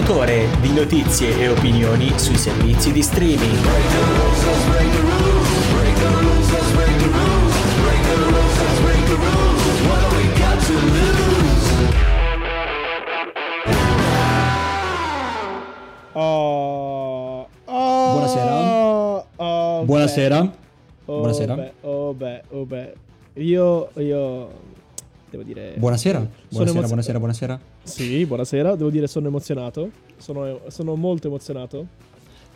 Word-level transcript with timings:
distributore 0.00 0.48
di 0.62 0.72
notizie 0.72 1.38
e 1.38 1.48
opinioni 1.48 2.10
sui 2.18 2.36
servizi 2.38 2.90
di 2.90 3.02
streaming. 3.02 3.58
Oh, 16.12 17.46
oh, 17.66 18.12
Buonasera. 18.12 19.24
oh, 19.36 19.84
Buonasera. 19.84 20.38
Oh, 21.06 21.18
Buonasera. 21.20 21.54
beh, 21.54 21.72
oh 21.82 22.12
beh, 22.14 22.42
oh 22.50 22.64
beh. 22.66 22.92
Io, 23.34 23.90
io 23.96 24.50
devo 25.30 25.42
dire... 25.44 25.74
Buonasera. 25.76 26.18
Buonasera, 26.18 26.70
emozio- 26.70 26.86
buonasera, 26.88 27.18
buonasera. 27.18 27.60
Sì, 27.82 28.24
buonasera. 28.26 28.76
Devo 28.76 28.90
dire 28.90 29.06
sono 29.06 29.28
emozionato. 29.28 29.90
Sono, 30.18 30.60
sono 30.68 30.94
molto 30.96 31.28
emozionato. 31.28 31.86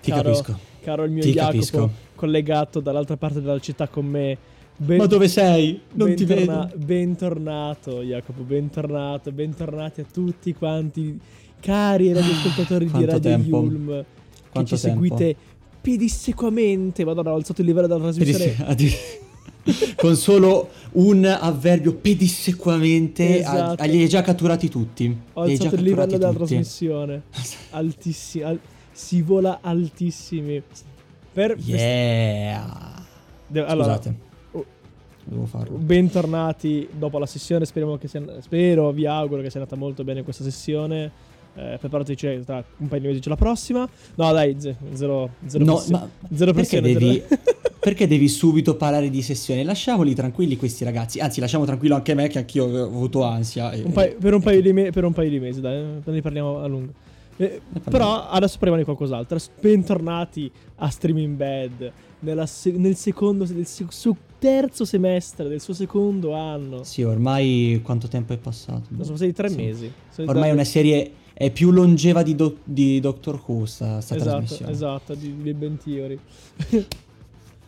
Ti 0.00 0.10
Caro- 0.10 0.22
capisco. 0.32 0.58
Caro 0.82 1.04
il 1.04 1.10
mio 1.12 1.22
Ti 1.22 1.32
Jacopo, 1.32 1.52
capisco. 1.52 1.90
collegato 2.14 2.80
dall'altra 2.80 3.16
parte 3.16 3.40
della 3.40 3.58
città 3.58 3.88
con 3.88 4.04
me. 4.06 4.36
Ben- 4.76 4.98
Ma 4.98 5.06
dove 5.06 5.28
sei? 5.28 5.80
Non 5.92 6.14
ti 6.14 6.24
bentorna- 6.24 6.64
vedo. 6.66 6.84
Bentornato, 6.84 8.02
Jacopo, 8.02 8.42
bentornato. 8.42 9.32
Bentornati 9.32 10.00
a 10.02 10.04
tutti 10.12 10.52
quanti, 10.52 11.18
cari 11.60 12.12
radioascoltatori 12.12 12.84
di 12.86 12.90
Quanto 12.90 13.10
Radio 13.12 13.30
tempo. 13.30 13.56
Yulm, 13.62 13.86
che 13.86 14.04
Quanto 14.50 14.76
ci 14.76 14.82
tempo. 14.82 15.02
seguite 15.04 15.36
pedissequamente. 15.80 17.04
Madonna, 17.04 17.32
ho 17.32 17.36
alzato 17.36 17.60
il 17.62 17.66
livello 17.68 17.86
della 17.86 18.00
trasmissione. 18.00 18.44
Pedis- 18.44 18.60
addi- 18.68 18.92
Con 19.96 20.16
solo 20.16 20.68
un 20.92 21.24
avverbio 21.24 21.94
pedissequamente 21.94 23.40
Esatto. 23.40 23.82
a- 23.82 23.86
li 23.86 24.02
hai 24.02 24.08
già 24.08 24.22
catturati 24.22 24.68
tutti. 24.68 25.16
Ho 25.34 25.42
alzato 25.42 25.74
il 25.76 25.82
livello 25.82 26.16
della 26.18 26.32
trasmissione. 26.32 27.22
Altissimi. 27.70 28.44
al- 28.44 28.60
si 28.92 29.22
vola 29.22 29.58
altissimi. 29.62 30.62
Per 31.32 31.56
Yeah. 31.58 33.02
De- 33.46 33.64
allora, 33.64 33.96
Scusate. 33.96 34.14
oh. 34.52 34.64
Devo 35.24 35.46
farlo. 35.46 35.76
bentornati 35.78 36.86
dopo 36.92 37.18
la 37.18 37.26
sessione. 37.26 37.64
Speriamo 37.64 37.96
che 37.96 38.06
sia, 38.08 38.22
spero, 38.40 38.90
vi 38.92 39.06
auguro 39.06 39.42
che 39.42 39.50
sia 39.50 39.60
andata 39.60 39.76
molto 39.76 40.04
bene 40.04 40.22
questa 40.22 40.44
sessione. 40.44 41.10
Eh, 41.56 41.76
preparatici 41.78 42.42
tra 42.44 42.64
un 42.78 42.88
paio 42.88 43.00
di 43.00 43.06
mesi 43.06 43.20
c'è 43.20 43.28
la 43.28 43.36
prossima. 43.36 43.88
No, 44.16 44.32
dai, 44.32 44.56
ze- 44.58 44.74
zero, 44.94 45.30
zero 45.46 45.64
No, 45.64 45.74
pressione. 45.74 45.98
ma 46.28 46.36
zero 46.36 46.52
perché 46.52 46.80
pressione. 46.80 46.98
devi, 46.98 47.22
zero- 47.28 47.40
perché 47.80 48.06
devi 48.08 48.28
subito 48.28 48.74
parlare 48.76 49.08
di 49.08 49.22
sessione? 49.22 49.62
Lasciamoli 49.62 50.14
tranquilli 50.14 50.56
questi 50.56 50.82
ragazzi. 50.84 51.20
Anzi, 51.20 51.38
lasciamo 51.40 51.64
tranquillo 51.64 51.94
anche 51.94 52.14
me 52.14 52.26
che 52.28 52.38
anch'io 52.38 52.64
ho 52.66 52.82
avuto 52.84 53.22
ansia. 53.22 53.70
Un 53.84 53.92
paio- 53.92 54.16
per, 54.18 54.34
un 54.34 54.40
paio 54.42 54.60
di 54.62 54.72
me- 54.72 54.90
per 54.90 55.04
un 55.04 55.12
paio 55.12 55.30
di 55.30 55.38
mesi, 55.38 55.60
dai, 55.60 55.76
eh, 55.76 56.10
ne 56.10 56.20
parliamo 56.22 56.58
a 56.58 56.66
lungo. 56.66 56.92
Eh, 57.36 57.60
però 57.88 58.28
adesso 58.28 58.54
parliamo 58.58 58.78
di 58.78 58.84
qualcos'altro. 58.84 59.38
Bentornati 59.60 60.50
a 60.76 60.88
Streaming 60.88 61.36
Bed 61.36 61.92
se- 62.46 62.72
nel 62.72 62.96
secondo, 62.96 63.44
nel 63.52 63.66
se- 63.66 63.86
suo 63.90 64.16
terzo 64.38 64.84
semestre 64.84 65.48
del 65.48 65.60
suo 65.60 65.74
secondo 65.74 66.32
anno. 66.34 66.82
Sì, 66.84 67.02
ormai 67.02 67.80
quanto 67.84 68.08
tempo 68.08 68.32
è 68.32 68.38
passato? 68.38 68.82
Sono 69.00 69.12
passati 69.12 69.32
tre 69.32 69.48
Sì. 69.48 69.56
mesi. 69.56 69.92
Sono 70.10 70.30
Ormai 70.30 70.50
è 70.50 70.52
una 70.52 70.64
serie 70.64 71.10
è 71.34 71.50
più 71.50 71.70
longeva 71.72 72.22
di, 72.22 72.34
Do- 72.36 72.58
di 72.64 73.00
Doctor 73.00 73.42
Who 73.44 73.66
sta, 73.66 74.00
sta 74.00 74.14
Esatto, 74.14 74.30
trasmissione. 74.38 74.70
esatto, 74.72 75.14
di, 75.14 75.34
di 75.42 75.52
Ben 75.52 75.76
Theory. 75.76 76.18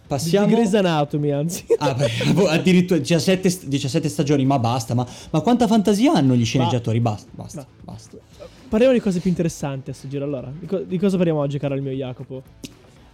Passiamo 0.07 0.47
di 0.47 0.53
Grey's 0.53 0.73
Anatomy, 0.75 1.31
anzi. 1.31 1.65
Ah, 1.79 1.93
beh, 1.93 2.09
addirittura 2.49 3.01
17, 3.01 3.51
st- 3.51 3.67
17 3.67 4.09
stagioni, 4.09 4.45
ma 4.45 4.57
basta. 4.61 4.95
Ma, 4.95 5.05
ma 5.31 5.41
quanta 5.41 5.67
fantasia 5.67 6.13
hanno 6.13 6.37
gli 6.37 6.45
sceneggiatori? 6.45 7.01
Basta, 7.01 7.29
basta, 7.35 7.67
Ma- 7.85 7.93
basta. 7.93 8.17
Parliamo 8.69 8.95
di 8.95 9.01
cose 9.01 9.19
più 9.19 9.31
interessanti 9.31 9.91
a 9.91 9.95
sto 9.95 10.07
giro. 10.07 10.25
Allora, 10.25 10.53
di, 10.57 10.67
co- 10.67 10.79
di 10.79 10.97
cosa 10.97 11.17
parliamo 11.17 11.41
oggi, 11.41 11.59
caro 11.59 11.75
il 11.75 11.83
mio 11.83 11.91
Jacopo? 11.91 12.43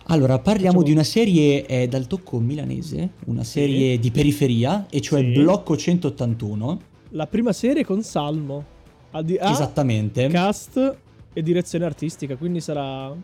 Allora, 0.09 0.39
parliamo 0.39 0.81
Facciamo- 0.81 0.83
di 0.83 0.93
una 0.93 1.03
serie 1.03 1.65
eh, 1.65 1.89
dal 1.89 2.07
tocco 2.07 2.39
milanese, 2.39 3.13
una 3.27 3.45
serie 3.45 3.99
di 3.99 4.11
periferia, 4.11 4.85
e 4.91 5.01
cioè 5.01 5.21
Sì. 5.21 5.31
Blocco 5.33 5.75
181. 5.75 6.81
La 7.11 7.27
prima 7.27 7.55
serie 7.55 7.87
con 7.87 8.03
Salmo. 8.03 8.65
Ha 9.13 9.23
di- 9.23 9.37
ha 9.37 9.51
Esattamente. 9.51 10.27
cast 10.29 10.97
e 11.33 11.43
direzione 11.43 11.85
artistica, 11.85 12.37
quindi 12.37 12.61
sarà... 12.61 13.15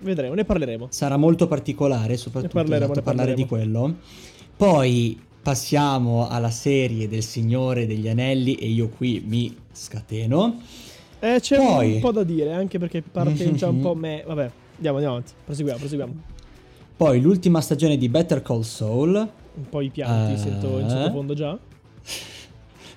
Vedremo, 0.00 0.34
ne 0.34 0.44
parleremo. 0.44 0.86
Sarà 0.90 1.16
molto 1.16 1.46
particolare, 1.46 2.16
soprattutto 2.16 2.56
Ne 2.56 2.62
parleremo, 2.62 2.92
esatto, 2.92 2.98
ne 3.10 3.16
parlare 3.16 3.34
di 3.34 3.46
quello. 3.46 3.96
Poi 4.56 5.20
passiamo 5.42 6.28
alla 6.28 6.50
serie 6.50 7.08
del 7.08 7.22
Signore 7.22 7.86
degli 7.86 8.08
Anelli 8.08 8.54
e 8.54 8.66
io 8.68 8.88
qui 8.88 9.22
mi 9.26 9.54
scateno. 9.72 10.60
Eh, 11.18 11.38
c'è 11.40 11.56
Poi- 11.58 11.94
un 11.94 12.00
po' 12.00 12.12
da 12.12 12.22
dire, 12.24 12.52
anche 12.52 12.78
perché 12.78 13.02
parte 13.02 13.52
già 13.54 13.68
un 13.68 13.80
po' 13.80 13.94
me... 13.96 14.22
Vabbè, 14.26 14.50
andiamo, 14.76 14.96
andiamo 14.96 15.16
avanti. 15.16 15.32
Proseguiamo, 15.44 15.78
proseguiamo. 15.78 16.14
Poi 16.96 17.20
l'ultima 17.20 17.60
stagione 17.60 17.96
di 17.96 18.08
Better 18.08 18.42
Call 18.42 18.62
Saul, 18.62 19.14
Un 19.16 19.68
po' 19.68 19.80
i 19.80 19.90
pianti, 19.90 20.34
Eh. 20.34 20.36
sento 20.36 20.78
in 20.78 20.88
sottofondo 20.88 21.34
già. 21.34 21.58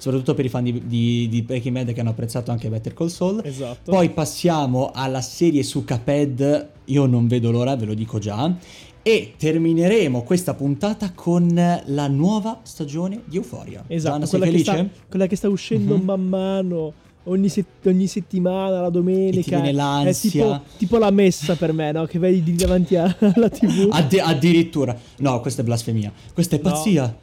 Soprattutto 0.04 0.34
per 0.34 0.44
i 0.44 0.50
fan 0.50 0.64
di, 0.66 0.82
di, 0.86 1.30
di 1.30 1.42
Breaking 1.44 1.74
Bad 1.74 1.94
che 1.94 2.02
hanno 2.02 2.10
apprezzato 2.10 2.52
anche 2.52 2.68
Better 2.68 2.94
Call 2.94 3.08
Saul. 3.08 3.42
Esatto. 3.46 3.90
Poi 3.90 4.10
passiamo 4.10 4.92
alla 4.94 5.22
serie 5.22 5.64
su 5.64 5.86
Caped, 5.86 6.68
io 6.86 7.06
non 7.06 7.28
vedo 7.28 7.52
l'ora, 7.52 7.74
ve 7.78 7.86
lo 7.86 7.94
dico 7.94 8.20
già. 8.20 8.54
E 9.02 9.34
termineremo 9.38 10.24
questa 10.24 10.54
puntata 10.56 11.12
con 11.14 11.48
la 11.86 12.08
nuova 12.10 12.60
stagione 12.64 13.22
di 13.24 13.38
Euphoria. 13.38 13.84
Esatto, 13.88 14.26
sei 14.26 14.40
quella 14.40 14.56
che, 14.58 14.62
sta, 14.62 14.86
quella 15.10 15.28
che 15.28 15.36
sta 15.38 15.48
uscendo 15.50 15.96
Mhm. 15.98 16.04
man 16.04 16.22
mano. 16.28 16.94
Ogni, 17.28 17.48
set- 17.48 17.86
ogni 17.86 18.08
settimana, 18.08 18.82
la 18.82 18.90
domenica. 18.90 19.62
È 19.62 19.72
l'ansia. 19.72 20.30
tipo, 20.30 20.62
tipo 20.78 20.98
la 20.98 21.10
messa 21.12 21.56
per 21.56 21.72
me, 21.72 21.94
no? 21.94 22.04
Che 22.06 22.20
vai 22.20 22.44
di 22.44 22.56
davanti 22.56 22.98
a- 22.98 23.16
alla 23.36 23.48
TV. 23.50 23.88
Addi- 23.90 24.20
addirittura. 24.20 24.98
No, 25.20 25.40
questa 25.40 25.62
è 25.62 25.66
blasfemia. 25.66 26.12
Questa 26.34 26.58
è 26.58 26.60
No. 26.62 26.70
pazzia. 26.70 27.18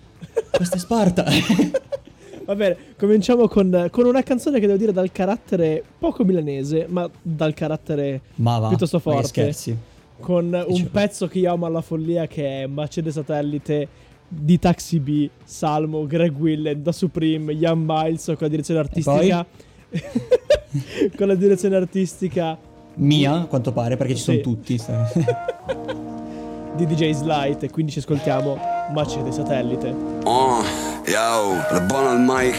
Questa 0.50 0.76
è 0.76 0.78
Sparta. 0.78 1.24
Va 2.50 2.56
bene, 2.56 2.76
cominciamo 2.98 3.46
con, 3.46 3.86
con 3.92 4.06
una 4.06 4.24
canzone 4.24 4.58
che 4.58 4.66
devo 4.66 4.76
dire 4.76 4.90
dal 4.92 5.12
carattere 5.12 5.84
poco 6.00 6.24
milanese, 6.24 6.86
ma 6.88 7.08
dal 7.22 7.54
carattere 7.54 8.20
Ma 8.36 8.58
va. 8.58 8.66
piuttosto 8.66 8.96
ma 8.96 9.02
forte. 9.12 9.26
scherzi. 9.28 9.76
Con 10.18 10.46
un 10.46 10.64
Dicevo. 10.66 10.88
pezzo 10.90 11.28
che 11.28 11.38
io 11.38 11.52
amo 11.52 11.66
alla 11.66 11.80
follia 11.80 12.26
che 12.26 12.62
è 12.64 12.66
Mercedes 12.66 13.14
Satellite 13.14 13.86
di 14.26 14.58
Taxi 14.58 14.98
B, 14.98 15.28
Salmo, 15.44 16.08
Greg 16.08 16.36
Willen, 16.36 16.82
Da 16.82 16.90
Supreme, 16.90 17.52
Ian 17.52 17.84
Miles 17.86 18.24
con 18.24 18.36
la 18.40 18.48
direzione 18.48 18.80
artistica. 18.80 19.46
con 21.16 21.28
la 21.28 21.34
direzione 21.36 21.76
artistica 21.76 22.58
Mia, 22.94 23.32
a 23.42 23.44
quanto 23.44 23.70
pare, 23.70 23.96
perché 23.96 24.14
ci 24.16 24.22
Sì. 24.22 24.24
sono 24.24 24.40
tutti. 24.40 24.76
di 26.74 26.86
DJ 26.86 27.12
Slight 27.12 27.62
e 27.62 27.70
quindi 27.70 27.92
ci 27.92 27.98
ascoltiamo 27.98 28.58
Mercedes 28.92 29.34
Satellite. 29.36 29.94
Oh, 30.24 30.62
yo, 31.04 31.56
le 31.70 31.80
buono 31.82 32.10
al 32.10 32.20
mic. 32.20 32.56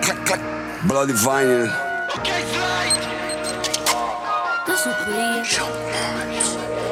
Clac, 0.00 0.22
clac. 0.22 0.40
Bloody 0.82 1.12
vinyl. 1.12 1.70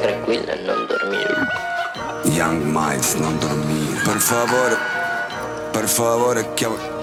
Tranquilla 0.01 0.53
e 0.53 0.61
non 0.61 0.85
dormire. 0.87 1.47
Young 2.23 2.61
Miles, 2.63 3.13
non 3.15 3.37
dormire. 3.39 4.01
Per 4.03 4.17
favore, 4.17 4.77
per 5.71 5.87
favore, 5.87 6.53
chiama. 6.53 6.94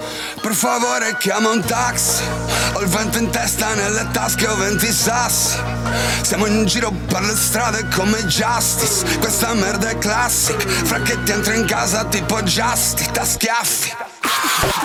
Per 0.43 0.53
favore, 0.53 1.15
chiama 1.19 1.51
un 1.51 1.63
taxi. 1.63 2.21
Ho 2.73 2.81
il 2.81 2.87
vento 2.87 3.17
in 3.17 3.29
testa, 3.29 3.73
nelle 3.75 4.05
tasche 4.11 4.45
ho 4.45 4.55
20 4.57 4.91
sassi. 4.91 5.57
Siamo 6.21 6.47
in 6.47 6.65
giro 6.65 6.91
per 6.91 7.21
le 7.21 7.33
strade 7.33 7.87
come 7.95 8.25
Justice. 8.25 9.19
Questa 9.19 9.53
merda 9.53 9.87
è 9.87 9.97
classic. 9.97 10.67
Fra 10.67 10.99
che 10.99 11.23
ti 11.23 11.31
entro 11.31 11.53
in 11.53 11.65
casa 11.65 12.03
tipo 12.03 12.41
Justy, 12.43 13.09
da 13.13 13.23
schiaffi. 13.23 13.95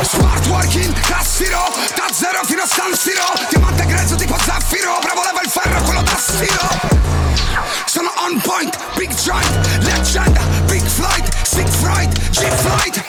Smart 0.03 0.47
working, 0.47 0.93
classiro 1.01 1.73
Da 1.97 2.07
zero 2.13 2.45
fino 2.45 2.63
a 2.63 2.67
San 2.67 2.95
Siro 2.95 3.25
Diamante 3.49 3.85
grezzo 3.87 4.17
tipo 4.17 4.37
zaffiro 4.39 4.99
Bravo 5.01 5.23
leva 5.25 5.41
il 5.43 5.51
ferro, 5.51 5.83
quello 5.83 6.03
da 6.03 6.17
stiro 6.17 7.48
Sono 7.87 8.11
on 8.17 8.41
point, 8.41 8.77
big 8.97 9.13
joint 9.15 9.49
Leggenda, 9.81 10.41
big 10.67 10.83
flight 10.83 11.29
Sick 11.47 11.69
fright, 11.69 12.13
G-flight 12.31 13.03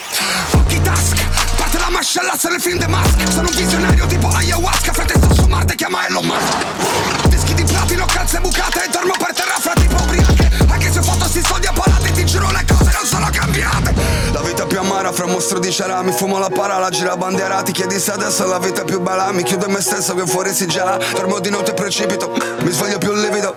Occhi 0.51 0.81
task 0.81 1.17
Parte 1.57 1.77
la 1.77 1.89
mascellazza 1.89 2.49
nel 2.49 2.61
film 2.61 2.79
The 2.79 2.87
Mask. 2.87 3.31
Sono 3.31 3.49
un 3.49 3.55
visionario 3.55 4.05
tipo 4.07 4.27
ayahuasca 4.27 4.93
Fratello 4.93 5.33
su 5.33 5.45
Marte 5.47 5.75
chiama 5.75 6.07
Elon 6.07 6.25
Musk. 6.25 7.27
Dischi 7.27 7.53
di 7.53 7.63
platino, 7.63 8.05
calze 8.05 8.39
bucate 8.39 8.85
E 8.85 8.89
dormo 8.89 9.13
per 9.17 9.33
terra 9.33 9.57
fra 9.59 9.73
tipo 9.73 9.95
ubriache. 10.01 10.49
Anche 10.69 10.91
se 10.91 10.99
ho 10.99 11.03
fatto 11.03 11.25
sti 11.25 11.43
soldi 11.43 11.67
a 11.67 11.73
palate 11.73 12.11
Ti 12.11 12.25
giuro 12.25 12.49
le 12.51 12.63
cose 12.65 12.91
non 12.93 13.05
sono 13.05 13.29
cambiate. 13.31 13.93
La 14.31 14.41
vita 14.41 14.65
più 14.65 14.79
amara 14.79 15.11
fra 15.11 15.25
mostro 15.25 15.59
di 15.59 15.71
cera 15.71 16.01
Mi 16.01 16.11
fumo 16.11 16.37
la 16.39 16.49
para, 16.49 16.77
la 16.77 16.89
gira 16.89 17.17
bandiera 17.17 17.61
Ti 17.61 17.71
chiedi 17.71 17.99
se 17.99 18.11
adesso 18.11 18.45
la 18.45 18.59
vita 18.59 18.83
più 18.83 19.01
bella 19.01 19.31
Mi 19.31 19.43
chiudo 19.43 19.65
in 19.65 19.73
me 19.73 19.81
stesso 19.81 20.13
che 20.13 20.25
fuori 20.25 20.53
si 20.53 20.65
gela. 20.67 20.97
Dormo 21.13 21.39
di 21.39 21.49
notte 21.49 21.71
e 21.71 21.73
precipito 21.73 22.31
Mi 22.61 22.71
sveglio 22.71 22.97
più 22.99 23.13
livido 23.13 23.55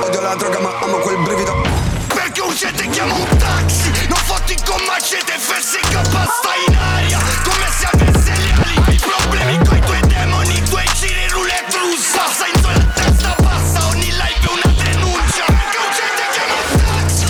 Odio 0.00 0.20
la 0.20 0.31
la 0.32 0.38
droga 0.38 0.60
ma 0.60 0.78
amo 0.80 0.96
quel 0.98 1.18
brivido. 1.18 1.62
Perché 2.06 2.40
urgente 2.40 2.88
chiamo 2.88 3.14
un 3.14 3.36
taxi. 3.36 3.90
Non 4.08 4.18
fotti 4.24 4.56
con 4.64 4.80
macete, 4.86 5.34
versi 5.46 5.78
in 5.82 5.90
cappa 5.90 6.26
stai 6.40 6.64
in 6.68 6.76
aria. 6.76 7.18
Come 7.44 7.66
se 7.76 7.86
avesse 7.92 8.32
le 8.40 8.52
ali. 8.52 8.82
Hai 8.86 8.98
problemi 8.98 9.58
coi 9.66 9.80
tuoi 9.80 10.00
demoni, 10.06 10.56
i 10.56 10.62
tuoi 10.62 10.84
giri 10.94 11.28
roulette 11.28 11.76
russa 11.78 12.22
Sei 12.32 12.62
la 12.62 12.84
testa 12.94 13.34
bassa, 13.42 13.86
ogni 13.88 14.10
live 14.10 14.40
è 14.40 14.48
una 14.48 14.72
denuncia. 14.82 15.44
Perché 15.44 15.78
urgente 15.86 16.22
chiamo 16.32 16.54
un 16.62 16.80
taxi. 16.86 17.26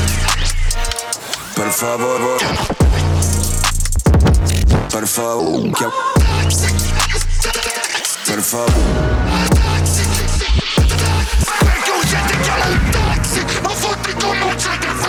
Per 1.54 1.70
favore. 1.70 2.36
Per 4.88 5.06
favore. 5.08 5.70
Per 8.24 8.42
favore. 8.42 9.21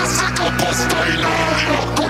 Per 0.03 2.02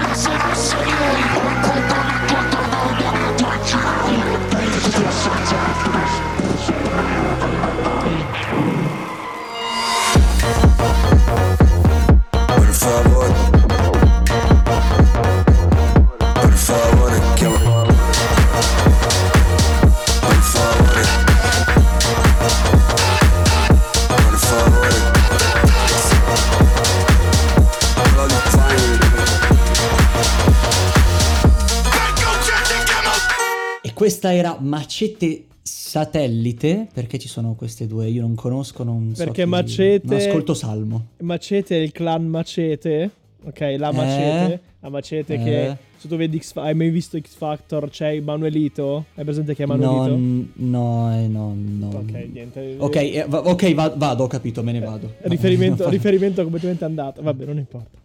questa 34.04 34.34
era 34.34 34.58
Macete 34.60 35.46
Satellite, 35.62 36.88
perché 36.94 37.18
ci 37.18 37.30
sono 37.30 37.54
queste 37.56 37.88
due? 37.88 38.10
Io 38.10 38.20
non 38.20 38.36
conosco, 38.36 38.84
non 38.84 39.12
so 39.16 39.24
Perché 39.24 39.44
chi- 39.44 39.50
Macete- 39.50 40.06
Non 40.08 40.18
ascolto 40.18 40.54
Salmo. 40.54 41.06
Macete 41.20 41.78
è 41.78 41.80
il 41.82 41.94
clan 41.94 42.28
Macete. 42.28 43.10
Ok, 43.46 43.60
la 43.78 43.94
Macete. 43.94 44.60
La 44.82 44.90
Macete 44.90 45.34
Eh. 45.36 45.38
che 45.42 45.78
se 45.98 46.10
tu 46.10 46.18
vedi 46.18 46.38
X 46.42 46.52
hai 46.58 46.74
mai 46.76 46.90
visto 46.90 47.18
X 47.18 47.34
Factor? 47.36 47.90
C'è 47.90 48.20
Manuelito? 48.20 49.06
Hai 49.16 49.24
presente 49.24 49.56
che 49.56 49.64
è 49.64 49.66
Manuelito? 49.66 50.18
No, 50.18 51.08
no, 51.08 51.16
eh, 51.18 51.28
no, 51.30 51.56
no. 51.56 51.88
Ok, 52.00 52.12
niente. 52.30 52.76
Ok, 52.80 52.96
eh, 52.98 53.26
va- 53.30 53.48
ok, 53.48 53.74
va- 53.74 53.94
vado, 53.96 54.26
ho 54.26 54.28
capito, 54.28 54.62
me 54.64 54.74
ne 54.74 54.80
vado. 54.82 55.14
Riferimento, 55.22 55.84
No, 55.86 55.90
riferimento 55.90 56.42
completamente 56.44 56.84
andato. 56.84 57.22
Vabbè, 57.22 57.46
non 57.46 57.58
importa. 57.58 58.02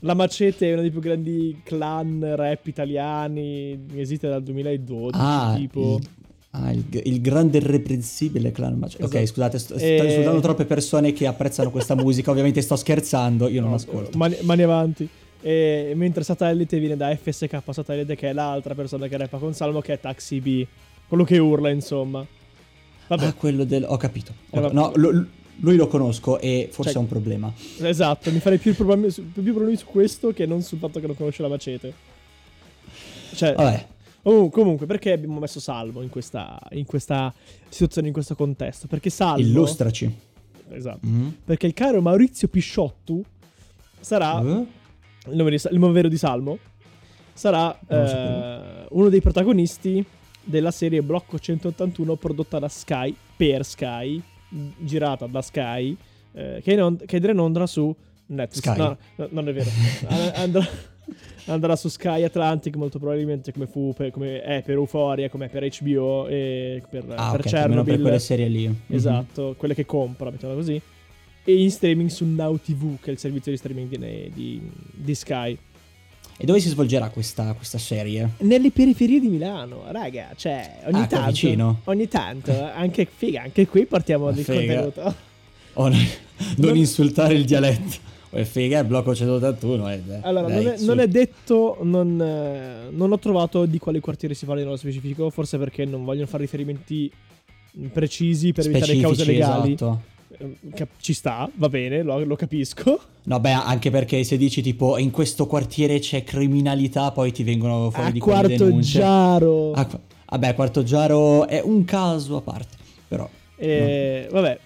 La 0.00 0.14
Macete 0.14 0.68
è 0.68 0.72
uno 0.72 0.82
dei 0.82 0.90
più 0.90 1.00
grandi 1.00 1.60
clan 1.62 2.34
rap 2.36 2.66
italiani. 2.66 3.86
Esiste 3.94 4.28
dal 4.28 4.42
2012. 4.42 5.16
Ah, 5.20 5.54
tipo. 5.56 5.98
il, 6.00 6.08
ah, 6.50 6.70
il, 6.72 6.84
il 7.04 7.20
grande 7.20 7.58
irreprensibile 7.58 8.52
clan 8.52 8.78
Macete. 8.78 9.04
Ok, 9.04 9.14
Esatto. 9.14 9.26
scusate, 9.26 9.58
sto, 9.58 9.78
sto 9.78 9.84
E- 9.86 10.04
insultando 10.04 10.40
troppe 10.40 10.64
persone 10.64 11.12
che 11.12 11.26
apprezzano 11.26 11.70
questa 11.70 11.94
musica. 11.96 12.30
Ovviamente 12.30 12.60
sto 12.60 12.76
scherzando, 12.76 13.48
io 13.48 13.60
non 13.60 13.70
No, 13.70 13.76
ascolto. 13.76 14.16
Mani, 14.18 14.36
mani 14.42 14.62
avanti. 14.62 15.08
E 15.40 15.92
mentre 15.94 16.24
Satellite 16.24 16.78
viene 16.80 16.96
da 16.96 17.14
FSK 17.14 17.60
Satellite, 17.70 18.16
che 18.16 18.30
è 18.30 18.32
l'altra 18.32 18.74
persona 18.74 19.06
che 19.06 19.16
rappa 19.16 19.38
con 19.38 19.54
Salmo, 19.54 19.80
che 19.80 19.92
è 19.92 20.00
Taxi 20.00 20.40
B. 20.40 20.66
Quello 21.06 21.22
che 21.24 21.38
urla, 21.38 21.70
insomma. 21.70 22.26
Vabbè, 23.06 23.24
Ah, 23.24 23.32
quello 23.32 23.64
del... 23.64 23.84
Ho 23.88 23.96
capito. 23.96 24.32
Eh, 24.50 24.60
vabbè. 24.60 24.74
no, 24.74 24.92
lo- 24.96 25.24
lui 25.60 25.76
lo 25.76 25.86
conosco 25.86 26.38
e 26.38 26.68
forse 26.70 26.92
Cioè- 26.92 27.00
è 27.00 27.02
un 27.02 27.08
problema. 27.08 27.52
esatto. 27.80 28.30
Mi 28.30 28.38
farei 28.40 28.58
più 28.58 28.74
problemi, 28.74 29.10
su, 29.10 29.30
più 29.30 29.42
problemi 29.52 29.76
su 29.76 29.86
questo 29.86 30.32
che 30.32 30.46
non 30.46 30.62
sul 30.62 30.78
fatto 30.78 31.00
che 31.00 31.06
non 31.06 31.16
conosce 31.16 31.42
la 31.42 31.48
Macete. 31.48 31.92
Cioè, 33.34 33.54
Vabbè, 33.54 33.86
oh, 34.22 34.48
comunque, 34.50 34.86
perché 34.86 35.12
abbiamo 35.12 35.38
messo 35.38 35.60
Salmo 35.60 36.02
in 36.02 36.08
questa, 36.08 36.58
in 36.70 36.84
questa 36.84 37.32
situazione, 37.68 38.08
in 38.08 38.12
questo 38.12 38.34
contesto? 38.34 38.86
Perché 38.86 39.10
Salmo. 39.10 39.38
illustraci. 39.44 40.12
Esatto. 40.70 41.06
Mm. 41.06 41.28
Perché 41.44 41.66
il 41.66 41.74
caro 41.74 42.00
Maurizio 42.00 42.48
Pisciottu 42.48 43.22
sarà. 44.00 44.40
Eh? 44.40 44.66
il 45.30 45.36
nome, 45.36 45.50
di, 45.50 45.56
il 45.70 45.78
nome 45.78 45.92
vero 45.92 46.08
di 46.08 46.16
Salmo, 46.16 46.58
sarà 47.32 47.78
eh, 47.86 48.86
uno 48.90 49.08
dei 49.08 49.20
protagonisti 49.20 50.04
della 50.42 50.70
serie 50.70 51.02
Blocco 51.02 51.38
181 51.38 52.16
prodotta 52.16 52.58
da 52.58 52.68
Sky 52.68 53.14
per 53.36 53.64
Sky, 53.64 54.20
girata 54.78 55.26
da 55.26 55.42
Sky, 55.42 55.96
eh, 56.32 56.60
che, 56.62 56.80
ond- 56.80 57.04
che 57.04 57.20
andrà 57.44 57.66
su 57.66 57.94
Netflix. 58.26 58.64
Sky. 58.70 58.78
No, 58.78 58.96
no, 59.16 59.28
non 59.30 59.48
è 59.48 59.52
vero. 59.52 59.70
And- 60.08 60.32
andrà, 60.34 60.68
andrà 61.46 61.76
su 61.76 61.88
Sky 61.88 62.22
Atlantic 62.24 62.76
molto 62.76 62.98
probabilmente 62.98 63.52
come 63.52 63.66
fu 63.66 63.92
per- 63.96 64.10
come 64.10 64.42
è 64.42 64.62
per 64.62 64.74
Euphoria, 64.74 65.28
come 65.30 65.46
è 65.46 65.48
per 65.48 65.66
HBO 65.80 66.26
e 66.28 66.82
per, 66.88 67.04
Ah, 67.16 67.30
per 67.30 67.40
ok, 67.40 67.52
almeno 67.54 67.82
per 67.82 67.94
Chernobyl. 67.94 68.00
quelle 68.00 68.18
serie 68.18 68.48
lì. 68.48 68.66
Mhm. 68.68 68.76
Esatto, 68.88 69.54
quelle 69.56 69.74
che 69.74 69.86
compra, 69.86 70.30
mettiamola 70.30 70.58
così. 70.58 70.80
E 71.44 71.62
in 71.62 71.70
streaming 71.70 72.10
su 72.10 72.26
Now 72.26 72.58
TV, 72.62 72.98
che 73.00 73.08
è 73.08 73.12
il 73.12 73.18
servizio 73.18 73.50
di 73.50 73.56
streaming 73.56 73.88
di, 73.96 74.30
di- 74.34 74.70
di 74.92 75.14
Sky. 75.14 75.56
E 76.40 76.46
dove 76.46 76.60
si 76.60 76.68
svolgerà 76.68 77.08
questa, 77.10 77.52
questa 77.54 77.78
serie? 77.78 78.30
Nelle 78.38 78.70
periferie 78.70 79.18
di 79.18 79.26
Milano, 79.28 79.82
raga, 79.90 80.28
cioè 80.36 80.82
ogni 80.84 81.00
Ah, 81.02 81.06
tanto, 81.06 81.26
vicino. 81.30 81.80
ogni 81.84 82.06
tanto, 82.06 82.52
anche 82.72 83.08
figa, 83.12 83.42
anche 83.42 83.66
qui 83.66 83.86
portiamo 83.86 84.30
del 84.30 84.44
contenuto. 84.44 85.14
Oh, 85.74 85.88
no, 85.88 85.96
non 86.58 86.68
Non- 86.68 86.76
insultare 86.76 87.34
il 87.34 87.44
dialetto. 87.44 88.06
Oh, 88.30 88.36
è 88.36 88.44
figa, 88.44 88.78
il 88.78 88.86
blocco 88.86 89.14
181. 89.16 89.90
Eh, 89.90 90.00
Allora, 90.20 90.46
dai, 90.46 90.62
non, 90.62 90.72
è, 90.74 90.80
non 90.82 90.98
è 91.00 91.08
detto, 91.08 91.78
non, 91.82 92.20
eh, 92.20 92.90
non 92.90 93.10
ho 93.10 93.18
trovato 93.18 93.64
di 93.66 93.78
quali 93.78 93.98
quartieri 93.98 94.34
si 94.34 94.44
parla 94.44 94.62
nello 94.62 94.76
specifico, 94.76 95.30
forse 95.30 95.58
perché 95.58 95.84
non 95.86 96.04
vogliono 96.04 96.26
fare 96.26 96.44
riferimenti 96.44 97.10
precisi 97.92 98.52
per 98.52 98.66
evitare 98.66 98.92
cause 99.00 99.22
Specifici, 99.22 99.32
legali. 99.32 99.72
Esatto. 99.72 100.02
Eh, 100.38 100.56
cap- 100.74 101.00
ci 101.00 101.12
sta, 101.12 101.50
va 101.54 101.68
bene, 101.68 102.02
lo, 102.02 102.22
lo 102.24 102.36
capisco. 102.36 103.00
No, 103.24 103.40
beh, 103.40 103.50
anche 103.52 103.90
perché 103.90 104.22
se 104.24 104.36
dici 104.36 104.62
tipo 104.62 104.96
in 104.98 105.10
questo 105.10 105.46
quartiere 105.46 105.98
c'è 105.98 106.22
criminalità, 106.24 107.10
poi 107.10 107.32
ti 107.32 107.42
vengono 107.42 107.90
fuori 107.90 108.08
A 108.08 108.12
di 108.12 108.18
quelle 108.20 108.38
Quarto 108.42 108.64
denunce. 108.64 108.98
Giaro. 108.98 109.70
Qua- 109.72 110.00
vabbè, 110.26 110.54
Quarto 110.54 110.82
Giaro 110.82 111.46
è 111.46 111.60
un 111.62 111.84
caso 111.84 112.36
a 112.36 112.40
parte, 112.40 112.76
però. 113.08 113.28
E, 113.56 114.28
Vabbè, 114.30 114.58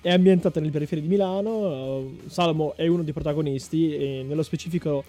è 0.00 0.10
ambientata 0.12 0.58
nelle 0.60 0.72
periferie 0.72 1.02
di 1.02 1.08
Milano. 1.08 1.66
eh, 2.24 2.28
Salmo 2.28 2.74
è 2.76 2.86
uno 2.86 3.02
dei 3.02 3.12
protagonisti, 3.12 3.94
e 3.94 4.24
nello 4.26 4.42
specifico 4.42 5.04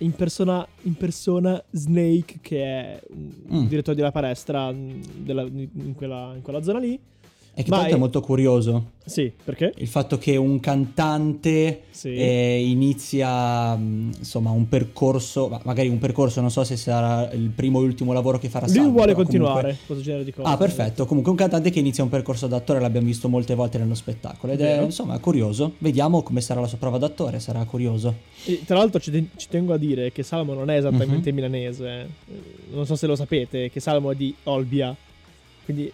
in 0.00 0.12
persona, 0.12 0.66
in 0.82 0.94
persona 0.94 1.62
Snake, 1.70 2.38
che 2.42 2.62
è 2.62 3.00
un 3.48 3.62
Mm. 3.62 3.66
direttore 3.66 3.96
della 3.96 4.12
palestra 4.12 4.70
mm, 4.70 5.00
della- 5.16 5.42
in, 5.42 5.94
quella, 5.96 6.32
in 6.36 6.42
quella 6.42 6.62
zona 6.62 6.78
lì. 6.78 6.98
E 7.58 7.62
che 7.62 7.70
l'altro 7.70 7.92
è- 7.92 7.94
è 7.94 7.98
molto 7.98 8.20
curioso 8.20 8.90
Sì, 9.06 9.32
perché? 9.42 9.72
il 9.78 9.88
fatto 9.88 10.18
che 10.18 10.36
un 10.36 10.60
cantante 10.60 11.84
Sì. 11.90 12.14
eh, 12.14 12.62
inizia 12.66 13.74
mh, 13.74 14.12
insomma 14.18 14.50
un 14.50 14.68
percorso, 14.68 15.48
ma- 15.48 15.60
magari 15.64 15.88
un 15.88 15.98
percorso, 15.98 16.42
non 16.42 16.50
so 16.50 16.64
se 16.64 16.76
sarà 16.76 17.30
il 17.32 17.48
primo 17.48 17.78
o 17.78 17.82
l'ultimo 17.82 18.12
lavoro 18.12 18.38
che 18.38 18.50
farà 18.50 18.66
Lui 18.66 18.74
Salmo, 18.74 18.90
vuole 18.90 19.14
continuare 19.14 19.60
comunque- 19.60 19.86
questo 19.86 20.04
genere 20.04 20.24
di 20.24 20.32
cose. 20.32 20.48
Ah, 20.48 20.56
perfetto. 20.58 21.06
Comunque 21.06 21.30
un 21.32 21.38
cantante 21.38 21.70
che 21.70 21.78
inizia 21.78 22.02
un 22.04 22.10
percorso 22.10 22.46
d'attore 22.46 22.78
l'abbiamo 22.78 23.06
visto 23.06 23.26
molte 23.30 23.54
volte 23.54 23.78
nello 23.78 23.94
spettacolo 23.94 24.52
ed 24.52 24.60
è 24.60 24.64
Vero. 24.74 24.84
insomma 24.84 25.18
curioso. 25.18 25.72
Vediamo 25.78 26.22
come 26.22 26.42
sarà 26.42 26.60
la 26.60 26.66
sua 26.66 26.76
prova 26.76 26.98
d'attore, 26.98 27.40
sarà 27.40 27.64
curioso. 27.64 28.14
E, 28.44 28.64
tra 28.66 28.76
l'altro 28.76 29.00
ci, 29.00 29.10
ten- 29.10 29.30
ci 29.36 29.46
tengo 29.48 29.72
a 29.72 29.78
dire 29.78 30.12
che 30.12 30.22
Salmo 30.22 30.52
non 30.52 30.68
è 30.68 30.76
esattamente 30.76 31.30
Mhm. 31.30 31.34
milanese. 31.34 31.88
eh. 31.88 32.06
Non 32.70 32.84
so 32.84 32.96
se 32.96 33.06
lo 33.06 33.16
sapete, 33.16 33.70
che 33.70 33.80
Salmo 33.80 34.10
è 34.10 34.14
di 34.14 34.34
Olbia. 34.44 34.94
Quindi, 35.64 35.90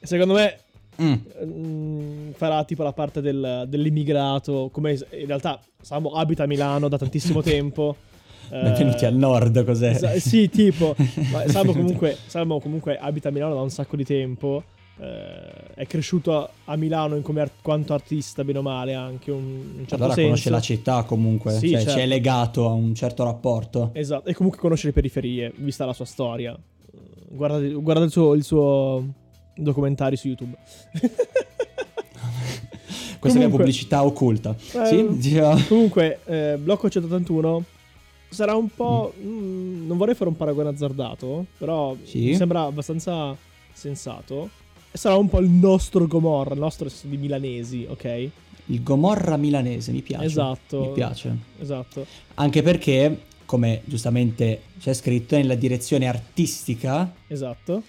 secondo 0.00 0.34
me, 0.34 0.58
Mm. 1.00 1.12
mm, 1.44 2.30
farà 2.32 2.64
tipo 2.64 2.82
la 2.82 2.92
parte 2.92 3.20
del- 3.20 3.66
dell'immigrato. 3.68 4.68
Come 4.72 4.92
in 4.92 5.26
realtà 5.26 5.60
Salmo 5.80 6.10
abita 6.12 6.42
a 6.42 6.46
Milano 6.46 6.88
da 6.88 6.98
tantissimo 6.98 7.40
tempo. 7.42 7.96
Eh, 8.50 8.60
Benvenuti 8.62 9.04
al 9.04 9.14
nord, 9.14 9.64
cos'è? 9.64 9.94
sa- 9.94 10.18
sì, 10.18 10.48
tipo. 10.48 10.96
ma 11.32 11.46
Salmo 11.48 11.72
comunque, 11.72 12.16
Salmo 12.26 12.58
comunque 12.60 12.96
abita 12.98 13.28
a 13.28 13.32
Milano 13.32 13.54
da 13.54 13.60
un 13.60 13.70
sacco 13.70 13.94
di 13.96 14.04
tempo. 14.04 14.64
eh, 15.00 15.74
è 15.74 15.86
cresciuto 15.86 16.36
a, 16.36 16.50
a 16.64 16.76
Milano 16.76 17.14
in 17.14 17.22
come 17.22 17.42
ar- 17.42 17.52
quanto 17.62 17.94
artista, 17.94 18.42
bene 18.42 18.58
o 18.58 18.62
male, 18.62 18.94
anche 18.94 19.30
un, 19.30 19.44
un 19.44 19.78
certo 19.86 19.94
allora 19.94 20.08
senso. 20.14 20.22
conosce 20.30 20.50
la 20.50 20.60
città 20.60 21.02
comunque, 21.04 21.52
Sì, 21.52 21.68
cioè 21.68 21.78
certo. 21.82 21.90
ci 21.92 21.98
è 22.00 22.06
legato 22.06 22.66
a 22.68 22.72
un 22.72 22.92
certo 22.96 23.22
rapporto. 23.22 23.90
Esatto, 23.92 24.28
e 24.28 24.34
comunque 24.34 24.58
conosce 24.60 24.88
le 24.88 24.92
periferie, 24.94 25.52
vista 25.54 25.84
la 25.84 25.92
sua 25.92 26.04
storia. 26.06 26.58
Guardate, 27.30 27.68
guardate 27.74 28.06
il, 28.06 28.10
suo, 28.12 28.34
il 28.34 28.42
suo 28.42 29.04
documentario 29.62 30.16
su 30.16 30.28
YouTube. 30.28 30.56
Questa 33.18 33.38
è 33.38 33.42
Comunque- 33.42 33.48
pubblicità 33.64 34.04
occulta. 34.04 34.54
Eh, 34.56 34.86
sì, 34.86 35.06
diceva. 35.18 35.60
Comunque, 35.66 36.20
eh, 36.24 36.56
Blocco 36.58 36.88
181 36.88 37.64
sarà 38.28 38.54
un 38.54 38.68
po'... 38.68 39.12
mm, 39.20 39.86
non 39.86 39.96
vorrei 39.96 40.14
fare 40.14 40.30
un 40.30 40.36
paragone 40.36 40.68
azzardato, 40.68 41.46
però 41.58 41.96
Sì. 42.04 42.26
mi 42.26 42.34
sembra 42.36 42.62
abbastanza 42.62 43.36
sensato. 43.72 44.50
Sarà 44.92 45.16
un 45.16 45.28
po' 45.28 45.40
il 45.40 45.48
nostro 45.50 46.06
Gomorra, 46.06 46.54
il 46.54 46.60
nostro 46.60 46.88
di 47.02 47.16
milanesi, 47.16 47.86
ok? 47.88 48.28
Il 48.66 48.82
Gomorra 48.82 49.36
milanese, 49.36 49.90
mi 49.92 50.02
piace. 50.02 50.24
Esatto. 50.26 50.80
Mi 50.80 50.92
piace. 50.92 51.36
Esatto. 51.58 52.06
Anche 52.34 52.62
perché, 52.62 53.22
come 53.46 53.80
giustamente 53.84 54.62
c'è 54.78 54.92
scritto, 54.94 55.36
nella 55.36 55.54
direzione 55.56 56.06
artistica 56.06 57.12
Esatto. 57.26 57.82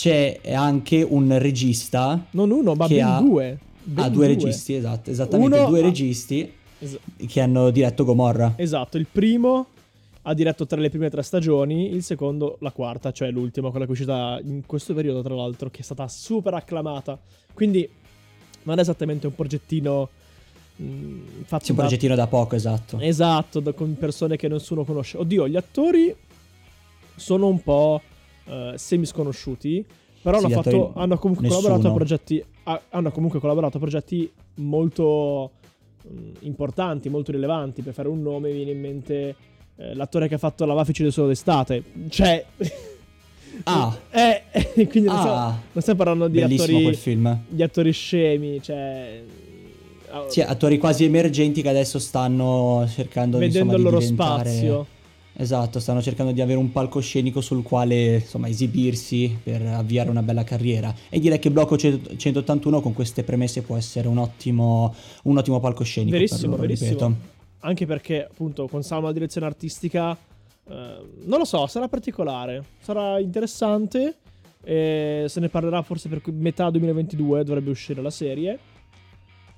C'è 0.00 0.40
anche 0.54 1.02
un 1.02 1.36
regista. 1.38 2.24
Non 2.30 2.50
uno, 2.50 2.72
ma 2.74 2.86
ben 2.88 3.04
ha- 3.04 3.20
due. 3.20 3.58
Ben 3.82 4.04
Ah, 4.04 4.08
due 4.08 4.28
registi, 4.28 4.72
esatto, 4.74 5.10
esattamente 5.10 5.58
Uno 5.58 5.68
due 5.68 5.80
ha- 5.80 5.82
registi 5.82 6.50
Es- 6.78 6.98
che 7.26 7.40
hanno 7.42 7.68
diretto 7.70 8.04
Gomorra. 8.04 8.54
Esatto, 8.56 8.96
il 8.96 9.06
primo 9.10 9.66
ha 10.22 10.32
diretto 10.32 10.64
tra 10.66 10.80
le 10.80 10.88
prime 10.88 11.10
tre 11.10 11.22
stagioni, 11.22 11.92
il 11.92 12.02
secondo 12.02 12.56
la 12.60 12.70
quarta, 12.70 13.12
cioè 13.12 13.30
l'ultima, 13.30 13.68
quella 13.68 13.84
che 13.84 13.90
è 13.90 13.92
uscita 13.94 14.40
in 14.42 14.62
questo 14.64 14.94
periodo 14.94 15.20
tra 15.22 15.34
l'altro, 15.34 15.68
che 15.70 15.80
è 15.80 15.82
stata 15.82 16.08
super 16.08 16.54
acclamata. 16.54 17.18
Quindi 17.52 17.86
non 18.62 18.78
è 18.78 18.80
esattamente 18.80 19.26
un 19.26 19.34
progettino 19.34 20.08
mh, 20.76 20.84
fatto 21.44 21.64
Sì, 21.66 21.70
un 21.72 21.76
da- 21.76 21.82
progettino 21.82 22.14
da 22.14 22.26
poco, 22.26 22.54
esatto. 22.54 22.98
Esatto, 23.00 23.60
da- 23.60 23.72
con 23.74 23.94
persone 23.98 24.36
che 24.36 24.48
nessuno 24.48 24.82
conosce. 24.84 25.18
Oddio, 25.18 25.46
gli 25.46 25.56
attori 25.56 26.14
sono 27.16 27.48
un 27.48 27.62
po' 27.62 28.00
eh, 28.50 28.72
semi 28.76 29.06
sconosciuti, 29.06 29.84
però 30.22 30.38
Sì, 30.38 30.44
hanno, 30.46 30.54
fatto- 30.62 30.92
hanno 30.96 31.16
comunque 31.18 31.46
nessuno. 31.46 31.62
collaborato 31.62 31.88
a 31.88 31.96
progetti 31.96 32.44
a- 32.64 32.80
hanno 32.90 33.10
comunque 33.10 33.40
collaborato 33.40 33.76
a 33.76 33.80
progetti 33.80 34.30
molto 34.56 35.50
mh, 36.02 36.30
importanti, 36.40 37.08
molto 37.08 37.32
rilevanti. 37.32 37.82
Per 37.82 37.92
fare 37.94 38.08
un 38.08 38.20
nome 38.22 38.48
mi 38.50 38.56
viene 38.56 38.70
in 38.72 38.80
mente 38.80 39.34
eh, 39.76 39.94
l'attore 39.94 40.28
che 40.28 40.34
ha 40.34 40.38
fatto 40.38 40.64
La 40.66 40.74
Vafici 40.74 41.02
del 41.02 41.12
Solo 41.12 41.28
d'estate. 41.28 41.82
Cioè 42.08 42.44
Ah, 43.64 43.94
eh, 44.10 44.42
quindi 44.86 45.08
non, 45.08 45.18
stiamo, 45.18 45.36
ah, 45.36 45.48
non 45.72 45.80
stiamo 45.82 45.98
parlando 45.98 46.28
di 46.28 46.38
bellissimo 46.38 46.64
attori 46.64 46.82
quel 46.82 46.96
film. 46.96 47.38
di 47.48 47.62
attori 47.62 47.92
scemi, 47.92 48.62
cioè 48.62 49.22
ah, 50.10 50.24
Sì, 50.28 50.40
attori 50.40 50.78
quasi 50.78 51.04
emergenti 51.04 51.60
che 51.60 51.68
adesso 51.68 51.98
stanno 51.98 52.86
cercando 52.88 53.38
vedendo 53.38 53.58
insomma, 53.58 53.72
il 53.72 53.78
di 53.78 53.84
loro 53.84 53.98
diventare- 53.98 54.48
spazio. 54.50 54.86
Esatto, 55.40 55.80
stanno 55.80 56.02
cercando 56.02 56.32
di 56.32 56.42
avere 56.42 56.58
un 56.58 56.70
palcoscenico 56.70 57.40
sul 57.40 57.62
quale 57.62 58.16
insomma 58.16 58.46
esibirsi 58.48 59.38
per 59.42 59.62
avviare 59.62 60.10
una 60.10 60.22
bella 60.22 60.44
carriera. 60.44 60.94
E 61.08 61.18
direi 61.18 61.38
che 61.38 61.50
Blocco 61.50 61.78
100 61.78 62.14
181 62.16 62.82
con 62.82 62.92
queste 62.92 63.22
premesse 63.24 63.62
può 63.62 63.76
essere 63.78 64.06
un 64.06 64.18
ottimo, 64.18 64.94
un 65.24 65.38
ottimo 65.38 65.58
palcoscenico. 65.58 66.12
Verissimo, 66.12 66.50
loro, 66.50 66.60
verissimo. 66.62 66.90
ripeto. 66.90 67.14
Anche 67.60 67.86
perché, 67.86 68.24
appunto, 68.24 68.68
con 68.68 68.82
Salma 68.82 69.06
la 69.06 69.12
direzione 69.14 69.46
artistica, 69.46 70.12
eh, 70.12 70.74
non 71.24 71.38
lo 71.38 71.44
so, 71.46 71.66
sarà 71.66 71.88
particolare, 71.88 72.62
sarà 72.80 73.18
interessante. 73.18 74.16
E 74.62 75.24
se 75.26 75.40
ne 75.40 75.48
parlerà 75.48 75.80
forse 75.80 76.10
per 76.10 76.20
metà 76.32 76.68
2022, 76.68 77.44
dovrebbe 77.44 77.70
uscire 77.70 78.02
la 78.02 78.10
serie. 78.10 78.58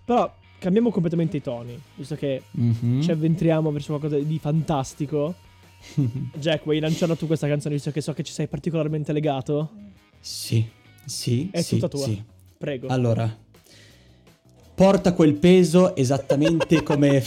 Però 0.05 0.33
cambiamo 0.61 0.91
completamente 0.91 1.39
i 1.39 1.43
toni, 1.43 1.77
visto 1.97 2.15
che 2.15 2.43
Mhm. 2.53 3.01
ci 3.03 3.11
avventriamo 3.11 3.73
verso 3.73 3.99
qualcosa 3.99 4.23
di 4.23 4.39
fantastico. 4.39 5.35
Jack, 6.39 6.65
vuoi 6.65 6.81
lanciarla 6.81 7.17
tu 7.17 7.27
questa 7.27 7.49
canzone, 7.49 7.75
visto 7.75 7.91
che 7.91 8.01
so 8.01 8.13
che 8.13 8.23
ci 8.23 8.33
sei 8.33 8.47
particolarmente 8.47 9.13
legato? 9.13 9.71
Sì, 10.21 10.67
sì, 11.05 11.49
È 11.51 11.63
sì, 11.63 11.75
tutta 11.75 11.89
tua. 11.89 12.05
sì. 12.05 12.23
Prego. 12.57 12.87
Allora, 12.89 13.37
porta 14.75 15.13
quel 15.15 15.35
peso 15.35 15.97
esattamente 15.97 16.83
come... 16.85 17.23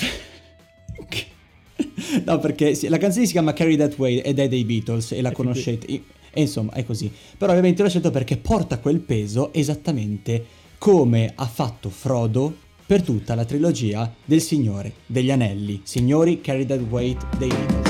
no, 2.24 2.40
perché 2.40 2.78
la 2.88 2.98
canzone 2.98 3.26
si 3.26 3.34
chiama 3.34 3.54
Carry 3.54 3.76
That 3.76 3.98
Way 3.98 4.20
ed 4.20 4.40
è 4.40 4.48
dei 4.48 4.64
Beatles 4.64 5.12
e 5.12 5.22
la 5.22 5.30
Ecco 5.30 5.44
conoscete. 5.44 5.88
E 5.88 6.42
insomma, 6.42 6.72
è 6.74 6.86
così. 6.86 7.12
Però 7.38 7.52
ovviamente 7.52 7.82
l'ho 7.82 7.90
scelto 7.90 8.12
perché 8.12 8.38
porta 8.38 8.80
quel 8.80 9.00
peso 9.00 9.54
esattamente 9.54 10.46
come 10.78 11.32
ha 11.34 11.46
fatto 11.46 11.90
Frodo 11.90 12.64
per 12.86 13.02
tutta 13.02 13.36
la 13.36 13.46
trilogia 13.46 14.14
del 14.24 14.42
Signore 14.42 14.94
degli 15.06 15.32
Anelli. 15.32 15.82
Signori, 15.84 16.42
Carry 16.42 16.66
That 16.66 16.82
Weight 16.82 17.38
dei 17.38 17.50
Beatles. 17.50 17.85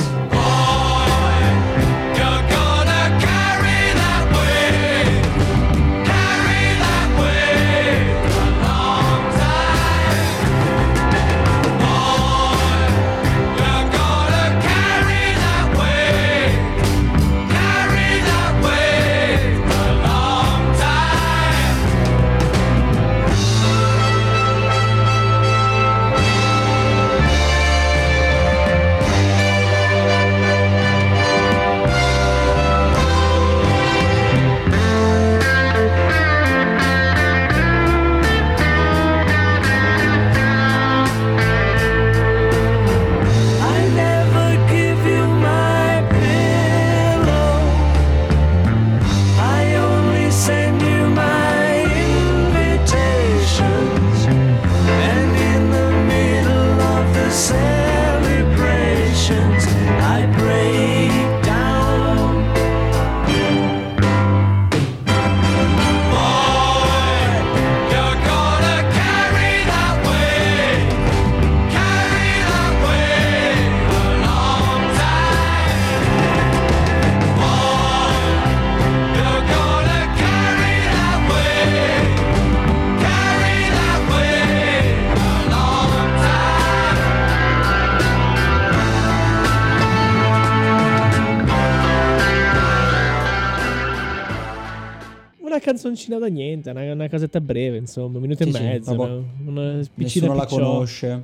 Canzoncina 95.96 96.18
da 96.20 96.28
niente, 96.28 96.70
una, 96.72 96.92
una 96.92 97.08
casetta 97.08 97.40
breve, 97.40 97.78
insomma, 97.78 98.18
un 98.18 98.22
minuto 98.24 98.44
Sì, 98.44 98.50
e 98.50 98.54
sì, 98.54 98.62
mezzo. 98.62 98.94
proprio 98.96 99.24
una, 99.46 99.62
una 99.62 99.72
piccina 99.94 100.26
Nessuno 100.28 100.34
la 100.36 100.46
picciò. 100.46 100.56
conosce. 100.58 101.24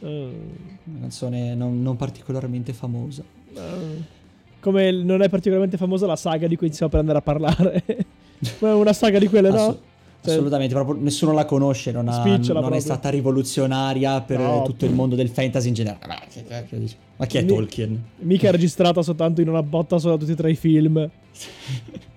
Eh, 0.00 0.30
Una 0.84 0.98
canzone 1.00 1.54
non, 1.54 1.80
non 1.82 1.96
particolarmente 1.96 2.72
famosa. 2.74 3.22
eh. 3.54 4.20
Come 4.60 4.92
non 4.92 5.22
è 5.22 5.28
particolarmente 5.30 5.78
famosa 5.78 6.06
la 6.06 6.16
saga 6.16 6.46
di 6.46 6.56
cui 6.56 6.66
iniziamo 6.66 6.90
per 6.90 7.00
andare 7.00 7.18
a 7.18 7.22
parlare. 7.22 7.82
Ma 8.60 8.74
una 8.74 8.92
saga 8.92 9.18
di 9.18 9.28
quelle, 9.28 9.48
no? 9.48 9.54
Assu- 9.54 9.78
Cioè- 10.22 10.34
Assolutamente, 10.34 10.74
proprio 10.74 10.96
nessuno 11.02 11.32
la 11.32 11.44
conosce, 11.46 11.90
non, 11.90 12.06
ha- 12.08 12.22
non 12.22 12.72
è 12.74 12.80
stata 12.80 13.08
rivoluzionaria 13.08 14.20
per 14.20 14.38
No. 14.38 14.62
tutto 14.62 14.84
il 14.84 14.92
mondo 14.92 15.16
del 15.16 15.30
fantasy 15.30 15.68
in 15.68 15.74
generale. 15.74 16.18
Ma 17.16 17.26
chi 17.26 17.38
è 17.38 17.40
Mi- 17.42 17.46
Tolkien? 17.48 18.02
Mica 18.18 18.48
è 18.48 18.50
registrata 18.52 19.00
soltanto 19.02 19.40
in 19.40 19.48
una 19.48 19.62
botta 19.62 19.98
sola 19.98 20.16
tutti 20.18 20.32
e 20.32 20.36
tre 20.36 20.50
i 20.50 20.54
film. 20.56 21.08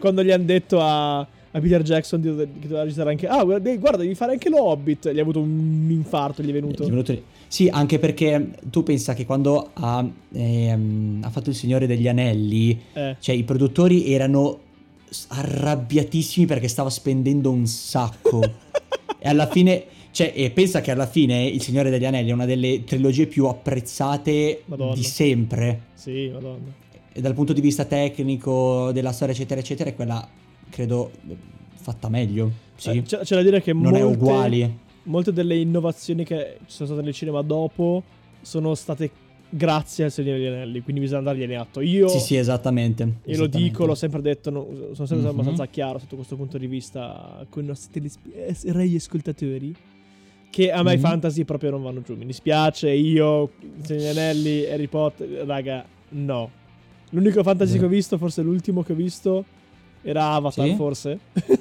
quando 0.00 0.24
gli 0.24 0.30
hanno 0.32 0.44
detto 0.44 0.80
a, 0.80 1.18
a 1.20 1.26
Peter 1.60 1.82
Jackson 1.82 2.20
di- 2.20 2.28
che 2.34 2.48
doveva 2.62 2.80
registrare 2.82 3.10
anche... 3.10 3.28
Ah, 3.28 3.44
guarda, 3.44 3.98
devi 3.98 4.14
fare 4.14 4.32
anche 4.32 4.48
lo 4.48 4.64
Hobbit. 4.64 5.12
Gli 5.12 5.18
ha 5.18 5.22
avuto 5.22 5.40
un 5.40 5.86
infarto, 5.90 6.42
gli 6.42 6.48
è 6.48 6.52
venuto. 6.52 6.82
Gli 6.82 6.86
è 6.86 6.90
venuto. 6.90 7.22
Sì, 7.46 7.68
anche 7.68 7.98
perché 7.98 8.50
tu 8.70 8.82
pensa 8.82 9.14
che 9.14 9.26
quando 9.26 9.70
ha, 9.74 10.04
ehm, 10.32 11.20
ha 11.22 11.30
fatto 11.30 11.50
Il 11.50 11.56
Signore 11.56 11.86
degli 11.86 12.08
Anelli, 12.08 12.80
Eh. 12.92 13.16
cioè 13.20 13.34
i 13.34 13.42
produttori 13.44 14.12
erano 14.12 14.58
arrabbiatissimi 15.28 16.46
perché 16.46 16.68
stava 16.68 16.90
spendendo 16.90 17.50
un 17.50 17.66
sacco. 17.66 18.40
e 19.18 19.28
alla 19.28 19.46
fine, 19.48 19.84
cioè, 20.12 20.32
e 20.34 20.50
pensa 20.50 20.80
che 20.80 20.90
alla 20.92 21.06
fine 21.06 21.44
Il 21.44 21.60
Signore 21.60 21.90
degli 21.90 22.04
Anelli 22.04 22.30
è 22.30 22.32
una 22.32 22.46
delle 22.46 22.84
trilogie 22.84 23.26
più 23.26 23.46
apprezzate 23.46 24.62
Madonna. 24.66 24.94
di 24.94 25.02
sempre. 25.02 25.80
Sì, 25.94 26.30
madonna. 26.32 26.79
E 27.12 27.20
dal 27.20 27.34
punto 27.34 27.52
di 27.52 27.60
vista 27.60 27.84
tecnico, 27.84 28.90
della 28.92 29.12
storia, 29.12 29.34
eccetera, 29.34 29.60
eccetera, 29.60 29.90
è 29.90 29.94
quella, 29.94 30.26
credo, 30.70 31.10
fatta 31.74 32.08
meglio. 32.08 32.50
Sì. 32.76 32.90
Eh, 32.98 33.02
c'è, 33.02 33.18
c'è 33.20 33.34
da 33.36 33.42
dire 33.42 33.60
che 33.60 33.72
non 33.72 33.94
è 33.96 34.02
molte, 34.02 34.16
uguali. 34.16 34.78
molte 35.04 35.32
delle 35.32 35.56
innovazioni 35.56 36.24
che 36.24 36.58
ci 36.66 36.72
sono 36.72 36.88
state 36.90 37.02
nel 37.02 37.12
cinema 37.12 37.42
dopo 37.42 38.02
sono 38.42 38.74
state 38.74 39.10
grazie 39.50 40.04
al 40.04 40.12
Signore 40.12 40.38
degli 40.38 40.46
Anelli, 40.46 40.80
quindi 40.82 41.00
bisogna 41.00 41.22
dargliene 41.22 41.56
atto. 41.56 41.80
Io, 41.80 42.06
Sì, 42.08 42.20
sì, 42.20 42.36
esattamente. 42.36 43.16
io 43.24 43.38
lo 43.38 43.46
dico, 43.48 43.84
l'ho 43.84 43.96
sempre 43.96 44.22
detto, 44.22 44.50
no- 44.50 44.66
sono 44.92 44.94
sempre 44.94 45.06
stato 45.06 45.20
Mhm. 45.20 45.28
abbastanza 45.40 45.66
chiaro 45.66 45.98
sotto 45.98 46.14
questo 46.14 46.36
punto 46.36 46.56
di 46.56 46.68
vista 46.68 47.44
con 47.48 47.64
i 47.64 47.66
nostri 47.66 47.90
telesp- 47.92 48.26
eh, 48.32 48.54
rei 48.72 48.94
ascoltatori. 48.94 49.74
Che 50.48 50.70
a 50.72 50.82
me 50.82 50.92
i 50.94 50.96
Mhm. 50.96 51.02
fantasy 51.02 51.44
proprio 51.44 51.70
non 51.70 51.82
vanno 51.82 52.00
giù. 52.02 52.14
Mi 52.16 52.26
dispiace, 52.26 52.90
io, 52.90 53.50
Signore 53.82 53.84
degli 53.86 54.06
Anelli, 54.06 54.66
Harry 54.66 54.86
Potter, 54.86 55.28
raga, 55.46 55.84
no. 56.10 56.50
L'unico 57.10 57.42
fantasy 57.42 57.72
Sì. 57.72 57.78
che 57.78 57.84
ho 57.84 57.88
visto, 57.88 58.18
forse 58.18 58.42
l'ultimo 58.42 58.82
che 58.82 58.92
ho 58.92 58.94
visto, 58.96 59.44
era 60.02 60.32
Avatar, 60.32 60.66
Sì? 60.68 60.74
forse. 60.74 61.18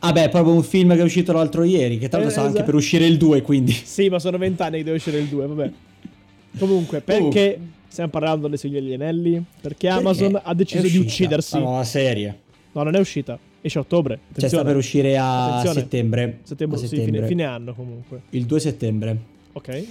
Ah 0.00 0.12
beh, 0.12 0.28
proprio 0.28 0.52
un 0.54 0.62
film 0.62 0.92
che 0.94 1.00
è 1.00 1.02
uscito 1.02 1.32
l'altro 1.32 1.64
ieri, 1.64 1.98
che 1.98 2.08
tra 2.08 2.18
l'altro 2.18 2.28
Eh, 2.28 2.32
sta 2.32 2.40
anche 2.42 2.52
esatto. 2.58 2.66
per 2.70 2.74
uscire 2.78 3.06
il 3.06 3.16
2, 3.16 3.42
quindi... 3.42 3.72
Sì, 3.72 4.08
ma 4.08 4.20
sono 4.20 4.38
vent'anni 4.38 4.76
che 4.78 4.84
deve 4.84 4.96
uscire 4.98 5.18
il 5.18 5.26
2, 5.26 5.46
vabbè. 5.46 5.72
Comunque, 6.58 7.00
perché 7.00 7.18
Comunque. 7.22 7.58
Stiamo 7.88 8.10
parlando 8.10 8.46
del 8.46 8.58
Signore 8.58 8.82
degli 8.82 8.92
Anelli? 8.92 9.30
Perché 9.32 9.46
Perché 9.60 9.88
Amazon 9.88 10.38
ha 10.44 10.54
deciso 10.54 10.86
di 10.86 10.98
uccidersi. 10.98 11.54
La 11.54 11.60
nuova 11.60 11.82
serie. 11.84 12.40
No, 12.72 12.82
non 12.82 12.94
è 12.94 12.98
uscita. 12.98 13.38
Esce 13.62 13.78
a 13.78 13.80
ottobre. 13.80 14.16
Cioè, 14.16 14.24
Attenzione. 14.28 14.62
sta 14.62 14.64
per 14.70 14.76
uscire 14.76 15.16
a 15.16 15.46
Attenzione. 15.46 15.80
settembre. 15.80 16.38
Settembre, 16.42 16.76
A 16.76 16.80
sì, 16.80 16.86
settembre. 16.88 17.14
fine, 17.14 17.26
fine 17.26 17.44
anno 17.44 17.74
comunque. 17.74 18.20
Il 18.30 18.44
2 18.44 18.60
settembre. 18.60 19.18
Ok. 19.52 19.84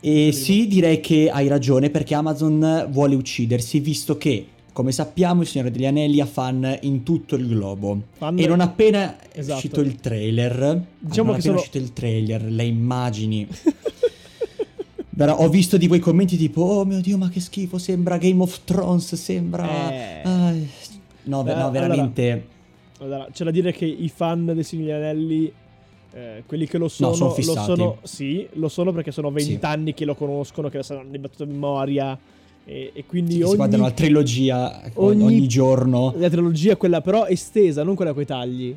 E 0.00 0.32
sì, 0.32 0.66
direi 0.66 1.00
che 1.00 1.30
hai 1.30 1.48
ragione 1.48 1.90
perché 1.90 2.14
Amazon 2.14 2.86
vuole 2.90 3.14
uccidersi, 3.14 3.80
visto 3.80 4.16
che, 4.18 4.46
come 4.72 4.92
sappiamo, 4.92 5.40
il 5.42 5.46
Signore 5.48 5.70
degli 5.70 5.86
Anelli 5.86 6.20
ha 6.20 6.26
fan 6.26 6.78
in 6.82 7.02
tutto 7.02 7.34
il 7.34 7.48
globo. 7.48 8.02
Fan- 8.16 8.38
E 8.38 8.46
non 8.46 8.60
appena 8.60 9.16
è 9.18 9.38
Esatto. 9.38 9.54
uscito 9.54 9.80
il 9.80 9.96
trailer, 9.96 10.82
Diciamo 10.98 11.32
che 11.32 11.40
sono- 11.40 11.54
è 11.56 11.58
uscito 11.58 11.78
il 11.78 11.92
trailer, 11.92 12.42
le 12.44 12.64
immagini. 12.64 13.46
Però 15.16 15.34
ho 15.34 15.48
visto 15.48 15.78
di 15.78 15.86
quei 15.88 16.00
commenti 16.00 16.36
tipo, 16.36 16.60
oh 16.60 16.84
mio 16.84 17.00
Dio, 17.00 17.16
ma 17.16 17.30
che 17.30 17.40
schifo, 17.40 17.78
sembra 17.78 18.18
Game 18.18 18.42
of 18.42 18.60
Thrones, 18.64 19.14
sembra... 19.14 19.90
Eh. 19.90 20.20
Ah, 20.24 20.52
no, 20.52 21.42
ve- 21.42 21.52
Eh, 21.52 21.54
no, 21.54 21.60
allora- 21.66 21.70
veramente... 21.70 22.46
Allora, 22.98 23.26
c'è 23.32 23.44
da 23.44 23.50
dire 23.50 23.72
che 23.72 23.84
i 23.86 24.10
fan 24.14 24.44
del 24.46 24.62
Signore 24.64 24.92
degli 24.92 25.00
Anelli, 25.02 25.52
eh, 26.16 26.42
quelli 26.46 26.66
che 26.66 26.78
lo 26.78 26.88
sono, 26.88 27.12
sono 27.12 27.34
lo 27.36 27.42
sono, 27.62 27.98
sì, 28.02 28.46
lo 28.54 28.68
sono 28.68 28.90
perché 28.92 29.12
sono 29.12 29.30
Sì. 29.36 29.48
vent'anni 29.50 29.92
che 29.92 30.04
lo 30.06 30.14
conoscono, 30.14 30.68
che 30.70 30.78
lo 30.78 30.82
sanno 30.82 31.04
di 31.10 31.18
battuta 31.18 31.44
memoria. 31.44 32.18
E, 32.68 32.90
e 32.94 33.04
quindi 33.06 33.36
Che 33.36 33.42
ogni, 33.42 33.50
si 33.50 33.56
guardano 33.56 33.82
la 33.84 33.90
trilogia 33.92 34.82
ogni, 34.94 35.22
ogni- 35.22 35.46
giorno. 35.46 36.12
la 36.16 36.28
trilogia 36.28 36.72
è 36.72 36.76
quella 36.76 37.00
però 37.00 37.26
estesa, 37.26 37.84
non 37.84 37.94
quella 37.94 38.12
coi 38.12 38.24
tagli. 38.26 38.74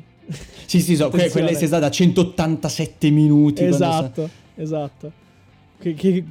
Sì, 0.66 0.80
sì, 0.80 0.94
so, 0.94 1.06
Attenzione. 1.06 1.30
quella 1.32 1.48
è 1.48 1.54
stata 1.54 1.78
da 1.80 1.90
187 1.90 3.10
minuti. 3.10 3.54
quando 3.66 3.76
sa- 3.76 3.98
Esatto, 3.98 4.28
esatto. 4.56 5.12
Che, 5.80 5.94
che- 5.94 6.24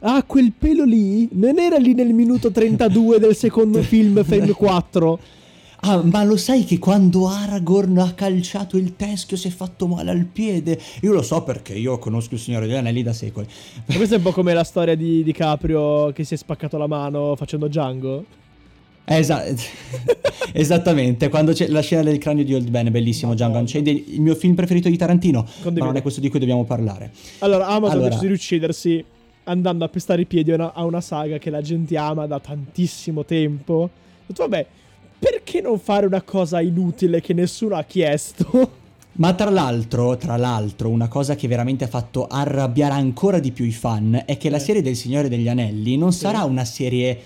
Ah, 0.00 0.22
quel 0.24 0.52
pelo 0.56 0.84
lì 0.84 1.26
non 1.32 1.58
era 1.58 1.76
lì 1.78 1.94
nel 1.94 2.12
minuto 2.12 2.50
32 2.50 3.18
del 3.18 3.34
secondo 3.34 3.80
film, 3.82 4.22
film 4.24 4.52
4. 4.52 5.18
Ah, 5.88 6.02
ma 6.02 6.24
lo 6.24 6.36
sai 6.36 6.64
che 6.64 6.80
quando 6.80 7.28
Aragorn 7.28 7.98
ha 7.98 8.12
calciato 8.12 8.76
il 8.76 8.96
teschio 8.96 9.36
si 9.36 9.46
è 9.46 9.50
fatto 9.52 9.86
male 9.86 10.10
al 10.10 10.24
piede? 10.24 10.80
Io 11.02 11.12
lo 11.12 11.22
so 11.22 11.44
perché 11.44 11.74
io 11.74 11.96
conosco 11.98 12.34
il 12.34 12.40
Signore 12.40 12.66
degli 12.66 12.74
Anelli 12.74 13.04
da 13.04 13.12
secoli. 13.12 13.46
Ma 13.86 13.94
questa 13.94 14.16
è 14.16 14.18
un 14.18 14.24
po' 14.24 14.32
come 14.32 14.52
la 14.52 14.64
storia 14.64 14.96
di 14.96 15.22
DiCaprio 15.22 16.10
che 16.10 16.24
si 16.24 16.34
è 16.34 16.36
spaccato 16.36 16.76
la 16.76 16.88
mano 16.88 17.36
facendo 17.36 17.68
Django. 17.68 18.24
Esa- 19.04 19.44
esattamente, 20.52 21.28
quando 21.28 21.52
c'è 21.52 21.68
la 21.68 21.82
scena 21.82 22.02
del 22.02 22.18
cranio 22.18 22.44
di 22.44 22.52
Old 22.52 22.68
Ben, 22.68 22.90
bellissimo 22.90 23.34
Django 23.34 23.58
Unchained, 23.58 23.86
il 23.86 24.20
mio 24.20 24.34
film 24.34 24.56
preferito 24.56 24.88
di 24.88 24.96
Tarantino, 24.96 25.42
ma 25.42 25.50
Condivido. 25.62 25.84
non 25.84 25.94
è 25.96 26.02
questo 26.02 26.20
di 26.20 26.28
cui 26.28 26.40
dobbiamo 26.40 26.64
parlare. 26.64 27.12
Allora, 27.38 27.68
Amazon 27.68 27.90
Allora. 27.98 28.06
ha 28.06 28.10
deciso 28.10 28.26
di 28.26 28.32
uccidersi 28.32 29.04
andando 29.44 29.84
a 29.84 29.88
pestare 29.88 30.22
i 30.22 30.26
piedi 30.26 30.50
a 30.50 30.54
una, 30.56 30.72
a 30.72 30.84
una 30.84 31.00
saga 31.00 31.38
che 31.38 31.50
la 31.50 31.62
gente 31.62 31.96
ama 31.96 32.26
da 32.26 32.40
tantissimo 32.40 33.24
tempo. 33.24 33.72
Ho 33.74 33.90
detto, 34.26 34.42
vabbè, 34.42 34.66
perché 35.18 35.60
non 35.60 35.78
fare 35.78 36.06
una 36.06 36.22
cosa 36.22 36.60
inutile 36.60 37.20
che 37.20 37.32
nessuno 37.34 37.76
ha 37.76 37.82
chiesto? 37.84 38.70
Ma 39.18 39.32
tra 39.32 39.48
l'altro, 39.48 40.16
tra 40.18 40.36
l'altro, 40.36 40.90
una 40.90 41.08
cosa 41.08 41.34
che 41.36 41.48
veramente 41.48 41.84
ha 41.84 41.88
fatto 41.88 42.26
arrabbiare 42.26 42.92
ancora 42.94 43.38
di 43.38 43.50
più 43.50 43.64
i 43.64 43.72
fan 43.72 44.22
è 44.26 44.36
che 44.36 44.50
la 44.50 44.58
Eh. 44.58 44.60
serie 44.60 44.82
del 44.82 44.94
Signore 44.94 45.30
degli 45.30 45.48
Anelli 45.48 45.96
non 45.96 46.12
sarà 46.12 46.42
una 46.44 46.66
serie 46.66 47.18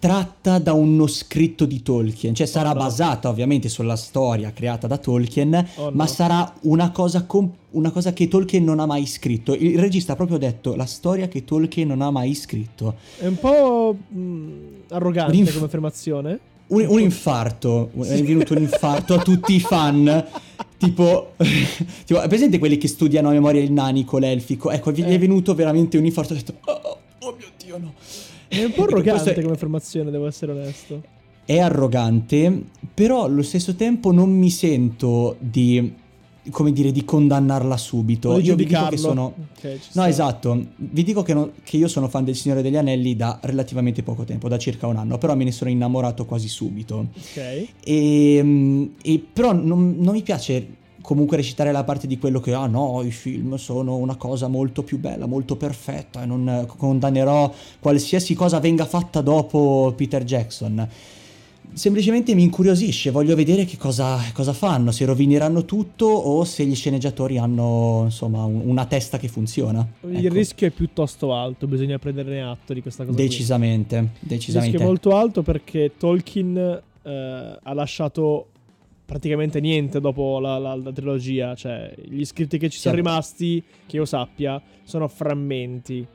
tratta 0.00 0.58
da 0.58 0.72
uno 0.72 1.06
scritto 1.06 1.66
di 1.66 1.82
Tolkien, 1.82 2.34
cioè 2.34 2.46
sarà 2.46 2.70
Oh, 2.70 2.74
no. 2.74 2.78
basata 2.80 3.28
ovviamente 3.28 3.68
sulla 3.68 3.94
storia 3.96 4.50
creata 4.52 4.86
da 4.88 4.96
Tolkien, 4.96 5.54
Oh, 5.76 5.90
ma 5.92 6.04
no. 6.04 6.08
sarà 6.10 6.52
una 6.62 6.90
cosa, 6.90 7.22
com- 7.24 7.52
una 7.72 7.90
cosa 7.92 8.12
che 8.12 8.26
Tolkien 8.26 8.64
non 8.64 8.80
ha 8.80 8.86
mai 8.86 9.06
scritto. 9.06 9.54
Il 9.54 9.78
regista 9.78 10.14
ha 10.14 10.16
proprio 10.16 10.38
detto 10.38 10.74
la 10.74 10.86
storia 10.86 11.28
che 11.28 11.44
Tolkien 11.44 11.86
non 11.86 12.00
ha 12.00 12.10
mai 12.10 12.34
scritto. 12.34 12.96
È 13.18 13.26
un 13.26 13.38
po' 13.38 13.94
mh, 14.08 14.50
arrogante 14.88 15.32
Un'inf- 15.32 15.52
come 15.52 15.66
affermazione. 15.66 16.38
Un, 16.70 16.86
un 16.88 17.00
infarto, 17.00 17.90
un- 17.94 18.06
è 18.06 18.22
venuto 18.22 18.54
un 18.54 18.62
infarto 18.62 19.14
a 19.14 19.18
tutti 19.22 19.54
i 19.54 19.60
fan. 19.60 20.24
Tipo, 20.76 21.32
tipo, 22.06 22.20
è 22.20 22.28
presente 22.28 22.58
quelli 22.58 22.76
che 22.78 22.88
studiano 22.88 23.28
a 23.28 23.32
memoria 23.32 23.60
il 23.60 23.72
nanico, 23.72 24.18
l'elfico? 24.18 24.70
Ecco, 24.70 24.92
gli 24.92 25.00
Eh. 25.02 25.06
è 25.06 25.18
venuto 25.18 25.54
veramente 25.54 25.98
un 25.98 26.04
infarto. 26.04 26.32
Ha 26.32 26.36
detto, 26.36 26.54
oh, 26.64 26.72
oh, 26.72 26.98
oh 27.20 27.34
mio 27.36 27.48
dio, 27.62 27.78
no. 27.78 27.92
È 28.48 28.62
un 28.64 28.72
po' 28.72 28.84
arrogante 28.90 29.34
è- 29.34 29.40
come 29.42 29.54
affermazione, 29.54 30.10
devo 30.10 30.26
essere 30.26 30.52
onesto. 30.52 31.02
È 31.44 31.58
arrogante, 31.58 32.62
però 32.94 33.24
allo 33.24 33.42
stesso 33.42 33.74
tempo 33.74 34.12
non 34.12 34.30
mi 34.30 34.50
sento 34.50 35.34
di, 35.40 35.92
come 36.50 36.72
dire, 36.72 36.92
di 36.92 37.04
condannarla 37.04 37.76
subito. 37.76 38.38
Io 38.38 38.54
vi 38.54 38.64
dico 38.66 38.86
che 38.88 38.96
sono... 38.96 39.34
Ok, 39.56 39.78
ci 39.80 39.90
No, 39.92 40.04
esatto. 40.04 40.66
Vi 40.76 41.02
dico 41.02 41.22
che, 41.22 41.34
non- 41.34 41.52
che 41.62 41.76
io 41.76 41.88
sono 41.88 42.08
fan 42.08 42.24
del 42.24 42.36
Signore 42.36 42.62
degli 42.62 42.76
Anelli 42.76 43.16
da 43.16 43.38
relativamente 43.42 44.02
poco 44.02 44.24
tempo, 44.24 44.48
da 44.48 44.58
circa 44.58 44.86
un 44.86 44.96
anno, 44.96 45.18
però 45.18 45.34
me 45.34 45.44
ne 45.44 45.52
sono 45.52 45.70
innamorato 45.70 46.24
quasi 46.26 46.48
subito. 46.48 47.08
Ok. 47.16 47.68
E, 47.84 48.40
mm, 48.42 48.84
e 49.02 49.24
però 49.32 49.52
non, 49.52 49.96
non 49.98 50.14
mi 50.14 50.22
piace 50.22 50.78
comunque 51.02 51.36
recitare 51.36 51.72
la 51.72 51.84
parte 51.84 52.06
di 52.06 52.18
quello 52.18 52.40
che, 52.40 52.52
ah 52.52 52.66
no, 52.66 53.02
i 53.02 53.10
film 53.10 53.56
sono 53.56 53.96
una 53.96 54.16
cosa 54.16 54.48
molto 54.48 54.82
più 54.82 54.98
bella, 54.98 55.26
molto 55.26 55.56
perfetta 55.56 56.22
e 56.22 56.26
non 56.26 56.66
condannerò 56.76 57.52
qualsiasi 57.80 58.34
cosa 58.34 58.60
venga 58.60 58.84
fatta 58.84 59.20
dopo 59.20 59.92
Peter 59.96 60.24
Jackson. 60.24 60.88
Semplicemente 61.72 62.34
mi 62.34 62.42
incuriosisce, 62.42 63.10
voglio 63.10 63.34
vedere 63.34 63.64
che 63.64 63.76
cosa, 63.76 64.18
cosa 64.34 64.52
fanno, 64.52 64.90
se 64.90 65.04
rovineranno 65.04 65.64
tutto 65.64 66.06
o 66.06 66.44
se 66.44 66.64
gli 66.66 66.74
sceneggiatori 66.74 67.38
hanno 67.38 68.02
insomma 68.04 68.44
un- 68.44 68.62
una 68.64 68.84
testa 68.86 69.18
che 69.18 69.28
funziona. 69.28 69.86
Il 70.08 70.24
Ecco. 70.26 70.34
rischio 70.34 70.66
è 70.66 70.70
piuttosto 70.70 71.32
alto, 71.32 71.66
bisogna 71.66 71.98
prenderne 71.98 72.42
atto 72.42 72.74
di 72.74 72.82
questa 72.82 73.04
cosa. 73.04 73.16
qui. 73.16 73.24
Decisamente, 73.26 73.96
Il 73.96 74.08
decisamente. 74.20 74.70
rischio 74.72 74.84
è 74.84 74.88
molto 74.90 75.16
alto 75.16 75.42
perché 75.42 75.92
Tolkien 75.96 76.82
eh, 77.02 77.58
ha 77.62 77.72
lasciato 77.72 78.46
praticamente 79.06 79.58
niente 79.60 80.00
dopo 80.00 80.38
la, 80.38 80.58
la- 80.58 80.74
la 80.74 80.92
trilogia. 80.92 81.54
Cioè, 81.54 81.94
gli 82.08 82.24
scritti 82.24 82.58
che 82.58 82.68
ci 82.68 82.78
sono 82.78 82.94
Certo. 82.94 83.08
rimasti, 83.10 83.62
che 83.86 83.96
io 83.96 84.04
sappia, 84.04 84.60
sono 84.84 85.08
frammenti. 85.08 86.06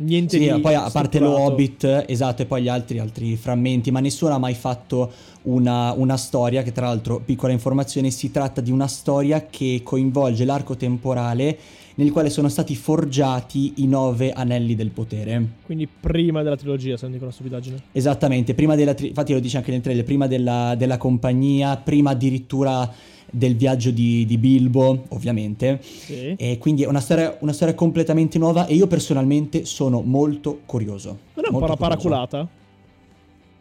Niente 0.00 0.38
Sì, 0.38 0.52
di 0.52 0.60
poi 0.60 0.74
a 0.74 0.90
parte 0.90 1.18
lo. 1.18 1.36
Hobbit, 1.38 2.04
esatto, 2.06 2.42
e 2.42 2.46
poi 2.46 2.62
gli 2.62 2.68
altri, 2.68 2.98
altri 2.98 3.36
frammenti, 3.36 3.90
ma 3.90 4.00
nessuno 4.00 4.34
ha 4.34 4.38
mai 4.38 4.54
fatto 4.54 5.10
una, 5.42 5.92
una 5.92 6.16
storia, 6.16 6.62
che 6.62 6.72
tra 6.72 6.86
l'altro, 6.86 7.20
piccola 7.24 7.52
informazione, 7.52 8.10
si 8.10 8.30
tratta 8.30 8.60
di 8.60 8.70
una 8.70 8.86
storia 8.86 9.46
che 9.46 9.80
coinvolge 9.82 10.44
l'arco 10.44 10.76
temporale 10.76 11.58
nel 11.96 12.12
quale 12.12 12.30
sono 12.30 12.48
stati 12.48 12.76
forgiati 12.76 13.74
i 13.76 13.88
nove 13.88 14.30
anelli 14.30 14.76
del 14.76 14.90
potere. 14.90 15.44
Quindi 15.64 15.88
prima 15.88 16.42
della 16.42 16.56
trilogia, 16.56 16.96
se 16.96 17.02
non 17.02 17.12
dico 17.12 17.24
una 17.24 17.32
stupidaggine. 17.32 17.82
Esattamente, 17.90 18.54
prima 18.54 18.76
della, 18.76 18.94
tri- 18.94 19.08
infatti 19.08 19.32
lo 19.32 19.40
dice 19.40 19.56
anche 19.56 19.72
nel 19.72 19.80
trailer, 19.80 20.04
prima 20.04 20.28
della, 20.28 20.76
della 20.76 20.96
compagnia, 20.96 21.76
prima 21.76 22.10
addirittura 22.10 22.88
del 23.30 23.56
viaggio 23.56 23.90
di, 23.90 24.24
di 24.26 24.38
Bilbo, 24.38 25.04
ovviamente. 25.08 25.80
Sì. 25.82 26.34
E 26.36 26.58
quindi 26.58 26.82
è 26.82 26.86
una 26.86 27.00
storia, 27.00 27.36
una 27.40 27.52
storia 27.52 27.74
completamente 27.74 28.38
nuova 28.38 28.66
e 28.66 28.74
io 28.74 28.86
personalmente 28.86 29.64
sono 29.64 30.00
molto 30.02 30.60
curioso. 30.66 31.18
Non 31.34 31.44
è 31.44 31.48
un 31.48 31.58
po' 31.58 31.64
una 31.64 31.76
paraculata? 31.76 32.48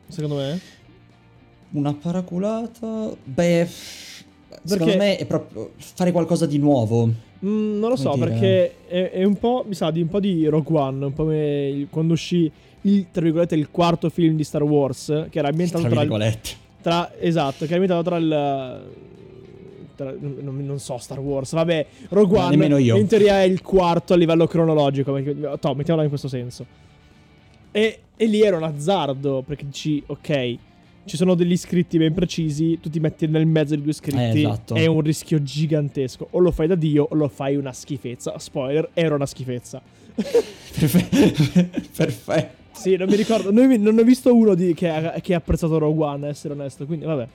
Secondo 0.08 0.36
me? 0.36 0.60
Una 1.72 1.94
paraculata? 1.94 3.12
Beh, 3.24 3.68
secondo 4.64 4.86
Perché- 4.94 4.98
me 4.98 5.18
è 5.18 5.26
proprio 5.26 5.72
fare 5.78 6.12
qualcosa 6.12 6.46
di 6.46 6.58
nuovo. 6.58 7.08
Mm, 7.46 7.78
non 7.80 7.90
lo 7.90 7.96
so, 7.96 8.14
dire? 8.16 8.30
perché 8.30 8.76
è, 8.88 9.12
è 9.12 9.24
un 9.24 9.38
po', 9.38 9.64
mi 9.68 9.76
sa, 9.76 9.92
di 9.92 10.02
un 10.02 10.08
po' 10.08 10.20
di 10.20 10.48
Rogue 10.48 10.80
One, 10.80 11.06
un 11.06 11.14
po' 11.14 11.24
come 11.24 11.68
il- 11.68 11.88
quando 11.90 12.14
uscì 12.14 12.50
il, 12.82 13.08
tra 13.12 13.22
virgolette, 13.22 13.54
il 13.56 13.70
quarto 13.70 14.10
film 14.10 14.36
di 14.38 14.44
Star 14.44 14.64
Wars, 14.64 15.26
che 15.30 15.40
era 15.40 15.50
ambientato 15.50 15.88
Tra 15.88 16.06
tra, 16.06 16.38
tra- 16.82 17.12
esatto, 17.20 17.66
che 17.66 17.74
era 17.74 17.82
ambientato 17.82 18.04
tra 18.04 18.18
il... 18.18 19.06
tra- 19.98 20.14
non, 20.18 20.64
non 20.66 20.80
so 20.80 20.98
Star 21.00 21.20
Wars, 21.20 21.52
vabbè, 21.52 21.86
Rogue 22.10 22.40
One 22.40 22.80
io. 22.80 22.96
in 22.96 23.08
teoria 23.08 23.42
è 23.42 23.46
il 23.46 23.62
quarto 23.62 24.14
a 24.14 24.16
livello 24.16 24.48
cronologico, 24.48 25.12
toh, 25.60 25.74
mettiamola 25.74 26.04
in 26.04 26.10
questo 26.10 26.30
senso. 26.30 26.66
E, 27.72 28.00
e 28.16 28.26
lì 28.26 28.42
era 28.42 28.56
un 28.56 28.64
azzardo, 28.64 29.44
perché 29.46 29.66
dici, 29.66 30.02
ok, 30.06 30.56
ci 31.06 31.16
sono 31.18 31.36
degli 31.36 31.56
scritti 31.58 31.98
ben 31.98 32.14
precisi, 32.14 32.80
tu 32.82 32.90
ti 32.90 33.00
metti 33.00 33.28
nel 33.28 33.46
mezzo 33.46 33.76
di 33.76 33.82
due 33.82 33.94
scritti, 33.94 34.18
Eh, 34.18 34.40
esatto. 34.40 34.76
è 34.76 34.86
un 34.88 35.02
rischio 35.02 35.42
gigantesco. 35.42 36.28
O 36.32 36.40
lo 36.40 36.52
fai 36.52 36.68
da 36.68 36.76
Dio 36.76 37.08
o 37.10 37.16
lo 37.16 37.28
fai 37.30 37.56
una 37.56 37.72
schifezza. 37.74 38.38
Spoiler, 38.40 38.90
era 38.94 39.16
una 39.16 39.26
schifezza. 39.26 39.82
Perfe- 40.16 41.70
Perfetto. 41.96 42.56
Sì, 42.74 42.96
non 42.96 43.08
mi 43.08 43.16
ricordo, 43.16 43.52
non, 43.52 43.70
non 43.82 43.98
ho 43.98 44.04
visto 44.04 44.36
uno 44.36 44.54
di- 44.54 44.74
che, 44.74 44.90
ha, 44.90 45.20
che 45.22 45.34
ha 45.34 45.38
apprezzato 45.38 45.78
Rogue 45.78 46.06
One, 46.06 46.28
essere 46.28 46.54
onesto, 46.54 46.86
quindi 46.86 47.06
vabbè. 47.06 47.28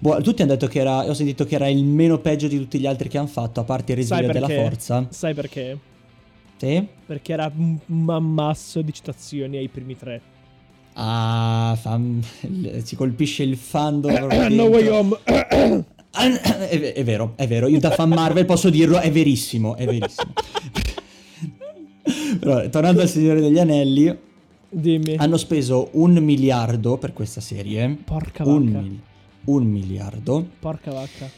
Boh, 0.00 0.20
tutti 0.22 0.42
hanno 0.42 0.52
detto 0.52 0.66
che 0.66 0.80
era. 0.80 1.08
Ho 1.08 1.14
sentito 1.14 1.44
che 1.44 1.54
era 1.54 1.68
il 1.68 1.84
meno 1.84 2.18
peggio 2.18 2.48
di 2.48 2.56
tutti 2.56 2.78
gli 2.78 2.86
altri 2.86 3.08
che 3.08 3.18
hanno 3.18 3.26
fatto, 3.28 3.60
a 3.60 3.64
parte 3.64 3.92
il 3.92 3.98
risveglio 3.98 4.32
della 4.32 4.48
forza. 4.48 5.06
Sai 5.10 5.34
perché? 5.34 5.78
Sì? 6.56 6.86
Perché 7.06 7.32
era 7.32 7.52
un 7.54 7.78
un 7.86 8.10
ammasso 8.10 8.82
di 8.82 8.92
citazioni 8.92 9.58
ai 9.58 9.68
primi 9.68 9.96
tre. 9.96 10.20
Ah, 10.94 11.76
fa- 11.80 12.00
si 12.82 12.96
colpisce 12.96 13.42
il 13.42 13.56
fandom. 13.56 14.26
no 14.50 14.64
way 14.64 14.86
home. 14.88 15.18
È, 16.10 16.92
è 16.92 17.04
vero, 17.04 17.34
è 17.36 17.46
vero. 17.46 17.68
Io 17.68 17.78
da 17.78 17.90
fan 17.90 18.08
Marvel 18.08 18.44
posso 18.44 18.68
dirlo, 18.68 18.98
è 18.98 19.12
verissimo, 19.12 19.76
è 19.76 19.84
verissimo. 19.84 20.32
Però, 22.40 22.68
tornando 22.68 23.00
al 23.00 23.08
Signore 23.08 23.40
degli 23.40 23.58
Anelli, 23.60 24.18
Dimmi. 24.72 25.16
Hanno 25.16 25.36
speso 25.36 25.88
un 25.92 26.12
miliardo 26.18 26.96
per 26.96 27.12
questa 27.12 27.40
serie. 27.40 27.96
Porca 28.04 28.44
Un, 28.46 28.64
vacca. 28.66 28.80
mil- 28.80 29.00
un 29.44 29.64
miliardo. 29.64 30.46
Porca 30.58 30.92
vacca. 30.92 31.28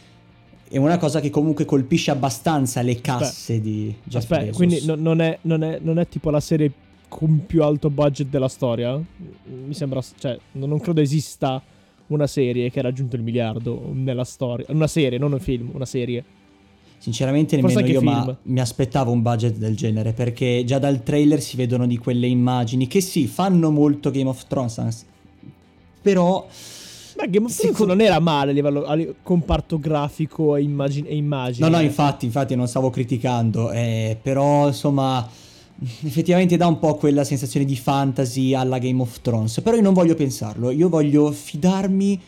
È 0.69 0.79
una 0.79 0.97
cosa 0.97 1.21
che 1.21 1.29
comunque 1.29 1.65
colpisce 1.65 2.11
abbastanza 2.11 2.81
le 2.81 3.01
casse 3.01 3.61
di 3.61 3.95
Jeff 4.05 4.23
Aspetta, 4.23 4.41
Bezos. 4.41 4.57
quindi 4.57 4.87
no- 4.87 4.95
non, 4.95 5.21
è, 5.21 5.39
non, 5.43 5.63
è, 5.63 5.79
non 5.83 5.99
è 5.99 6.09
tipo 6.09 6.31
la 6.31 6.41
serie 6.41 6.73
con 7.09 7.45
più 7.45 7.63
alto 7.63 7.91
budget 7.91 8.29
della 8.29 8.49
storia? 8.49 8.99
Mi 9.45 9.75
sembra, 9.75 10.01
cioè, 10.19 10.39
non 10.53 10.81
credo 10.81 11.03
esista 11.03 11.63
una 12.07 12.27
serie 12.27 12.71
che 12.71 12.79
ha 12.79 12.83
raggiunto 12.83 13.17
il 13.17 13.23
miliardo 13.23 13.91
nella 13.93 14.25
storia. 14.25 14.65
Una 14.71 14.87
serie, 14.87 15.19
non 15.19 15.33
un 15.33 15.41
film, 15.41 15.71
una 15.75 15.85
serie. 15.85 16.25
Sinceramente 16.97 17.59
Forse 17.59 17.83
nemmeno 17.83 17.99
io, 17.99 18.05
ma 18.05 18.37
mi 18.45 18.61
aspettavo 18.61 19.11
un 19.11 19.23
budget 19.23 19.57
del 19.57 19.77
genere 19.77 20.13
perché 20.13 20.63
già 20.65 20.79
dal 20.79 21.03
trailer 21.03 21.41
si 21.41 21.57
vedono 21.57 21.87
di 21.87 21.99
quelle 21.99 22.29
immagini 22.29 22.87
che 22.87 23.01
sì, 23.01 23.27
fanno 23.27 23.71
molto 23.71 24.11
Game 24.11 24.29
of 24.29 24.47
Thrones, 24.47 25.05
però 26.01 26.47
Beh, 27.23 27.31
Game 27.31 27.47
of 27.47 27.55
Thrones 27.57 27.77
Sicur- 27.77 27.87
non 27.89 28.01
era 28.01 28.19
male 28.19 28.51
a 28.51 28.55
livello 28.55 28.85
a 28.85 28.95
li- 28.95 29.15
comparto 29.23 29.79
grafico 29.79 30.57
e, 30.57 30.63
immagini. 30.63 31.09
e 31.09 31.17
immagini. 31.17 31.69
No, 31.69 31.77
no, 31.77 31.83
infatti, 31.83 32.25
infatti 32.27 32.55
non 32.57 32.67
stavo 32.67 32.91
criticando, 32.91 33.71
eh, 33.71 34.17
però 34.21 34.67
insomma 34.69 35.29
effettivamente 36.05 36.57
dà 36.57 36.67
un 36.67 36.79
po' 36.79 36.95
quella 36.95 37.25
sensazione 37.25 37.67
di 37.67 37.77
fantasy 37.77 38.55
alla 38.55 38.79
Game 38.79 39.01
of 39.01 39.21
Thrones, 39.21 39.61
però 39.63 39.77
io 39.77 39.83
non 39.83 39.95
voglio 39.95 40.15
pensarlo, 40.15 40.71
io 40.71 40.89
voglio 40.89 41.31
fidarmi 41.33 42.21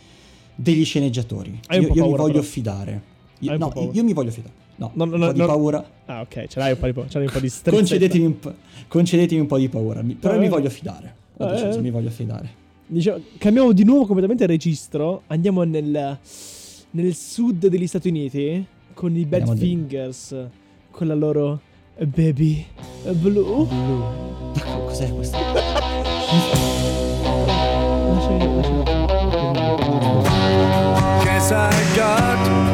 degli 0.55 0.85
sceneggiatori. 0.85 1.61
Hai 1.67 1.81
Io, 1.81 1.87
io 1.89 1.93
mi 1.95 2.01
paura, 2.01 2.17
voglio 2.23 2.33
però. 2.41 2.45
fidare. 2.45 3.03
Io, 3.41 3.57
no, 3.59 3.73
io 3.93 4.05
mi 4.05 4.13
voglio 4.13 4.31
fidare. 4.31 4.55
No, 4.77 4.91
No, 4.95 5.05
no, 5.05 5.15
un 5.15 5.21
po' 5.21 5.27
no, 5.27 5.33
di 5.33 5.39
no. 5.39 5.47
paura. 5.47 5.85
Ah, 6.07 6.21
ok, 6.23 6.47
ce 6.49 6.59
l'hai 6.59 6.73
un 6.73 6.79
po' 6.79 6.87
di, 6.87 6.93
po- 6.93 7.07
ce 7.09 7.19
l'hai 7.19 7.27
un 7.27 7.33
po' 7.33 7.41
di 7.41 7.49
stress. 7.51 7.75
Concedetemi 7.77 8.25
un, 8.25 8.39
po', 8.39 8.53
concedetemi 8.89 9.41
un 9.41 9.47
po' 9.47 9.59
di 9.59 9.69
paura, 9.69 10.03
mi- 10.03 10.15
però 10.15 10.35
Eh. 10.35 10.39
mi 10.39 10.49
voglio 10.49 10.71
fidare. 10.71 11.15
Eh. 11.37 11.47
deciso, 11.47 11.81
mi 11.81 11.91
voglio 11.91 12.11
fidare. 12.11 12.63
Diciamo, 12.87 13.21
cambiamo 13.39 13.73
di 13.73 13.85
nuovo 13.85 14.05
completamente 14.05 14.45
il 14.45 14.51
registro. 14.51 15.23
Andiamo 15.29 15.63
nel, 15.65 16.19
nel 16.91 17.15
sud 17.15 17.67
degli 17.67 17.87
Stati 17.87 18.09
Uniti 18.09 18.65
con 18.95 19.17
i 19.17 19.23
Andiamo 19.23 19.45
di- 19.45 19.51
Badfingers. 19.61 20.37
Con 20.91 21.07
la 21.09 21.15
loro 21.15 21.61
baby 21.99 22.65
blue. 23.15 23.67
Ma 24.55 24.77
cos'è 24.85 25.13
questo? 25.13 25.39
Guess 31.23 31.51
I 31.51 31.71
got 31.97 32.74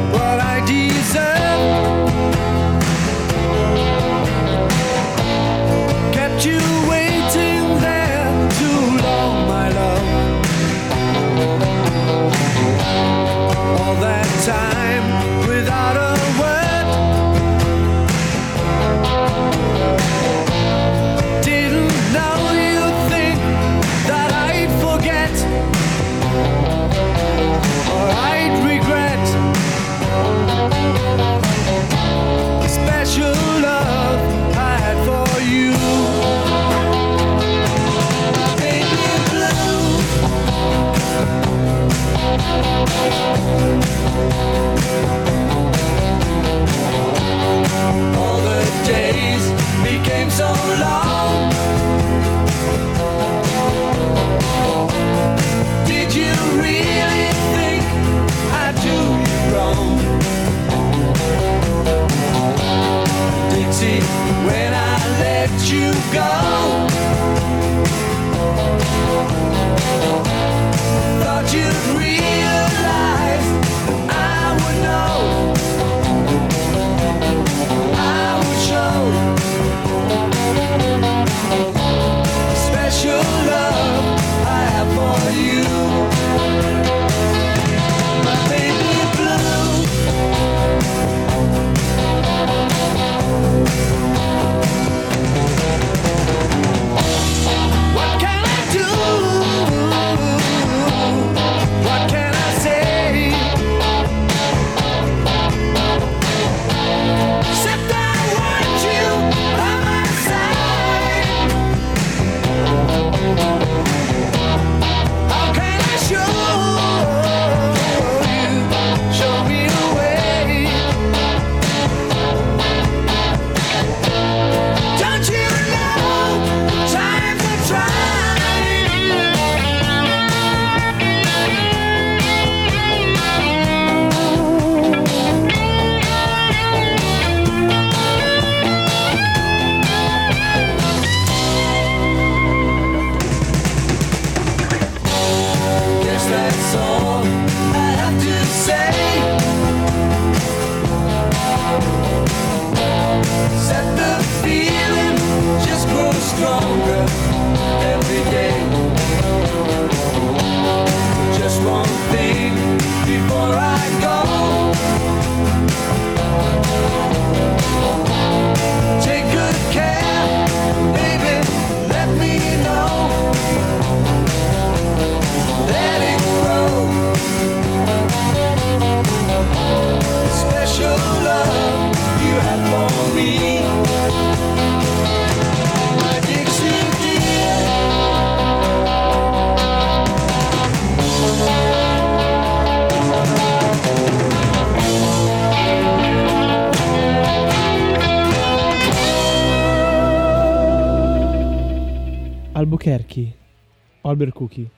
Albuquerque. 204.24 204.70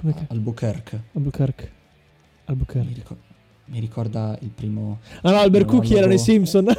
Come 0.00 0.14
che? 0.14 0.26
Albuquerque. 0.28 1.02
Albuquerque. 1.12 1.64
Mi, 1.64 1.72
Albuquerque. 2.44 2.94
ricor- 2.94 3.18
mi 3.66 3.80
ricorda 3.80 4.38
il 4.40 4.50
primo... 4.50 5.00
Ah 5.22 5.30
no, 5.30 5.38
Albuquerque 5.38 5.88
No, 5.88 5.96
erano 5.96 6.12
i 6.12 6.16
logo. 6.16 6.22
Simpson. 6.22 6.66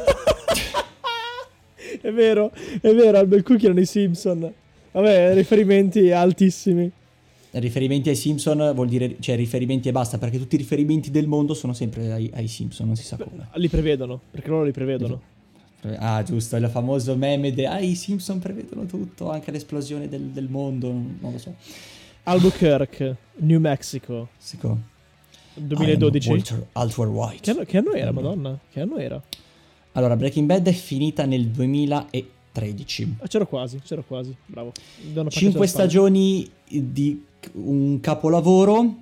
è 2.01 2.11
vero, 2.11 2.51
è 2.81 2.93
vero, 2.93 3.17
Albuquerque 3.17 3.65
erano 3.65 3.79
i 3.79 3.85
Simpson. 3.85 4.53
Vabbè, 4.91 5.33
riferimenti 5.33 6.11
altissimi. 6.11 6.91
Riferimenti 7.51 8.09
ai 8.09 8.15
Simpson 8.15 8.71
vuol 8.73 8.87
dire, 8.87 9.17
cioè 9.19 9.35
riferimenti 9.35 9.87
e 9.87 9.91
basta, 9.91 10.17
perché 10.17 10.39
tutti 10.39 10.55
i 10.55 10.57
riferimenti 10.57 11.11
del 11.11 11.27
mondo 11.27 11.53
sono 11.53 11.73
sempre 11.73 12.11
ai, 12.11 12.31
ai 12.33 12.47
Simpson, 12.47 12.87
non 12.87 12.95
si 12.95 13.03
sa 13.03 13.15
come. 13.17 13.47
Li 13.55 13.69
prevedono, 13.69 14.19
perché 14.31 14.49
loro 14.49 14.63
li 14.63 14.71
prevedono. 14.71 15.21
Ah, 15.97 16.23
giusto, 16.23 16.55
il 16.55 16.67
famoso 16.69 17.15
meme 17.15 17.53
de 17.53 17.67
ah, 17.67 17.79
i 17.79 17.95
Simpson 17.95 18.39
prevedono 18.39 18.85
tutto, 18.85 19.29
anche 19.29 19.51
l'esplosione 19.51 20.07
del, 20.07 20.21
del 20.27 20.47
mondo, 20.49 20.91
non 20.91 21.31
lo 21.31 21.37
so. 21.37 21.55
Albuquerque, 22.23 23.17
New 23.37 23.59
Mexico, 23.59 24.29
Sico. 24.37 24.91
2012. 25.55 26.27
I 26.27 26.31
am 26.31 26.37
Walter 26.37 26.67
Altward 26.71 27.11
White. 27.11 27.41
Che 27.41 27.51
anno, 27.51 27.63
che 27.63 27.77
anno 27.77 27.91
era, 27.93 28.11
madonna? 28.11 28.57
Che 28.71 28.79
anno 28.79 28.97
era? 28.97 29.21
Allora, 29.93 30.15
Breaking 30.15 30.47
Bad 30.47 30.67
è 30.67 30.71
finita 30.71 31.25
nel 31.25 31.47
2013. 31.47 33.15
Ah, 33.19 33.27
c'ero 33.27 33.45
quasi, 33.45 33.79
c'ero 33.83 34.03
quasi, 34.07 34.33
bravo. 34.45 34.71
Cinque 35.27 35.67
stagioni 35.67 36.49
di 36.69 37.23
un 37.53 37.99
capolavoro 37.99 39.01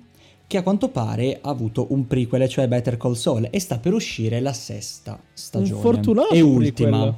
che 0.52 0.58
a 0.58 0.62
quanto 0.62 0.88
pare 0.90 1.38
ha 1.40 1.48
avuto 1.48 1.86
un 1.90 2.06
prequel, 2.06 2.46
cioè 2.46 2.68
Better 2.68 2.98
Call 2.98 3.14
Saul, 3.14 3.48
e 3.50 3.58
sta 3.58 3.78
per 3.78 3.94
uscire 3.94 4.38
la 4.40 4.52
sesta 4.52 5.18
stagione. 5.32 5.74
Un 5.76 5.80
fortunato 5.80 6.34
e 6.34 6.40
ultima. 6.42 6.90
prequel. 6.90 7.08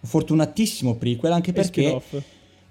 Un 0.00 0.08
fortunatissimo 0.08 0.94
prequel, 0.96 1.30
anche 1.32 1.50
E 1.50 1.52
perché 1.52 1.82
spin-off. 2.00 2.22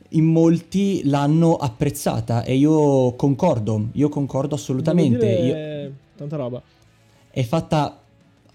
in 0.10 0.25
molti 0.25 1.01
l'hanno 1.05 1.55
apprezzata 1.55 2.43
e 2.43 2.55
io 2.55 3.13
concordo, 3.15 3.88
io 3.93 4.10
concordo 4.10 4.55
assolutamente. 4.55 5.25
Io- 5.27 5.41
dire 5.43 5.93
Tanta 6.17 6.36
roba. 6.36 6.62
è 7.31 7.43
fatta 7.43 7.99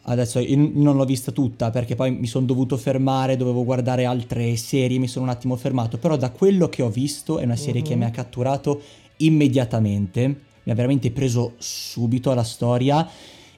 adesso 0.02 0.42
non 0.46 0.96
l'ho 0.96 1.04
vista 1.04 1.30
tutta 1.30 1.70
perché 1.70 1.94
poi 1.94 2.10
mi 2.10 2.26
sono 2.26 2.46
dovuto 2.46 2.78
fermare 2.78 3.36
dovevo 3.36 3.64
guardare 3.64 4.06
altre 4.06 4.56
serie 4.56 4.98
mi 4.98 5.06
sono 5.06 5.26
un 5.26 5.30
attimo 5.30 5.56
fermato 5.56 5.98
però 5.98 6.16
da 6.16 6.30
quello 6.30 6.70
che 6.70 6.80
ho 6.82 6.88
visto 6.88 7.38
è 7.38 7.44
una 7.44 7.54
serie 7.54 7.82
che 7.82 7.92
Mhm. 7.92 7.98
mi 7.98 8.04
ha 8.06 8.10
catturato 8.10 8.80
immediatamente 9.18 10.40
mi 10.62 10.72
ha 10.72 10.74
veramente 10.74 11.10
preso 11.10 11.54
subito 11.58 12.30
alla 12.30 12.44
storia 12.44 13.08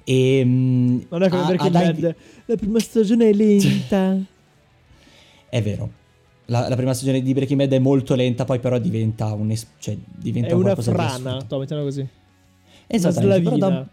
e 0.05 0.43
mm, 0.45 1.01
Non 1.09 1.23
è 1.23 1.29
come 1.29 1.43
ha- 1.43 1.47
Breaking 1.47 1.71
Bad. 1.71 2.17
La 2.47 2.57
prima 2.57 2.79
stagione 2.79 3.29
è 3.31 3.33
lenta. 3.33 4.17
è 5.49 5.63
vero 5.63 6.01
la, 6.47 6.69
la 6.69 6.77
prima 6.77 6.93
stagione 6.93 7.23
di 7.23 7.33
Breaking 7.33 7.59
Bad 7.59 7.73
è 7.73 7.79
molto 7.79 8.15
lenta 8.15 8.45
poi 8.45 8.59
però 8.59 8.79
diventa 8.79 9.33
un 9.33 9.55
cioè, 9.79 9.97
diventa 10.05 10.51
è 10.51 10.53
una 10.53 10.75
frana, 10.77 11.07
assurdo. 11.07 11.47
to, 11.47 11.59
mettiamola 11.59 11.87
così. 11.89 12.07
Esattamente, 12.87 13.43
però 13.43 13.57
da, 13.57 13.89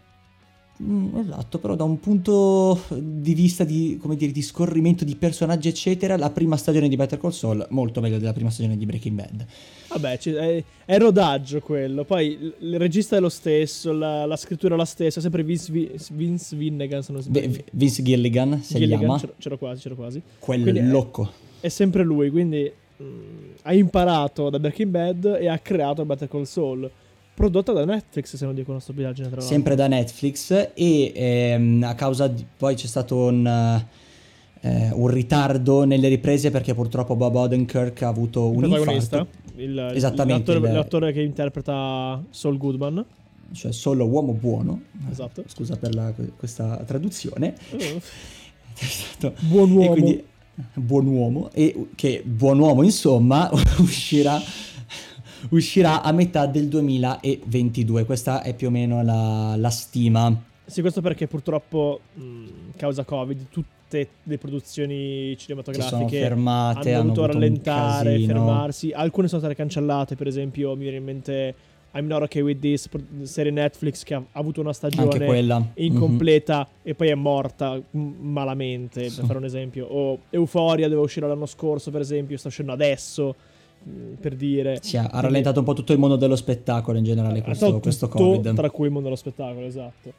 esatto, 1.16 1.58
però 1.58 1.74
da 1.74 1.84
un 1.84 2.00
punto 2.00 2.80
di 2.98 3.34
vista 3.34 3.64
di, 3.64 3.98
come 4.00 4.16
dire, 4.16 4.32
di 4.32 4.42
scorrimento 4.42 5.04
di 5.04 5.14
personaggi, 5.14 5.68
eccetera, 5.68 6.16
la 6.16 6.30
prima 6.30 6.56
stagione 6.56 6.88
di 6.88 6.96
Better 6.96 7.18
Call 7.18 7.30
Saul 7.30 7.66
molto 7.70 8.00
meglio 8.00 8.18
della 8.18 8.32
prima 8.32 8.50
stagione 8.50 8.76
di 8.76 8.86
Breaking 8.86 9.14
Bad. 9.16 9.46
Vabbè, 9.88 10.18
è, 10.18 10.64
è 10.86 10.98
rodaggio 10.98 11.60
quello. 11.60 12.04
Poi 12.04 12.54
il, 12.58 12.78
regista 12.78 13.16
è 13.16 13.20
lo 13.20 13.28
stesso, 13.28 13.92
la, 13.92 14.24
la 14.24 14.36
scrittura 14.36 14.74
è 14.74 14.78
la 14.78 14.84
stessa. 14.84 15.20
Sempre 15.20 15.42
Vince, 15.42 15.72
Vi- 15.72 15.90
Vince 16.12 16.56
Vinnegan, 16.56 17.02
se 17.02 17.12
non 17.12 17.20
sbaglio. 17.20 17.62
Vince 17.72 18.02
Gilligan 18.02 18.62
si 18.62 18.74
Gilligan, 18.74 18.98
chiama, 18.98 19.18
c'ero, 19.18 19.34
c'ero 19.38 19.58
quasi, 19.58 19.82
c'ero 19.82 19.94
quasi. 19.96 20.22
quel 20.38 20.62
quindi 20.62 20.80
è- 20.80 20.84
locco. 20.84 21.30
È 21.60 21.68
sempre 21.68 22.04
lui, 22.04 22.30
quindi 22.30 22.70
mm, 23.02 23.50
ha 23.62 23.74
imparato 23.74 24.48
da 24.48 24.58
Breaking 24.58 24.90
Bad 24.90 25.38
e 25.40 25.48
ha 25.48 25.58
creato 25.58 26.04
Better 26.06 26.28
Call 26.28 26.44
Saul. 26.44 26.90
Prodotta 27.40 27.72
da 27.72 27.84
Netflix, 27.86 28.36
se 28.36 28.44
non 28.44 28.54
dico 28.54 28.70
una 28.70 28.80
stupidaggine 28.80 29.28
tra 29.28 29.36
l'altro. 29.38 29.54
Sempre 29.54 29.74
da 29.74 29.86
Netflix 29.88 30.50
e 30.74 31.12
ehm, 31.14 31.82
a 31.84 31.94
causa 31.94 32.26
di... 32.28 32.44
poi 32.56 32.74
c'è 32.74 32.86
stato 32.86 33.16
un, 33.16 33.82
eh, 34.60 34.90
un 34.92 35.06
ritardo 35.08 35.84
nelle 35.84 36.08
riprese 36.08 36.50
perché 36.50 36.74
purtroppo 36.74 37.16
Bob 37.16 37.34
Odenkirk 37.36 38.02
ha 38.02 38.08
avuto 38.08 38.50
Il 38.50 38.56
un 38.56 38.68
protagonista. 38.68 39.18
infarto, 39.20 39.60
Il, 39.60 39.78
Esattamente, 39.94 40.52
L'attore, 40.52 40.68
il- 40.68 40.74
l'attore 40.76 41.12
che 41.12 41.22
interpreta 41.22 42.22
Saul 42.28 42.58
Goodman. 42.58 43.04
cioè 43.52 43.72
solo 43.72 44.04
uomo 44.06 44.32
buono. 44.32 44.82
Esatto. 45.10 45.42
Scusa 45.46 45.76
per 45.76 45.94
la- 45.94 46.12
questa 46.36 46.82
traduzione. 46.86 47.54
È 47.70 48.84
stato- 48.84 49.34
buon 49.48 49.70
uomo. 49.70 49.84
E 49.84 49.88
quindi 49.88 50.24
buon 50.74 51.06
uomo 51.06 51.50
e 51.54 51.86
che 51.94 52.22
buon 52.22 52.58
uomo 52.58 52.82
insomma 52.82 53.48
uscirà 53.80 54.38
uscirà 55.50 56.02
a 56.02 56.12
metà 56.12 56.46
del 56.46 56.68
2022 56.68 58.04
questa 58.04 58.42
è 58.42 58.54
più 58.54 58.68
o 58.68 58.70
meno 58.70 59.02
la, 59.02 59.54
la 59.56 59.70
stima. 59.70 60.48
Sì, 60.64 60.82
questo 60.82 61.00
perché 61.00 61.26
purtroppo, 61.26 62.00
mh, 62.14 62.22
causa 62.76 63.04
Covid, 63.04 63.46
tutte 63.50 64.08
le 64.22 64.38
produzioni 64.38 65.34
si 65.36 65.46
sono 65.46 65.62
cinematografiche 65.62 66.20
fermate 66.20 66.94
hanno 66.94 67.12
dovuto 67.12 67.26
rallentare, 67.26 68.20
fermarsi. 68.20 68.92
Alcune 68.92 69.26
sono 69.26 69.40
state 69.40 69.56
cancellate, 69.56 70.14
per 70.14 70.28
esempio, 70.28 70.76
mi 70.76 70.82
viene 70.82 70.98
in 70.98 71.04
mente 71.04 71.54
I'm 71.92 72.06
Not 72.06 72.22
Okay 72.22 72.42
With 72.42 72.60
This, 72.60 72.88
serie 73.22 73.50
Netflix 73.50 74.04
che 74.04 74.14
ha 74.14 74.22
avuto 74.32 74.60
una 74.60 74.72
stagione 74.72 75.24
quella. 75.24 75.64
Incompleta 75.74 76.68
e 76.82 76.94
poi 76.94 77.08
è 77.08 77.14
morta 77.14 77.80
malamente, 77.90 79.10
per 79.10 79.24
fare 79.24 79.38
un 79.38 79.44
esempio. 79.44 79.86
O 79.86 80.18
Euphoria 80.30 80.86
doveva 80.86 81.02
uscire 81.02 81.26
l'anno 81.26 81.46
scorso, 81.46 81.90
per 81.90 82.00
esempio, 82.00 82.36
sta 82.36 82.46
uscendo 82.46 82.70
adesso, 82.70 83.34
per 84.20 84.34
dire. 84.36 84.78
Sì, 84.82 84.96
ha, 84.96 85.08
rallentato 85.12 85.58
un 85.60 85.64
po' 85.64 85.72
tutto 85.74 85.92
il 85.92 85.98
mondo 85.98 86.16
dello 86.16 86.36
spettacolo 86.36 86.98
in 86.98 87.04
generale 87.04 87.40
questo, 87.42 87.64
tolto 87.66 87.80
questo 87.80 88.08
tutto, 88.08 88.18
covid 88.18 88.54
Tra 88.54 88.70
cui 88.70 88.86
il 88.86 88.92
mondo 88.92 89.08
dello 89.08 89.18
spettacolo, 89.20 89.64
esatto. 89.66 90.12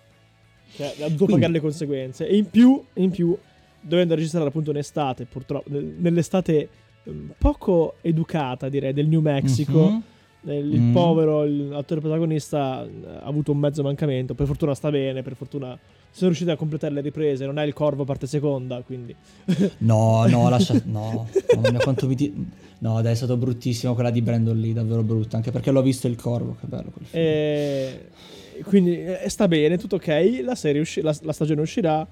Cioè, 0.74 0.88
ha 0.88 0.90
dovuto 1.04 1.26
Quindi- 1.26 1.34
pagare 1.34 1.52
le 1.54 1.60
conseguenze. 1.60 2.28
E 2.28 2.36
in 2.38 2.50
più, 2.50 2.82
in 2.94 3.12
più, 3.12 3.38
dovendo 3.82 4.16
registrare 4.16 4.48
appunto 4.48 4.72
un'estate, 4.72 5.26
purtroppo, 5.26 5.70
nel- 5.70 5.96
nell'estate 5.98 6.70
ehm, 7.04 7.34
poco 7.38 7.96
educata, 8.02 8.70
direi, 8.70 8.94
del 8.94 9.08
New 9.08 9.22
Mexico. 9.22 9.90
Mhm. 9.90 10.02
Eh, 10.48 10.58
Il 10.58 10.80
Mm. 10.82 10.94
povero, 10.94 11.46
l'attore 11.46 12.00
protagonista, 12.02 12.84
eh, 12.84 12.90
ha 13.08 13.26
avuto 13.26 13.52
un 13.52 13.58
mezzo 13.60 13.84
mancamento. 13.84 14.34
Per 14.34 14.46
fortuna 14.48 14.74
sta 14.74 14.90
bene, 14.90 15.22
per 15.22 15.36
fortuna 15.36 15.78
sono 16.14 16.28
riusciti 16.30 16.50
a 16.52 16.56
completare 16.56 16.94
le 16.94 17.02
riprese. 17.02 17.46
Non 17.46 17.58
è 17.60 17.66
il 17.66 17.74
corvo 17.74 18.04
parte 18.04 18.28
seconda, 18.28 18.82
quindi. 18.86 19.16
no 19.80 20.26
no 20.28 20.50
lascia 20.50 20.80
no 20.86 21.28
mamma 21.56 21.70
mia, 21.70 21.80
quanto 21.80 22.08
mi 22.08 22.16
ti- 22.16 22.34
no 22.80 23.02
dai 23.02 23.12
è 23.14 23.16
stato 23.16 23.38
bruttissimo 23.38 23.94
quella 23.94 24.10
di 24.10 24.22
Brandon 24.22 24.60
Lee 24.60 24.74
davvero 24.74 25.04
brutta 25.04 25.38
anche 25.38 25.52
perché 25.52 25.70
l'ho 25.72 25.84
visto 25.84 26.08
il 26.08 26.16
corvo 26.16 26.56
che 26.60 26.66
bello 26.66 26.90
quel 26.90 27.06
film 27.06 27.24
E 27.24 28.64
quindi 28.64 29.04
eh, 29.04 29.30
sta 29.30 29.48
bene, 29.48 29.78
tutto 29.78 29.96
ok. 29.98 30.42
La, 30.44 30.56
serie 30.56 30.82
usci- 30.82 31.02
la, 31.02 31.16
la 31.22 31.32
stagione 31.34 31.62
uscirà. 31.62 32.06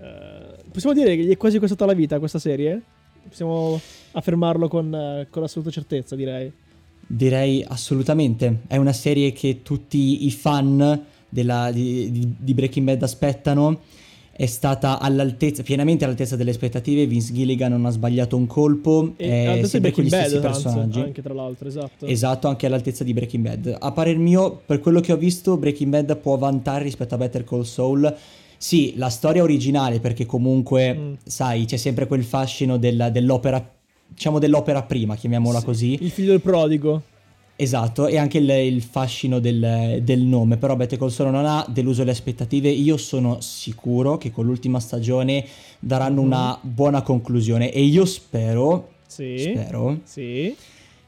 Eh, 0.00 0.62
possiamo 0.70 0.94
dire 0.94 1.16
che 1.16 1.22
gli 1.24 1.30
è 1.30 1.36
quasi 1.36 1.58
costata 1.58 1.86
la 1.86 1.94
vita 1.94 2.18
questa 2.18 2.38
serie? 2.38 2.80
Possiamo 3.28 3.80
affermarlo 4.12 4.68
con, 4.68 4.94
eh, 4.94 5.26
con 5.30 5.42
assoluta 5.42 5.70
certezza, 5.70 6.14
direi. 6.14 6.52
Direi 7.06 7.64
assolutamente. 7.66 8.60
È 8.66 8.76
una 8.76 8.92
serie 8.92 9.32
che 9.32 9.60
tutti 9.62 10.26
i 10.26 10.30
fan 10.30 11.02
della- 11.28 11.70
di, 11.72 12.10
di- 12.38 12.54
Breaking 12.54 12.84
Bad 12.86 13.02
aspettano. 13.02 13.80
È 14.38 14.44
stata 14.44 14.98
all'altezza, 14.98 15.62
pienamente 15.62 16.04
all'altezza 16.04 16.36
delle 16.36 16.50
aspettative. 16.50 17.06
Vince 17.06 17.32
Gilligan 17.32 17.70
non 17.70 17.86
ha 17.86 17.90
sbagliato 17.90 18.36
un 18.36 18.46
colpo. 18.46 19.14
E 19.16 19.28
è 19.28 19.46
adesso 19.46 19.64
è 19.64 19.68
sempre 19.68 19.92
con 19.92 20.04
gli 20.04 20.08
stessi 20.08 20.34
Bad, 20.34 20.44
anzi, 20.44 20.62
personaggi. 20.62 21.00
anche 21.00 21.22
tra 21.22 21.32
l'altro, 21.32 21.68
esatto. 21.68 22.04
Esatto, 22.06 22.48
anche 22.48 22.66
all'altezza 22.66 23.02
di 23.04 23.14
Breaking 23.14 23.42
Bad. 23.44 23.76
A 23.78 23.92
parer 23.92 24.18
mio, 24.18 24.60
per 24.66 24.80
quello 24.80 25.00
che 25.00 25.12
ho 25.12 25.16
visto, 25.16 25.56
Breaking 25.56 25.90
Bad 25.90 26.16
può 26.18 26.36
vantare 26.36 26.84
rispetto 26.84 27.14
a 27.14 27.18
Better 27.18 27.44
Call 27.44 27.62
Saul. 27.62 28.14
Sì, 28.58 28.94
la 28.96 29.08
storia 29.10 29.42
originale, 29.42 30.00
perché 30.00 30.26
comunque, 30.26 30.94
Mm. 30.94 31.12
sai, 31.24 31.64
c'è 31.64 31.76
sempre 31.76 32.06
quel 32.06 32.24
fascino 32.24 32.76
della- 32.78 33.08
dell'opera, 33.10 33.74
diciamo 34.08 34.38
dell'opera 34.38 34.82
prima, 34.82 35.14
chiamiamola 35.16 35.58
Sì. 35.60 35.64
così. 35.64 35.98
Il 36.02 36.10
figlio 36.10 36.30
del 36.30 36.40
prodigo. 36.40 37.02
Esatto, 37.58 38.06
e 38.06 38.18
anche 38.18 38.36
il, 38.36 38.48
il 38.50 38.82
fascino 38.82 39.38
del, 39.38 40.00
del 40.02 40.20
nome, 40.20 40.58
però 40.58 40.76
Better 40.76 40.98
Call 40.98 41.08
Saul 41.08 41.30
non 41.30 41.46
ha 41.46 41.64
deluso 41.70 42.04
le 42.04 42.10
aspettative, 42.10 42.68
io 42.68 42.98
sono 42.98 43.40
sicuro 43.40 44.18
che 44.18 44.30
con 44.30 44.44
l'ultima 44.44 44.78
stagione 44.78 45.42
daranno 45.78 46.20
Mhm. 46.20 46.26
una 46.26 46.58
buona 46.60 47.00
conclusione 47.00 47.72
e 47.72 47.80
io 47.82 48.04
spero, 48.04 48.90
Sì. 49.06 49.38
spero, 49.38 50.00
Sì. 50.04 50.54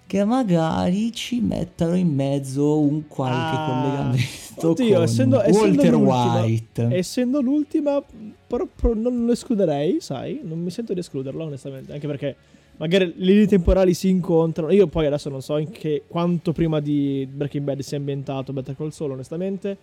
che 0.06 0.24
magari 0.24 1.12
ci 1.12 1.40
mettano 1.40 1.94
in 1.96 2.14
mezzo 2.14 2.78
un 2.80 3.06
qualche 3.08 3.56
Ah. 3.56 3.66
collegamento 3.82 4.70
Oddio, 4.70 4.94
con 4.94 5.02
essendo- 5.02 5.42
essendo 5.42 5.58
Walter 5.66 5.90
l'ultima- 5.92 6.40
White. 6.40 6.88
Essendo 6.96 7.40
l'ultima, 7.42 8.02
però, 8.46 8.66
però 8.74 8.94
non 8.94 9.26
lo 9.26 9.32
escluderei, 9.32 9.98
sai? 10.00 10.40
Non 10.42 10.58
mi 10.60 10.70
sento 10.70 10.94
di 10.94 11.00
escluderlo, 11.00 11.44
onestamente. 11.44 11.92
Anche 11.92 12.06
perché 12.06 12.36
magari 12.78 13.12
le 13.16 13.24
linee 13.24 13.46
temporali 13.46 13.94
si 13.94 14.08
incontrano. 14.08 14.72
Io 14.72 14.86
poi 14.86 15.06
adesso 15.06 15.28
non 15.28 15.42
so 15.42 15.56
in 15.58 15.70
che, 15.70 16.04
quanto 16.08 16.52
prima 16.52 16.80
di 16.80 17.28
Breaking 17.30 17.64
Bad 17.64 17.80
sia 17.80 17.98
ambientato 17.98 18.52
Better 18.52 18.76
Call 18.76 18.88
Saul, 18.90 19.12
onestamente. 19.12 19.76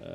Eh, 0.00 0.06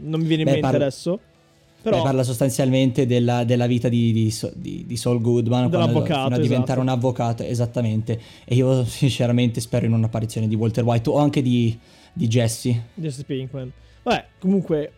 non 0.00 0.20
mi 0.20 0.26
viene 0.26 0.42
in 0.42 0.48
Beh, 0.48 0.52
mente 0.54 0.60
parla- 0.60 0.84
adesso. 0.84 1.16
Beh, 1.16 1.90
Però 1.90 2.02
parla 2.02 2.22
sostanzialmente 2.22 3.04
della, 3.06 3.44
della 3.44 3.66
vita 3.66 3.88
di, 3.88 4.12
di, 4.12 4.34
di- 4.54 4.84
di 4.86 4.96
Saul 4.96 5.20
Goodman 5.20 5.68
quando 5.68 6.02
fino 6.02 6.24
a 6.24 6.28
diventare 6.38 6.56
esatto. 6.56 6.80
un 6.80 6.88
avvocato, 6.88 7.42
esattamente. 7.42 8.20
E 8.44 8.54
io 8.54 8.84
sinceramente 8.86 9.60
spero 9.60 9.86
in 9.86 9.92
un'apparizione 9.92 10.48
di 10.48 10.54
Walter 10.54 10.82
White 10.84 11.10
o 11.10 11.18
anche 11.18 11.42
di, 11.42 11.78
di 12.12 12.26
Jesse. 12.26 12.86
Jesse 12.94 13.24
Pinkman. 13.24 13.70
Vabbè, 14.02 14.26
comunque. 14.38 14.92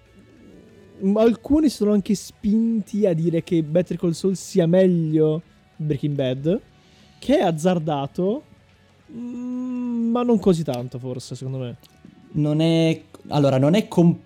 Alcuni 1.17 1.69
sono 1.69 1.93
anche 1.93 2.15
spinti 2.15 3.05
a 3.05 3.13
dire 3.13 3.43
che 3.43 3.63
Better 3.63 3.99
Call 3.99 4.13
Saul 4.13 4.35
sia 4.35 4.67
meglio 4.67 5.43
Breaking 5.77 6.15
Bad. 6.15 6.61
Che 7.19 7.39
è 7.39 7.43
azzardato. 7.43 8.43
Mm, 9.13 10.11
ma 10.11 10.23
non 10.23 10.39
così 10.39 10.63
tanto, 10.65 10.99
forse, 10.99 11.35
secondo 11.35 11.59
me. 11.59 11.77
Non 12.33 12.61
è... 12.61 13.01
Allora, 13.29 13.59
non 13.59 13.75
è... 13.75 13.89
comp- 13.89 14.25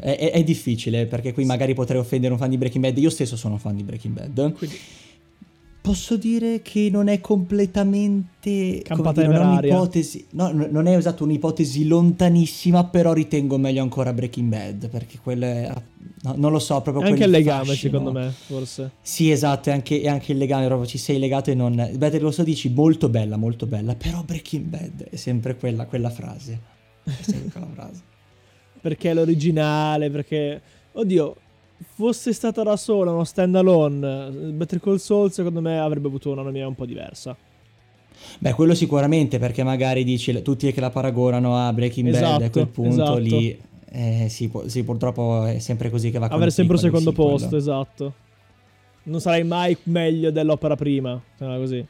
è, 0.00 0.16
è- 0.16 0.30
è 0.30 0.44
difficile 0.44 1.06
perché 1.06 1.32
qui 1.32 1.44
magari 1.44 1.74
potrei 1.74 1.98
offendere 2.00 2.32
un 2.32 2.38
fan 2.38 2.50
di 2.50 2.56
Breaking 2.58 2.84
Bad. 2.84 2.98
Io 2.98 3.10
stesso 3.10 3.36
sono 3.36 3.54
un 3.54 3.60
fan 3.60 3.76
di 3.76 3.82
Breaking 3.82 4.14
Bad. 4.14 4.52
Quindi, 4.52 4.78
Posso 5.88 6.18
dire 6.18 6.60
che 6.60 6.90
non 6.92 7.08
è 7.08 7.18
completamente 7.18 8.82
Campata 8.82 9.22
dire, 9.22 9.32
non 9.32 9.54
è 9.54 9.58
un'ipotesi, 9.58 10.26
no, 10.32 10.50
non 10.52 10.86
è 10.86 10.94
esatto 10.94 11.24
un'ipotesi 11.24 11.86
lontanissima, 11.86 12.84
però 12.84 13.14
ritengo 13.14 13.56
meglio 13.56 13.80
ancora 13.80 14.12
Breaking 14.12 14.50
Bad 14.50 14.90
perché 14.90 15.18
quello 15.18 15.46
è, 15.46 15.72
no, 16.24 16.34
non 16.36 16.52
lo 16.52 16.58
so, 16.58 16.82
proprio 16.82 17.04
è 17.04 17.08
anche 17.08 17.24
il 17.24 17.30
legame, 17.30 17.64
fascino. 17.64 17.98
secondo 17.98 18.12
me, 18.20 18.30
forse. 18.30 18.90
Sì, 19.00 19.30
esatto, 19.30 19.70
è 19.70 19.72
anche, 19.72 20.06
anche 20.06 20.32
il 20.32 20.38
legame, 20.38 20.66
proprio 20.66 20.86
ci 20.86 20.98
sei 20.98 21.18
legato 21.18 21.50
e 21.50 21.54
non... 21.54 21.74
Better 21.74 22.20
Call 22.20 22.32
Saul 22.32 22.46
dici 22.46 22.68
molto 22.68 23.08
bella, 23.08 23.38
molto 23.38 23.64
bella, 23.64 23.94
però 23.94 24.22
Breaking 24.22 24.66
Bad 24.66 25.04
è 25.08 25.16
sempre 25.16 25.56
quella, 25.56 25.86
quella 25.86 26.10
frase. 26.10 26.60
È 27.02 27.10
sempre 27.22 27.50
quella 27.50 27.72
frase. 27.72 28.02
Perché 28.78 29.10
è 29.10 29.14
l'originale, 29.14 30.10
perché... 30.10 30.60
Oddio, 30.92 31.36
fosse 31.94 32.32
stata 32.32 32.62
da 32.62 32.76
sola 32.76 33.12
uno 33.12 33.24
stand 33.24 33.54
alone, 33.54 34.30
Better 34.52 34.80
Call 34.80 34.96
Saul 34.96 35.32
secondo 35.32 35.60
me 35.60 35.78
avrebbe 35.78 36.08
avuto 36.08 36.30
una 36.30 36.42
nomina 36.42 36.66
un 36.66 36.74
po' 36.74 36.86
diversa. 36.86 37.36
Beh, 38.38 38.52
quello 38.52 38.74
sicuramente 38.74 39.38
perché 39.38 39.62
magari 39.62 40.04
dici 40.04 40.42
tutti 40.42 40.72
che 40.72 40.80
la 40.80 40.90
paragonano 40.90 41.56
a 41.56 41.72
Breaking 41.72 42.10
Bad 42.10 42.22
Esatto, 42.22 42.44
a 42.44 42.50
quel 42.50 42.68
punto 42.68 43.02
esatto. 43.02 43.18
lì... 43.18 43.66
Eh, 43.90 44.26
sì, 44.28 44.50
sì, 44.66 44.82
purtroppo 44.82 45.46
è 45.46 45.60
sempre 45.60 45.88
così 45.88 46.10
che 46.10 46.18
va 46.18 46.26
Avere 46.26 46.50
sempre 46.50 46.74
un 46.74 46.80
secondo 46.82 47.12
posto, 47.12 47.56
esatto. 47.56 48.12
Non 49.04 49.18
sarai 49.18 49.44
mai 49.44 49.74
meglio 49.84 50.30
dell'opera 50.30 50.76
prima, 50.76 51.18
era 51.38 51.56
così. 51.56 51.82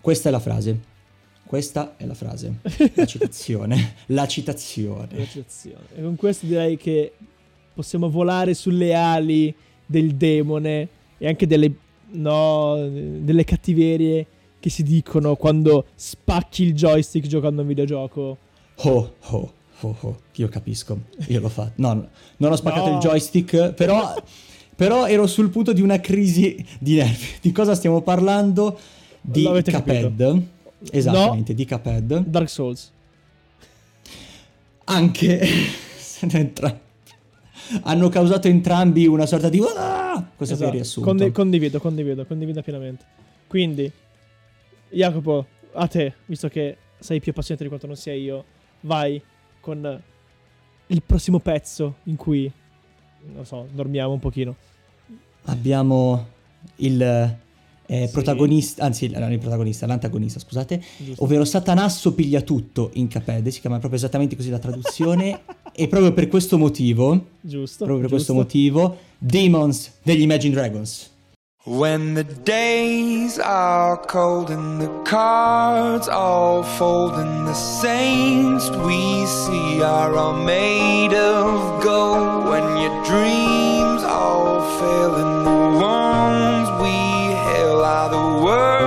Questa 0.00 0.30
è 0.30 0.32
la 0.32 0.40
frase. 0.40 0.80
Questa 1.44 1.94
è 1.96 2.04
la 2.06 2.14
frase. 2.14 2.54
La 2.94 3.06
citazione. 3.06 3.94
la 4.06 4.26
citazione. 4.26 5.16
Eccezione. 5.16 5.84
E 5.94 6.02
con 6.02 6.16
questo 6.16 6.44
direi 6.44 6.76
che 6.76 7.12
possiamo 7.78 8.10
volare 8.10 8.54
sulle 8.54 8.92
ali 8.92 9.54
del 9.86 10.16
demone 10.16 10.88
e 11.16 11.28
anche 11.28 11.46
delle, 11.46 11.72
no, 12.14 12.74
delle 12.90 13.44
cattiverie 13.44 14.26
che 14.58 14.68
si 14.68 14.82
dicono 14.82 15.36
quando 15.36 15.84
spacchi 15.94 16.64
il 16.64 16.74
joystick 16.74 17.28
giocando 17.28 17.60
a 17.60 17.62
un 17.62 17.68
videogioco. 17.68 18.36
Oh, 18.78 19.14
oh, 19.20 19.52
oh, 19.82 19.96
oh. 20.00 20.20
Io 20.34 20.48
capisco. 20.48 21.02
Io 21.28 21.38
l'ho 21.38 21.48
fatto. 21.48 21.74
No, 21.76 21.92
no, 21.92 22.08
non 22.38 22.50
ho 22.50 22.56
spaccato 22.56 22.88
No. 22.88 22.94
il 22.94 22.98
joystick, 22.98 23.72
però... 23.74 24.12
Però 24.74 25.06
ero 25.08 25.26
sul 25.26 25.50
punto 25.50 25.72
di 25.72 25.80
una 25.82 25.98
crisi 25.98 26.64
di 26.78 26.96
nervi. 26.96 27.26
Di 27.40 27.50
cosa 27.50 27.74
stiamo 27.74 28.00
parlando? 28.00 28.78
Di 29.20 29.42
Cuphead. 29.42 30.42
Esattamente, 30.92 31.52
di 31.52 31.66
Cuphead. 31.66 32.24
Dark 32.26 32.48
Souls. 32.48 32.92
Anche 34.84 35.44
se 35.98 36.26
ne 36.26 36.38
entra- 36.38 36.80
hanno 37.82 38.08
causato 38.08 38.48
entrambi 38.48 39.06
una 39.06 39.26
sorta 39.26 39.48
di 39.48 39.60
"Ah!" 39.76 40.24
questo 40.36 40.54
Esatto. 40.54 40.64
è 40.70 40.72
il 40.72 40.80
riassunto. 40.80 41.08
Condi- 41.08 41.30
condivido, 41.32 41.78
condivido, 41.80 42.24
condivido 42.26 42.62
pienamente. 42.62 43.04
Quindi, 43.46 43.90
Jacopo, 44.90 45.46
a 45.72 45.86
te, 45.86 46.14
visto 46.26 46.48
che 46.48 46.76
sei 46.98 47.20
più 47.20 47.30
appassionato 47.32 47.62
di 47.62 47.68
quanto 47.68 47.86
non 47.86 47.96
sia 47.96 48.12
io, 48.14 48.44
vai 48.80 49.20
con 49.60 50.02
il 50.86 51.02
prossimo 51.04 51.38
pezzo 51.38 51.96
in 52.04 52.16
cui, 52.16 52.50
non 53.34 53.44
so, 53.44 53.66
dormiamo 53.72 54.12
un 54.12 54.18
pochino. 54.18 54.56
Abbiamo 55.44 56.26
il 56.76 57.00
eh, 57.90 58.06
Sì. 58.06 58.12
protagonista, 58.12 58.84
anzi 58.84 59.08
non 59.08 59.32
il 59.32 59.38
protagonista, 59.38 59.86
l'antagonista, 59.86 60.38
scusate, 60.38 60.82
Giusto? 60.98 61.24
ovvero 61.24 61.44
Satanasso 61.44 62.12
piglia 62.14 62.42
tutto 62.42 62.90
in 62.94 63.08
Cuphead, 63.10 63.48
si 63.48 63.60
chiama 63.60 63.78
proprio 63.78 63.98
esattamente 63.98 64.36
così 64.36 64.50
la 64.50 64.58
traduzione 64.58 65.40
e 65.78 65.86
proprio 65.86 66.12
per 66.12 66.26
questo 66.26 66.58
motivo, 66.58 67.26
Giusto. 67.40 67.84
proprio 67.84 68.00
per 68.00 68.08
questo 68.10 68.34
motivo, 68.34 68.96
Demons 69.16 69.92
degli 70.02 70.22
Imagine 70.22 70.52
Dragons. 70.52 71.10
When 71.64 72.14
the 72.14 72.24
days 72.44 73.38
are 73.38 73.96
cold 74.06 74.50
and 74.50 74.80
the 74.80 74.90
cards 75.04 76.08
all 76.08 76.62
fold 76.62 77.12
and 77.14 77.46
the 77.46 77.54
saints 77.54 78.70
we 78.84 79.24
see 79.26 79.82
are 79.82 80.16
all 80.16 80.32
made 80.32 81.14
of 81.14 81.82
gold 81.82 82.48
when 82.48 82.78
your 82.78 83.04
dreams 83.04 84.02
all 84.02 84.62
fail 84.78 85.14
and 85.14 85.46
the 85.46 85.78
ones 85.78 86.68
we 86.80 87.34
hail 87.52 87.84
are 87.84 88.08
the 88.08 88.42
worst 88.42 88.77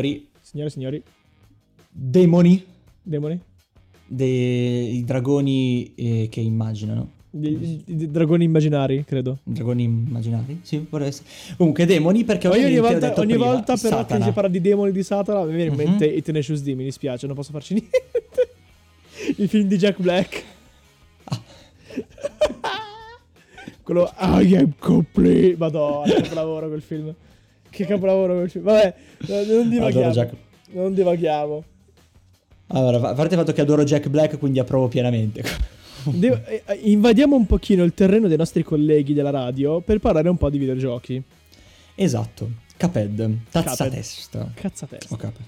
signori 0.00 0.28
signori, 0.40 0.40
Signore 0.42 0.66
e 0.66 0.70
signori, 0.70 1.02
demoni, 1.90 2.64
demoni? 3.02 3.40
dei 4.06 5.04
dragoni 5.04 5.92
eh, 5.94 6.26
che 6.30 6.40
immaginano. 6.40 7.18
I- 7.32 7.82
i 7.86 8.10
dragoni 8.10 8.42
immaginari, 8.44 9.04
credo. 9.04 9.38
Dragoni 9.44 9.84
immaginari? 9.84 10.58
Sì, 10.62 10.78
può 10.78 10.98
essere. 10.98 11.28
Comunque, 11.56 11.86
demoni 11.86 12.24
perché 12.24 12.48
ogni 12.48 12.76
ho 12.76 12.82
volta, 12.82 13.14
ogni 13.20 13.34
prima, 13.34 13.44
volta 13.52 13.76
però 13.76 13.98
Satana. 13.98 14.18
che 14.18 14.24
si 14.30 14.32
parla 14.34 14.48
di 14.50 14.60
demoni 14.60 14.90
di 14.90 15.02
Satana 15.04 15.44
mi 15.44 15.54
viene 15.54 15.70
in 15.70 15.76
Mhm. 15.76 15.84
mente 15.88 16.06
i 16.06 16.22
Tenacious 16.22 16.60
D, 16.62 16.68
mi 16.74 16.82
dispiace, 16.84 17.26
non 17.26 17.36
posso 17.36 17.52
farci 17.52 17.74
niente. 17.78 18.48
Il 19.36 19.48
film 19.48 19.68
di 19.68 19.76
Jack 19.76 20.00
Black. 20.00 20.44
Quello 23.82 24.12
I 24.18 24.56
am 24.56 24.72
complete. 24.78 25.56
Madonna, 25.56 26.12
che 26.12 26.22
capolavoro 26.22 26.68
quel 26.68 26.82
film. 26.82 27.14
Che 27.70 27.86
capolavoro. 27.86 28.46
Vabbè, 28.52 28.94
non 29.46 29.68
divaghiamo. 29.68 30.12
Jack- 30.12 30.34
Non 30.72 30.92
divaghiamo. 30.94 31.64
Allora, 32.68 32.96
a 33.10 33.14
parte 33.14 33.34
il 33.34 33.40
fatto 33.40 33.52
che 33.52 33.60
adoro 33.60 33.82
Jack 33.84 34.08
Black, 34.08 34.38
quindi 34.38 34.58
approvo 34.58 34.88
pienamente. 34.88 35.42
Devo- 36.04 36.40
eh, 36.46 36.62
eh, 36.66 36.74
invadiamo 36.82 37.34
un 37.36 37.46
pochino 37.46 37.82
il 37.84 37.94
terreno 37.94 38.28
dei 38.28 38.36
nostri 38.36 38.62
colleghi 38.62 39.12
della 39.12 39.30
radio 39.30 39.80
per 39.80 39.98
parlare 39.98 40.28
un 40.28 40.36
po' 40.36 40.50
di 40.50 40.58
videogiochi. 40.58 41.22
esatto. 41.94 42.48
Caped. 42.76 43.36
Tazza 43.50 43.70
Cuphead. 43.70 43.90
testa. 43.92 44.50
Cazzatesta. 44.54 45.14
O 45.14 45.16
Cuphead. 45.16 45.44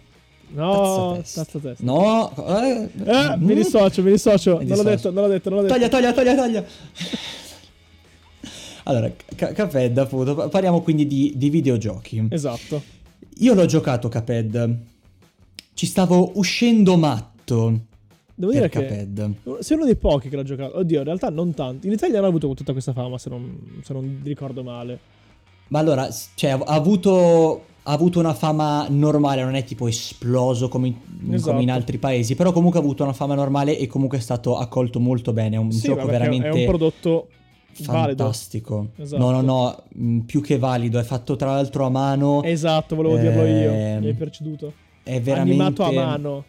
No, 0.54 1.14
tazza 1.22 1.58
testa. 1.58 1.76
No. 1.78 2.30
eh, 2.60 2.88
Eh, 3.06 3.36
mm. 3.38 3.42
mi 3.42 3.54
dissocio, 3.54 4.02
mi 4.02 4.10
dissocio. 4.10 4.58
Mi 4.58 4.66
Non 4.66 4.76
l'ho 4.76 4.82
detto, 4.82 5.10
non 5.10 5.22
l'ho 5.22 5.28
detto, 5.30 5.48
non 5.48 5.58
l'ho 5.60 5.64
detto. 5.64 5.74
Toglia, 5.74 5.88
toglia, 5.88 6.12
toglia, 6.12 6.34
toglia. 6.34 6.64
Allora, 8.84 9.10
Ca- 9.36 9.52
Cuphead, 9.52 9.98
appunto. 9.98 10.48
Parliamo 10.48 10.80
quindi 10.82 11.06
di, 11.06 11.32
di 11.36 11.50
videogiochi. 11.50 12.26
Esatto. 12.30 12.82
Io 13.38 13.54
l'ho 13.54 13.66
giocato 13.66 14.08
Cuphead. 14.08 14.78
Ci 15.74 15.86
stavo 15.86 16.32
uscendo 16.34 16.96
matto 16.96 17.80
Devo 18.34 18.52
dire 18.52 18.68
che 18.68 18.80
Cuphead. 18.80 19.60
sei 19.60 19.76
uno 19.76 19.84
dei 19.86 19.96
pochi 19.96 20.28
che 20.28 20.36
l'ha 20.36 20.42
giocato. 20.42 20.78
Oddio, 20.78 20.98
in 20.98 21.04
realtà 21.04 21.30
non 21.30 21.54
tanti. 21.54 21.86
In 21.86 21.92
Italia 21.92 22.16
non 22.16 22.24
ha 22.24 22.28
avuto 22.28 22.52
tutta 22.54 22.72
questa 22.72 22.92
fama, 22.92 23.18
se 23.18 23.28
non, 23.30 23.80
se 23.82 23.92
non 23.92 24.20
ricordo 24.24 24.62
male. 24.62 24.98
Ma 25.68 25.78
allora, 25.78 26.08
cioè, 26.34 26.50
ha 26.50 26.58
avuto, 26.64 27.64
ha 27.82 27.92
avuto 27.92 28.18
una 28.18 28.34
fama 28.34 28.86
normale, 28.90 29.42
non 29.42 29.54
è 29.54 29.64
tipo 29.64 29.86
esploso 29.86 30.68
come 30.68 30.88
in, 30.88 31.34
Esatto. 31.34 31.50
come 31.52 31.62
in 31.62 31.70
altri 31.70 31.98
paesi, 31.98 32.34
però 32.34 32.52
comunque 32.52 32.78
ha 32.78 32.82
avuto 32.82 33.04
una 33.04 33.12
fama 33.12 33.34
normale 33.34 33.78
e 33.78 33.86
comunque 33.86 34.18
è 34.18 34.20
stato 34.20 34.56
accolto 34.56 34.98
molto 35.00 35.32
bene. 35.32 35.56
È 35.56 35.58
un 35.58 35.70
sì, 35.70 35.88
gioco 35.88 36.06
veramente 36.06 36.48
è 36.48 36.52
un 36.52 36.66
prodotto. 36.66 37.28
Fantastico. 37.72 38.88
Esatto. 38.96 39.22
No, 39.22 39.30
no, 39.30 39.40
no, 39.40 39.82
mh, 39.94 40.18
più 40.20 40.40
che 40.40 40.58
valido, 40.58 40.98
è 40.98 41.02
fatto 41.02 41.36
tra 41.36 41.52
l'altro 41.54 41.84
a 41.86 41.90
mano, 41.90 42.42
Esatto, 42.42 42.94
volevo 42.96 43.16
dirlo 43.16 43.44
io. 43.46 43.70
Ehm, 43.72 44.00
Mi 44.00 44.06
hai 44.08 44.14
perceduto. 44.14 44.72
è 45.02 45.20
veramente 45.20 45.62
Animato 45.62 45.82
a 45.84 45.92
mano. 45.92 46.44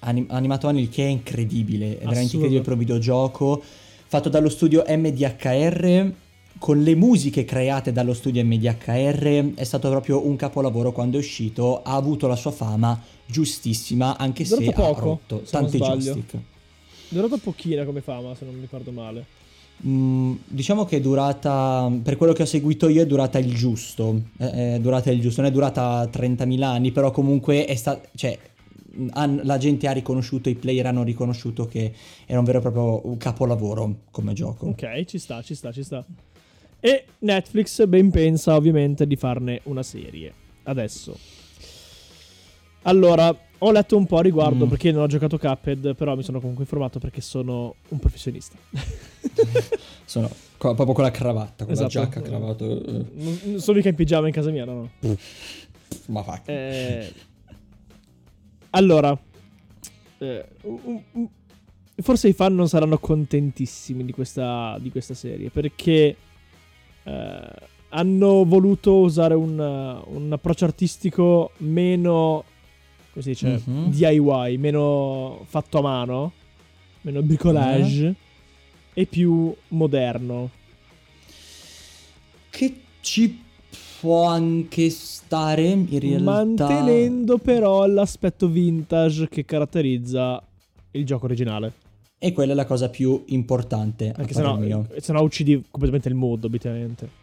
anim- 0.00 0.30
animato 0.30 0.66
a 0.66 0.70
mano, 0.72 0.82
il 0.82 0.88
che 0.90 1.04
è 1.04 1.08
incredibile, 1.08 1.86
è 1.86 1.88
veramente 1.98 2.18
Assurdo. 2.20 2.34
incredibile 2.46 2.62
per 2.62 2.72
un 2.72 2.78
videogioco, 2.78 3.62
fatto 4.06 4.28
dallo 4.28 4.48
studio 4.48 4.84
MDHR, 4.86 6.12
con 6.58 6.82
le 6.82 6.94
musiche 6.94 7.44
create 7.44 7.90
dallo 7.92 8.14
studio 8.14 8.42
MDHR, 8.44 9.54
è 9.54 9.64
stato 9.64 9.88
proprio 9.90 10.26
un 10.26 10.36
capolavoro 10.36 10.92
quando 10.92 11.16
è 11.16 11.20
uscito, 11.20 11.82
ha 11.82 11.94
avuto 11.94 12.26
la 12.26 12.36
sua 12.36 12.52
fama 12.52 12.98
giustissima, 13.26 14.16
anche 14.16 14.44
se 14.44 14.56
Durato 14.56 14.82
ha 14.82 14.86
poco, 14.86 15.00
rotto 15.00 15.40
se 15.44 15.56
sbaglio. 15.68 15.78
joystick. 15.78 16.36
Durato 17.08 17.36
pochina 17.38 17.84
come 17.84 18.00
fama, 18.00 18.34
se 18.34 18.44
non 18.44 18.54
mi 18.54 18.60
ricordo 18.60 18.90
male. 18.92 19.24
Mm, 19.86 20.34
diciamo 20.46 20.84
che 20.84 20.96
è 20.96 21.00
durata, 21.00 21.90
per 22.02 22.16
quello 22.16 22.32
che 22.32 22.42
ho 22.42 22.46
seguito 22.46 22.88
io, 22.88 23.02
è 23.02 23.06
durata 23.06 23.38
il 23.38 23.54
giusto. 23.54 24.22
È, 24.36 24.74
è 24.74 24.78
durata 24.80 25.10
il 25.10 25.20
giusto, 25.20 25.40
non 25.40 25.50
è 25.50 25.52
durata 25.52 26.08
30.000 26.10 26.62
anni, 26.62 26.90
però 26.92 27.10
comunque 27.10 27.66
è 27.66 27.74
stato. 27.74 28.08
Cioè, 28.14 28.38
mm, 28.96 29.08
han- 29.12 29.40
la 29.44 29.58
gente 29.58 29.86
ha 29.86 29.92
riconosciuto, 29.92 30.48
i 30.48 30.54
player 30.54 30.86
hanno 30.86 31.02
riconosciuto 31.02 31.66
che 31.66 31.92
era 32.26 32.38
un 32.38 32.44
vero 32.44 32.58
e 32.58 32.60
proprio 32.62 33.16
capolavoro 33.18 33.96
come 34.10 34.32
gioco. 34.32 34.68
Ok, 34.68 35.04
ci 35.04 35.18
sta, 35.18 35.42
ci 35.42 35.54
sta, 35.54 35.70
ci 35.72 35.82
sta. 35.82 36.04
E 36.80 37.04
Netflix 37.20 37.84
ben 37.86 38.10
pensa 38.10 38.54
ovviamente 38.56 39.06
di 39.06 39.16
farne 39.16 39.60
una 39.64 39.82
serie. 39.82 40.32
Adesso. 40.64 41.33
Allora, 42.86 43.34
ho 43.58 43.70
letto 43.70 43.96
un 43.96 44.06
po' 44.06 44.18
a 44.18 44.22
riguardo 44.22 44.66
Mm. 44.66 44.68
perché 44.68 44.92
non 44.92 45.02
ho 45.02 45.06
giocato 45.06 45.38
Cuphead, 45.38 45.94
però 45.94 46.14
mi 46.16 46.22
sono 46.22 46.38
comunque 46.40 46.64
informato 46.64 46.98
perché 46.98 47.20
sono 47.20 47.74
un 47.88 47.98
professionista. 47.98 48.56
Sono 50.06 50.28
co- 50.58 50.74
proprio 50.74 50.94
con 50.94 51.02
la 51.04 51.10
cravatta, 51.10 51.64
con 51.64 51.72
Esatto. 51.72 51.98
la 51.98 52.04
giacca 52.04 52.20
cravato. 52.20 52.64
eh, 52.84 53.04
non, 53.14 53.58
sono 53.58 53.78
mica 53.78 53.88
in 53.88 53.94
pigiama 53.94 54.26
in 54.26 54.34
casa 54.34 54.50
mia, 54.50 54.66
no, 54.66 54.90
no. 55.00 55.16
ma 56.08 56.22
fa. 56.22 56.42
Eh, 56.44 57.10
allora, 58.70 59.18
eh, 60.18 60.44
forse 62.02 62.28
i 62.28 62.32
fan 62.34 62.54
non 62.54 62.68
saranno 62.68 62.98
contentissimi 62.98 64.04
di 64.04 64.12
questa, 64.12 64.76
di 64.78 64.90
questa 64.90 65.14
serie 65.14 65.48
perché 65.48 66.16
eh, 67.02 67.50
hanno 67.88 68.44
voluto 68.44 68.96
usare 68.98 69.34
un, 69.34 69.58
un 69.58 70.32
approccio 70.32 70.64
artistico 70.66 71.52
meno, 71.58 72.44
si 73.22 73.30
dice, 73.30 73.60
Mhm. 73.64 73.90
DIY, 73.90 74.56
meno 74.58 75.40
fatto 75.46 75.78
a 75.78 75.82
mano, 75.82 76.32
meno 77.02 77.22
bricolage 77.22 78.06
Eh. 78.06 78.14
e 79.02 79.06
più 79.06 79.54
moderno. 79.68 80.50
Che 82.50 82.74
ci 83.00 83.42
può 84.00 84.24
anche 84.26 84.90
stare 84.90 85.62
in 85.68 85.86
realtà. 85.98 86.22
Mantenendo 86.68 87.38
però 87.38 87.86
l'aspetto 87.86 88.48
vintage 88.48 89.28
che 89.28 89.44
caratterizza 89.44 90.42
il 90.92 91.04
gioco 91.04 91.24
originale. 91.26 91.72
E 92.18 92.32
quella 92.32 92.52
è 92.52 92.54
la 92.54 92.64
cosa 92.64 92.88
più 92.88 93.22
importante. 93.26 94.10
a 94.10 94.12
Perché 94.12 94.32
parer 94.34 94.48
sennò, 94.54 94.56
mio. 94.64 94.86
sennò 94.98 95.22
uccidi 95.22 95.54
completamente 95.70 96.08
il 96.08 96.14
mood, 96.14 96.44
obiettivamente. 96.44 97.22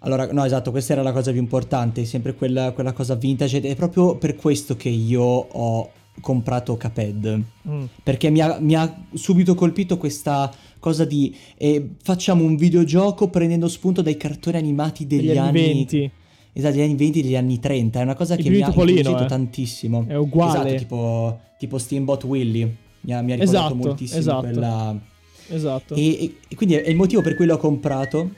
Allora, 0.00 0.30
no, 0.32 0.44
esatto, 0.44 0.70
questa 0.70 0.92
era 0.94 1.02
la 1.02 1.12
cosa 1.12 1.30
più 1.30 1.40
importante, 1.40 2.04
sempre 2.04 2.34
quella, 2.34 2.72
quella 2.72 2.92
cosa 2.92 3.14
vintage 3.14 3.58
ed 3.58 3.64
è 3.66 3.74
proprio 3.76 4.16
per 4.16 4.36
questo 4.36 4.76
che 4.76 4.88
io 4.88 5.22
ho 5.22 5.90
comprato 6.20 6.76
Caped, 6.76 7.42
Mm. 7.68 7.84
perché 8.02 8.28
mi 8.30 8.40
ha, 8.40 8.58
mi 8.60 8.74
ha 8.74 9.04
subito 9.14 9.54
colpito 9.54 9.96
questa 9.96 10.52
cosa 10.78 11.04
di 11.04 11.34
eh, 11.56 11.90
facciamo 12.02 12.44
un 12.44 12.56
videogioco 12.56 13.28
prendendo 13.28 13.68
spunto 13.68 14.02
dai 14.02 14.16
cartoni 14.16 14.56
animati 14.56 15.06
degli, 15.06 15.26
Degli 15.28 15.38
anni 15.38 15.52
20. 15.52 16.10
Esatto, 16.54 16.74
degli 16.74 16.82
anni 16.84 16.96
20 16.96 17.18
e 17.18 17.22
degli 17.22 17.36
anni 17.36 17.58
30, 17.60 18.00
è 18.00 18.02
una 18.02 18.14
cosa 18.14 18.34
Il 18.34 18.42
che 18.42 18.50
mi 18.50 18.60
ha 18.60 18.66
incuriosito 18.66 19.22
eh. 19.22 19.26
tantissimo. 19.26 20.04
È 20.06 20.16
uguale. 20.16 20.74
Esatto, 20.74 20.76
tipo, 20.82 21.40
tipo 21.58 21.78
Steamboat 21.78 22.24
Willy, 22.24 22.76
mi 23.02 23.14
ha, 23.14 23.22
mi 23.22 23.32
ha 23.32 23.36
ricordato 23.36 23.42
Esatto, 23.42 23.74
moltissimo 23.74 24.20
esatto. 24.20 24.40
quella... 24.42 25.00
Esatto. 25.48 25.94
E, 25.94 26.02
e- 26.24 26.34
e 26.48 26.54
quindi 26.56 26.74
è 26.74 26.88
il 26.90 26.96
motivo 26.96 27.22
per 27.22 27.36
cui 27.36 27.46
l'ho 27.46 27.56
comprato. 27.56 28.32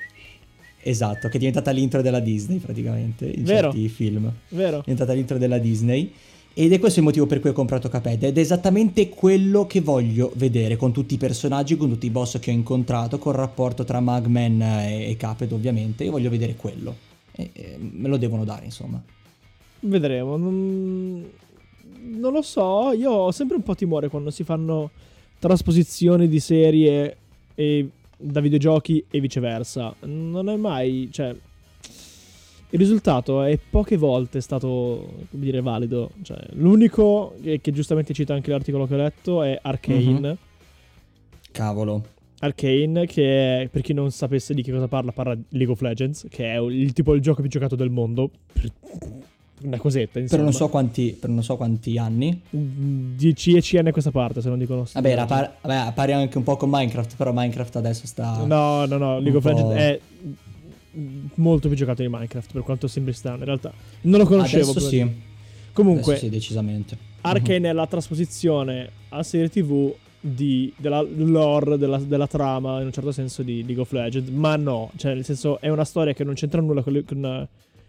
Esatto, 0.87 1.29
che 1.29 1.37
è 1.37 1.39
diventata 1.39 1.71
l'intro 1.71 2.03
della 2.03 2.21
Disney 2.21 2.59
praticamente 2.59 3.25
in 3.25 3.43
Vero. 3.43 3.71
certi 3.73 3.89
film. 3.89 4.31
Vero? 4.51 4.81
È 4.81 4.83
diventata 4.83 5.15
l'intro 5.15 5.39
della 5.39 5.57
Disney. 5.57 6.13
Ed 6.53 6.73
è 6.73 6.79
questo 6.79 6.99
il 6.99 7.07
motivo 7.07 7.25
per 7.25 7.41
cui 7.41 7.51
ho 7.51 7.55
comprato 7.55 7.89
Cuphead. 7.89 8.23
Ed 8.23 8.37
è 8.37 8.41
esattamente 8.41 9.09
quello 9.09 9.67
che 9.67 9.81
voglio 9.81 10.31
vedere 10.37 10.77
con 10.77 10.93
tutti 10.93 11.15
i 11.15 11.17
personaggi, 11.17 11.79
con 11.79 11.89
tutti 11.89 12.05
i 12.05 12.11
boss 12.11 12.39
che 12.39 12.51
ho 12.51 12.55
incontrato, 12.55 13.19
col 13.19 13.33
rapporto 13.33 13.83
tra 13.85 13.99
Magman 14.01 14.61
e, 14.61 15.09
e 15.09 15.17
Cuphead 15.19 15.53
ovviamente. 15.53 16.05
Io 16.05 16.11
voglio 16.11 16.29
vedere 16.29 16.55
quello. 16.55 16.95
E, 17.33 17.51
e 17.55 17.77
me 17.79 18.09
lo 18.09 18.19
devono 18.19 18.45
dare 18.45 18.67
insomma. 18.67 19.03
Vedremo. 19.81 20.37
Non... 20.37 21.25
non 22.19 22.33
lo 22.33 22.43
so. 22.43 22.93
Io 22.93 23.11
ho 23.11 23.33
sempre 23.33 23.57
un 23.57 23.63
po' 23.63 23.75
timore 23.75 24.09
quando 24.09 24.31
si 24.31 24.45
fanno 24.45 24.91
trasposizioni 25.39 26.29
di 26.29 26.41
serie 26.41 27.17
e 27.55 27.89
da 28.25 28.41
videogiochi 28.41 29.05
e 29.11 29.21
viceversa. 29.21 29.95
Non 30.01 30.49
è 30.49 30.57
mai. 30.57 31.09
Cioè. 31.11 31.35
Il 32.71 32.81
risultato 32.81 33.43
è 33.43 33.57
poche 33.71 33.97
volte 33.97 34.41
stato, 34.41 35.27
come 35.31 35.45
dire, 35.45 35.61
valido. 35.61 36.11
Cioè, 36.23 36.39
l'unico 36.53 37.35
che, 37.41 37.61
che 37.61 37.73
giustamente 37.73 38.13
cita 38.13 38.35
anche 38.35 38.51
l'articolo 38.51 38.87
che 38.87 38.95
ho 38.95 38.99
letto 38.99 39.43
è 39.43 39.59
Arcane. 39.61 40.29
Mhm. 40.29 40.37
Cavolo. 41.53 42.05
Arcane, 42.41 43.07
che 43.07 43.63
è, 43.63 43.69
per 43.69 43.83
chi 43.83 43.93
non 43.93 44.11
sapesse 44.11 44.55
di 44.55 44.63
che 44.63 44.73
cosa 44.73 44.89
parla, 44.89 45.13
parla 45.13 45.35
di 45.35 45.45
League 45.51 45.73
of 45.73 45.81
Legends, 45.81 46.27
che 46.29 46.53
è 46.53 46.61
il 46.61 46.93
tipo 46.93 47.15
il 47.15 47.21
gioco 47.21 47.43
più 47.43 47.51
giocato 47.51 47.77
del 47.77 47.91
mondo. 47.91 48.31
Una 49.65 49.79
cosetta, 49.79 50.19
insomma. 50.19 50.43
Per 50.43 50.51
non, 50.51 50.53
so 50.53 50.69
quanti, 50.69 51.19
non 51.25 51.43
so 51.43 51.57
quanti 51.57 51.97
anni. 51.97 52.39
10 52.51 53.79
anni 53.79 53.89
a 53.89 53.93
questa 53.93 54.11
parte, 54.11 54.43
se 54.43 54.49
non 54.51 54.59
dicono. 54.59 54.87
Vabbè, 54.93 55.11
era 55.11 55.25
par- 55.25 55.57
vabbè, 55.63 55.93
pari 55.95 56.13
anche 56.13 56.37
un 56.37 56.45
po' 56.45 56.57
con 56.57 56.69
Minecraft, 56.71 57.17
però 57.17 57.33
Minecraft 57.33 57.77
adesso 57.77 58.07
sta... 58.07 58.45
No, 58.45 58.85
no, 58.85 58.97
no, 58.99 59.19
League 59.19 59.39
of 59.39 59.45
Legends 59.45 59.75
è 59.75 60.01
molto 61.37 61.69
più 61.69 61.77
giocato 61.77 62.03
di 62.03 62.09
Minecraft, 62.09 62.53
per 62.53 62.63
quanto 62.63 62.87
sembri 62.87 63.13
strano. 63.13 63.39
In 63.39 63.45
realtà, 63.45 63.73
non 64.03 64.21
lo 64.21 64.27
conoscevo. 64.27 64.71
Adesso 64.71 64.89
sì. 64.89 65.33
Comunque, 65.73 66.13
Adesso 66.13 66.25
sì, 66.27 66.31
decisamente. 66.31 66.97
Arcane 67.23 67.71
è 67.71 67.73
la 67.73 67.87
trasposizione 67.87 68.91
a 69.09 69.23
serie 69.23 69.49
TV 69.49 69.93
di, 70.21 70.73
della 70.77 71.01
lore, 71.03 71.79
della, 71.79 71.99
della 71.99 72.27
trama, 72.27 72.81
in 72.81 72.87
un 72.87 72.93
certo 72.93 73.13
senso, 73.13 73.43
di 73.43 73.65
League 73.65 73.81
of 73.81 73.91
Legends. 73.93 74.29
Ma 74.31 74.57
no, 74.57 74.91
cioè, 74.97 75.15
nel 75.15 75.25
senso, 75.25 75.61
è 75.61 75.69
una 75.69 75.85
storia 75.85 76.13
che 76.13 76.23
non 76.23 76.35
c'entra 76.35 76.61
nulla 76.61 76.83
con, 76.83 76.93
le- 76.93 77.05
con, 77.05 77.49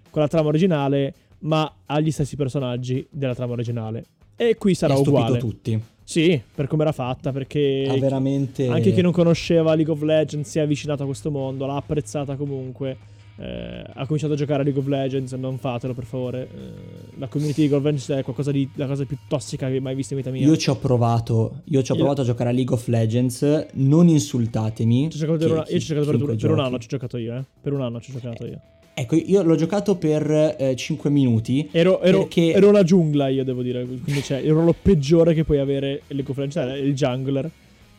con 0.09 0.21
la 0.21 0.27
trama 0.27 0.47
originale, 0.47 1.13
ma 1.45 1.71
ha 1.85 1.99
gli 1.99 2.11
stessi 2.11 2.35
personaggi 2.35 3.05
della 3.09 3.33
trama 3.35 3.53
originale. 3.53 4.03
E 4.35 4.55
qui 4.57 4.73
sarà 4.75 4.93
ha 4.93 4.97
stupito 4.97 5.17
uguale. 5.23 5.39
tutti. 5.39 5.81
Sì, 6.03 6.39
per 6.53 6.67
come 6.67 6.83
era 6.83 6.91
fatta, 6.91 7.31
perché 7.31 7.87
Ha 7.89 7.97
veramente... 7.97 8.67
anche 8.67 8.91
chi 8.93 9.01
non 9.01 9.11
conosceva 9.11 9.73
League 9.73 9.91
of 9.91 10.01
Legends 10.03 10.47
si 10.49 10.59
è 10.59 10.61
avvicinato 10.61 11.03
a 11.03 11.05
questo 11.07 11.31
mondo, 11.31 11.65
l'ha 11.65 11.77
apprezzata 11.77 12.35
comunque. 12.35 12.97
eh, 13.37 13.83
ha 13.93 14.05
cominciato 14.05 14.33
a 14.33 14.35
giocare 14.37 14.61
a 14.61 14.63
League 14.63 14.79
of 14.79 14.87
Legends, 14.87 15.33
non 15.33 15.57
fatelo 15.57 15.93
per 15.93 16.03
favore. 16.05 16.43
eh, 16.43 17.17
la 17.17 17.27
community 17.27 17.63
di 17.63 17.69
League 17.69 17.77
of 17.77 17.83
Legends 17.83 18.09
è 18.19 18.23
qualcosa 18.23 18.51
di 18.51 18.69
la 18.75 18.85
cosa 18.87 19.03
più 19.05 19.17
tossica 19.27 19.67
che 19.67 19.73
hai 19.73 19.79
mai 19.81 19.95
visto 19.95 20.13
in 20.13 20.19
vita 20.19 20.31
mia. 20.31 20.45
Io 20.45 20.55
ci 20.57 20.69
ho 20.69 20.75
provato, 20.77 21.61
io 21.65 21.81
ci 21.81 21.91
ho 21.91 21.95
Io- 21.95 21.99
provato 22.01 22.21
a 22.21 22.23
giocare 22.25 22.49
a 22.49 22.53
League 22.53 22.73
of 22.73 22.87
Legends, 22.87 23.67
non 23.73 24.07
insultatemi. 24.07 25.09
Ci 25.09 25.17
ho 25.17 25.19
giocato 25.19 25.37
per 25.39 25.51
una- 25.51 25.65
io 25.67 25.79
ci 25.79 25.91
ho 25.91 25.95
giocato 25.95 26.17
per, 26.25 26.35
per 26.37 26.51
un 26.51 26.59
anno, 26.59 26.77
ci 26.77 26.85
ho 26.85 26.89
giocato 26.89 27.17
io, 27.17 27.35
eh. 27.35 27.43
Per 27.61 27.73
un 27.73 27.81
anno 27.81 27.99
ci 27.99 28.11
ho 28.11 28.13
giocato 28.19 28.45
io. 28.45 28.61
Ecco, 28.97 29.15
io 29.15 29.43
l'ho 29.43 29.55
giocato 29.55 29.97
per 29.97 30.73
5 30.75 31.09
minuti. 31.09 31.67
Ero, 31.71 32.01
ero, 32.01 32.19
Perché- 32.19 32.53
ero 32.53 32.69
una 32.69 32.83
giungla, 32.83 33.27
io 33.27 33.43
devo 33.43 33.61
dire. 33.61 33.83
Quindi 33.85 34.23
cioè, 34.23 34.37
il 34.37 34.51
ruolo 34.51 34.73
peggiore 34.79 35.33
che 35.33 35.43
puoi 35.43 35.59
avere 35.59 36.03
League 36.07 36.31
of 36.31 36.37
Legends 36.37 36.79
il 36.79 36.93
jungler. 36.93 37.49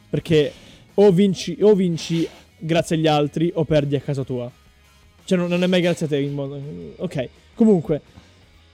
Perché 0.08 0.50
o 0.94 1.10
vinci, 1.12 1.58
o 1.60 1.74
vinci 1.74 2.26
grazie 2.58 2.96
agli 2.96 3.06
altri 3.06 3.50
o 3.54 3.64
perdi 3.64 3.94
a 3.96 4.00
casa 4.00 4.24
tua. 4.24 4.50
Cioè, 5.24 5.36
non, 5.36 5.48
non 5.50 5.62
è 5.62 5.66
mai 5.66 5.82
grazie 5.82 6.06
a 6.06 6.08
te. 6.08 6.18
in 6.18 6.32
modo- 6.32 6.58
Ok. 6.96 7.28
Comunque, 7.54 8.00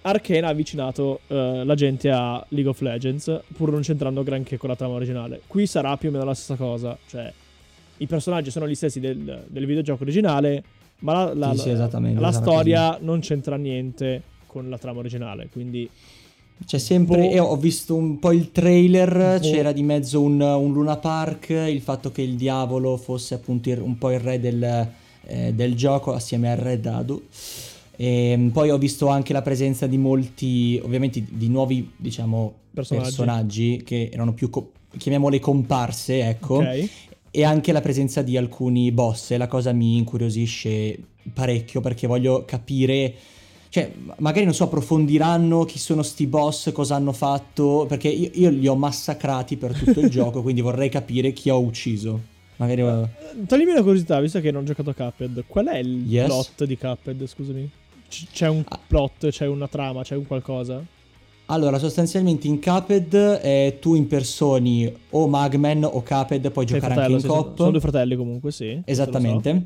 Arcane 0.03 0.41
ha 0.47 0.49
avvicinato 0.49 1.21
eh, 1.27 1.63
la 1.65 1.75
gente 1.75 2.09
a 2.09 2.45
League 2.51 2.71
of 2.71 2.81
Legends, 2.83 3.41
pur 3.57 3.73
non 3.73 3.81
c'entrando 3.81 4.23
granché 4.23 4.59
con 4.59 4.69
la 4.69 4.77
trama 4.77 4.95
originale. 4.95 5.41
Qui 5.49 5.67
sarà 5.67 5.97
più 5.97 6.11
o 6.11 6.13
meno 6.13 6.25
la 6.25 6.35
stessa 6.35 6.55
cosa. 6.55 6.97
Cioè, 7.09 7.33
i 7.97 8.07
personaggi 8.07 8.51
sono 8.53 8.69
gli 8.69 8.77
stessi 8.77 9.01
del, 9.01 9.45
del 9.49 9.67
videogioco 9.67 10.05
originale, 10.05 10.63
ma 11.03 11.13
la, 11.13 11.35
la- 11.35 11.55
Sì, 11.55 11.59
sì, 11.61 11.71
la 11.73 11.89
sarà 11.89 12.31
storia 12.33 12.99
non 13.01 13.21
c'entra 13.21 13.57
niente 13.57 14.23
con 14.47 14.69
la 14.69 14.79
trama 14.79 14.99
originale. 14.99 15.49
Quindi, 15.53 15.89
C'è 16.67 16.79
sempre. 16.79 17.17
Boh. 17.29 17.31
e 17.31 17.39
ho 17.39 17.57
visto 17.57 17.95
un 17.95 18.19
po' 18.19 18.33
il 18.33 18.51
trailer. 18.53 19.39
Boh. 19.41 19.49
C'era 19.49 19.73
di 19.73 19.83
mezzo 19.83 20.21
un, 20.21 20.41
un 20.41 20.73
Luna 20.73 20.97
Park. 20.97 21.51
Il 21.51 21.81
fatto 21.81 22.11
che 22.13 22.23
il 22.23 22.35
diavolo 22.37 22.97
fosse 22.97 23.35
appunto 23.35 23.71
il- 23.71 23.81
un 23.81 23.97
po' 23.99 24.11
il 24.11 24.21
re 24.21 24.39
del, 24.41 24.89
eh, 25.27 25.53
del 25.55 25.75
gioco 25.75 26.13
assieme 26.13 26.51
al 26.53 26.59
re 26.59 26.79
Dadu. 26.81 27.23
E 27.97 28.51
poi 28.53 28.71
ho 28.71 28.79
visto 28.79 29.09
anche 29.09 29.33
la 29.33 29.43
presenza 29.43 29.87
di 29.87 29.97
molti, 29.99 30.81
ovviamente, 30.83 31.25
di, 31.29 31.49
nuovi, 31.49 31.91
diciamo, 31.97 32.55
Personaggi. 32.73 33.05
personaggi, 33.07 33.83
che 33.85 34.09
erano 34.13 34.33
più, 34.33 34.49
co- 34.51 34.73
chiamiamole 34.97 35.39
comparse, 35.41 36.27
ecco. 36.29 36.57
ok. 36.57 36.89
E 37.35 37.45
anche 37.45 37.73
la 37.73 37.81
presenza 37.81 38.21
di 38.21 38.37
alcuni 38.37 38.93
boss. 38.93 39.31
E 39.31 39.39
la 39.39 39.47
cosa 39.47 39.73
mi 39.73 39.97
incuriosisce 39.97 40.99
parecchio 41.33 41.81
perché 41.81 42.07
voglio 42.07 42.45
capire. 42.45 43.15
Cioè, 43.71 43.91
ma- 44.05 44.15
magari 44.19 44.45
non 44.45 44.53
so, 44.53 44.65
approfondiranno 44.65 45.65
chi 45.65 45.79
sono 45.79 46.03
sti 46.03 46.27
boss, 46.27 46.73
cosa 46.73 46.95
hanno 46.95 47.13
fatto. 47.13 47.87
Perché 47.89 48.09
io, 48.09 48.31
io 48.35 48.51
li 48.51 48.69
ho 48.69 48.77
massacrati 48.77 49.57
per 49.57 49.73
tutto 49.73 50.01
il 50.01 50.11
gioco, 50.11 50.43
quindi 50.43 50.61
vorrei 50.61 50.91
capire 50.91 51.33
chi 51.33 51.49
ho 51.49 51.59
ucciso. 51.59 52.21
Magari. 52.57 52.83
eh, 52.83 53.47
Toglimi 53.47 53.71
una 53.71 53.83
curiosità, 53.83 54.21
visto 54.21 54.39
che 54.41 54.51
non 54.51 54.63
ho 54.63 54.67
giocato 54.67 54.91
a 54.91 54.95
Cuphead. 54.95 55.45
Qual 55.47 55.67
è 55.69 55.79
il 55.79 56.05
Yes? 56.07 56.27
plot 56.27 56.65
di 56.67 56.77
Cuphead? 56.77 57.27
Scusami. 57.27 57.71
C- 58.11 58.27
c'è 58.31 58.47
un 58.49 58.63
Ah. 58.69 58.79
plot, 58.87 59.29
c'è 59.31 59.47
una 59.47 59.69
trama, 59.69 60.03
c'è 60.03 60.17
un 60.17 60.27
qualcosa? 60.27 60.85
Allora, 61.47 61.79
sostanzialmente 61.79 62.47
in 62.47 62.61
Cuphead 62.61 63.41
eh, 63.43 63.77
tu 63.81 63.95
impersoni 63.95 64.91
o 65.11 65.27
Magman 65.29 65.85
o 65.85 66.03
Cuphead, 66.03 66.51
puoi 66.51 66.67
Sei 66.67 66.79
giocare 66.79 66.95
fratello, 66.95 67.17
anche 67.17 67.27
in 67.27 67.33
sì, 67.33 67.39
coop. 67.39 67.57
Sono 67.59 67.71
due 67.71 67.81
fratelli 67.81 68.17
comunque, 68.17 68.53
sì. 68.53 68.69
lo 68.75 68.75
so. 68.77 68.83
Esattamente. 68.87 69.63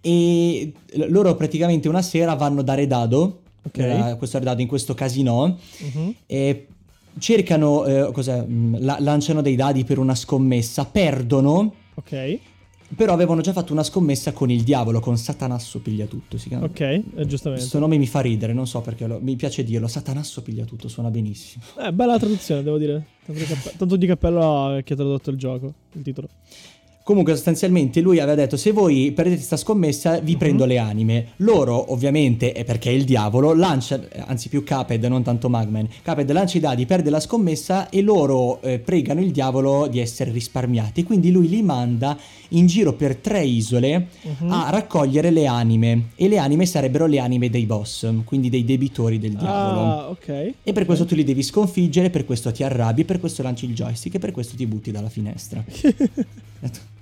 E 0.00 0.72
loro 1.08 1.34
praticamente 1.36 1.88
una 1.88 2.02
sera 2.02 2.34
vanno 2.34 2.62
da 2.62 2.74
Redado, 2.74 3.40
Ok. 3.64 3.78
eh, 3.78 4.14
questo 4.18 4.38
Redado 4.38 4.60
in 4.60 4.66
questo 4.66 4.94
casino, 4.94 5.58
Mhm. 5.78 6.14
e 6.26 6.66
cercano, 7.18 7.84
eh, 7.84 8.10
cos'è, 8.12 8.42
mm, 8.42 8.76
la- 8.80 8.96
lanciano 9.00 9.42
dei 9.42 9.54
dadi 9.56 9.84
per 9.84 9.98
una 9.98 10.14
scommessa, 10.14 10.84
perdono, 10.86 11.74
Ok, 11.94 12.38
però 12.96 13.12
avevano 13.12 13.40
già 13.40 13.52
fatto 13.52 13.72
una 13.72 13.82
scommessa 13.82 14.32
con 14.32 14.50
il 14.50 14.62
diavolo, 14.62 15.00
con 15.00 15.16
Satanasso 15.16 15.80
piglia 15.80 16.06
tutto, 16.06 16.36
si 16.38 16.48
chiama. 16.48 16.64
ok, 16.66 16.80
eh, 16.80 17.02
giustamente. 17.26 17.60
Questo 17.64 17.78
nome 17.78 17.96
mi 17.98 18.06
fa 18.06 18.20
ridere, 18.20 18.52
non 18.52 18.66
so 18.66 18.80
perché, 18.80 19.06
lo- 19.06 19.18
mi 19.20 19.36
piace 19.36 19.64
dirlo, 19.64 19.86
Satanasso 19.88 20.42
piglia 20.42 20.64
tutto, 20.64 20.88
suona 20.88 21.10
benissimo. 21.10 21.64
Eh, 21.78 21.92
bella 21.92 22.18
traduzione, 22.18 22.62
devo 22.62 22.78
dire. 22.78 23.06
Tanto 23.24 23.40
di, 23.40 23.46
cappe- 23.46 23.72
tanto 23.76 23.96
di 23.96 24.06
cappello 24.06 24.66
a 24.66 24.80
chi 24.82 24.92
ha 24.92 24.96
tradotto 24.96 25.30
il 25.30 25.36
gioco, 25.36 25.72
il 25.92 26.02
titolo. 26.02 26.28
Comunque 27.04 27.34
sostanzialmente 27.34 28.00
lui 28.00 28.20
aveva 28.20 28.36
detto 28.36 28.56
se 28.56 28.70
voi 28.70 29.10
perdete 29.12 29.36
questa 29.36 29.56
scommessa 29.56 30.20
vi 30.20 30.36
prendo 30.36 30.64
le 30.64 30.78
anime. 30.78 31.26
Loro 31.36 31.92
ovviamente, 31.92 32.52
è 32.52 32.64
perché 32.64 32.90
è 32.90 32.92
il 32.92 33.04
diavolo, 33.04 33.52
lancia, 33.54 34.00
anzi 34.26 34.48
più 34.48 34.62
Caped, 34.62 35.02
non 35.04 35.22
tanto 35.22 35.48
Magman, 35.48 35.88
Caped 36.02 36.30
lancia 36.30 36.58
i 36.58 36.60
dadi, 36.60 36.86
perde 36.86 37.10
la 37.10 37.20
scommessa 37.20 37.88
e 37.88 38.02
loro 38.02 38.60
eh, 38.62 38.78
pregano 38.78 39.20
il 39.20 39.32
diavolo 39.32 39.88
di 39.88 39.98
essere 39.98 40.30
risparmiati. 40.30 41.02
Quindi 41.02 41.30
lui 41.32 41.48
li 41.48 41.62
manda 41.62 42.16
in 42.50 42.66
giro 42.66 42.92
per 42.92 43.16
tre 43.16 43.42
isole 43.44 44.08
Mhm. 44.22 44.50
a 44.50 44.70
raccogliere 44.70 45.30
le 45.30 45.46
anime 45.46 46.08
e 46.14 46.28
le 46.28 46.38
anime 46.38 46.66
sarebbero 46.66 47.06
le 47.06 47.18
anime 47.18 47.50
dei 47.50 47.66
boss, 47.66 48.08
quindi 48.24 48.48
dei 48.48 48.64
debitori 48.64 49.18
del 49.18 49.32
diavolo. 49.32 49.80
Ah, 49.80 50.08
ok. 50.10 50.52
E 50.62 50.72
per 50.72 50.84
questo 50.84 51.04
tu 51.04 51.14
li 51.14 51.24
devi 51.24 51.42
sconfiggere, 51.42 52.10
per 52.10 52.24
questo 52.24 52.52
ti 52.52 52.62
arrabbi, 52.62 53.04
per 53.04 53.18
questo 53.20 53.42
lanci 53.42 53.64
il 53.66 53.74
joystick 53.74 54.14
e 54.14 54.18
per 54.18 54.30
questo 54.32 54.54
ti 54.56 54.66
butti 54.66 54.90
dalla 54.90 55.08
finestra. 55.08 55.64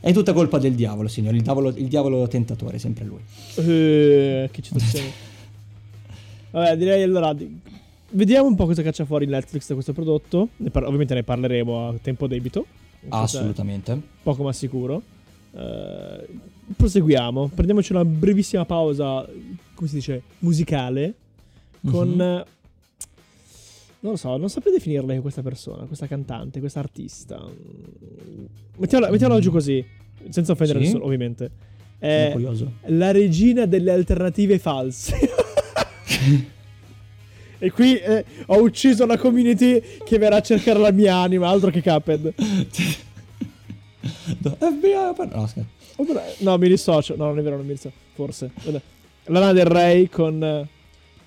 È 0.01 0.13
tutta 0.13 0.33
colpa 0.33 0.59
del 0.59 0.75
diavolo, 0.75 1.09
signore. 1.09 1.37
Il 1.37 1.43
diavolo, 1.43 1.69
il 1.69 1.87
diavolo 1.89 2.27
tentatore, 2.27 2.79
sempre 2.79 3.05
lui. 3.05 3.21
Eh, 3.57 4.49
che 4.51 4.63
citazione. 4.63 5.11
Vabbè, 6.53 6.77
direi 6.77 7.03
allora. 7.03 7.33
di- 7.33 7.59
Vediamo 8.13 8.49
un 8.49 8.57
po' 8.57 8.67
cosa 8.67 8.83
caccia 8.83 9.05
fuori 9.05 9.27
Netflix 9.27 9.69
da 9.69 9.75
questo 9.75 9.93
prodotto. 9.93 10.49
Ne 10.57 10.71
par- 10.71 10.85
ovviamente 10.85 11.15
ne 11.15 11.23
parleremo 11.23 11.89
a 11.89 11.95
tempo 12.03 12.27
debito. 12.27 12.67
Assolutamente. 13.11 14.01
Poco 14.23 14.43
ma 14.43 14.53
sicuro. 14.53 15.01
Eh, 15.53 16.27
proseguiamo. 16.77 17.51
Prendiamoci 17.55 17.93
una 17.93 18.05
brevissima 18.05 18.65
pausa. 18.65 19.25
Come 19.75 19.89
si 19.89 19.95
dice? 19.97 20.23
Musicale. 20.41 21.15
Con. 21.89 22.09
Mhm. 22.09 22.45
Eh, 24.01 24.07
Non 24.07 24.13
lo 24.13 24.17
so, 24.17 24.37
non 24.37 24.49
saprei 24.49 24.73
definirla 24.75 25.21
questa 25.21 25.43
persona, 25.43 25.85
questa 25.85 26.07
cantante, 26.07 26.61
questa 26.61 26.81
artista. 26.81 27.43
Mettiamola, 28.77 29.11
mettiamola 29.11 29.41
giù 29.41 29.51
così, 29.51 29.85
senza 30.29 30.53
offendere 30.53 30.79
Sì? 30.81 30.85
nessuno, 30.87 31.05
ovviamente. 31.05 31.51
È 31.99 32.31
curioso. 32.33 32.73
la 32.87 33.11
regina 33.11 33.67
delle 33.67 33.91
alternative 33.93 34.59
false. 34.59 35.15
e 37.59 37.71
qui 37.71 37.97
eh, 37.99 38.25
ho 38.47 38.63
ucciso 38.63 39.05
una 39.05 39.19
community 39.19 39.83
che 40.03 40.17
verrà 40.17 40.37
a 40.37 40.41
cercare 40.41 40.79
la 40.79 40.93
mia 40.93 41.17
anima, 41.17 41.49
altro 41.49 41.71
che 41.71 41.83
Cuphead. 41.83 42.33
FBI, 44.01 45.29
no, 45.31 45.47
scherzo. 45.47 45.67
Oppure- 45.97 46.35
No, 46.39 46.57
mi 46.57 46.69
dissocio. 46.69 47.17
No, 47.17 47.27
non 47.27 47.39
è 47.39 47.43
vero, 47.43 47.57
non 47.57 47.67
mi 47.67 47.73
dissocio. 47.73 47.95
Forse. 48.15 48.51
Lana 49.25 49.53
del 49.53 49.67
Rey 49.67 50.09
con 50.09 50.43
eh, 50.43 50.67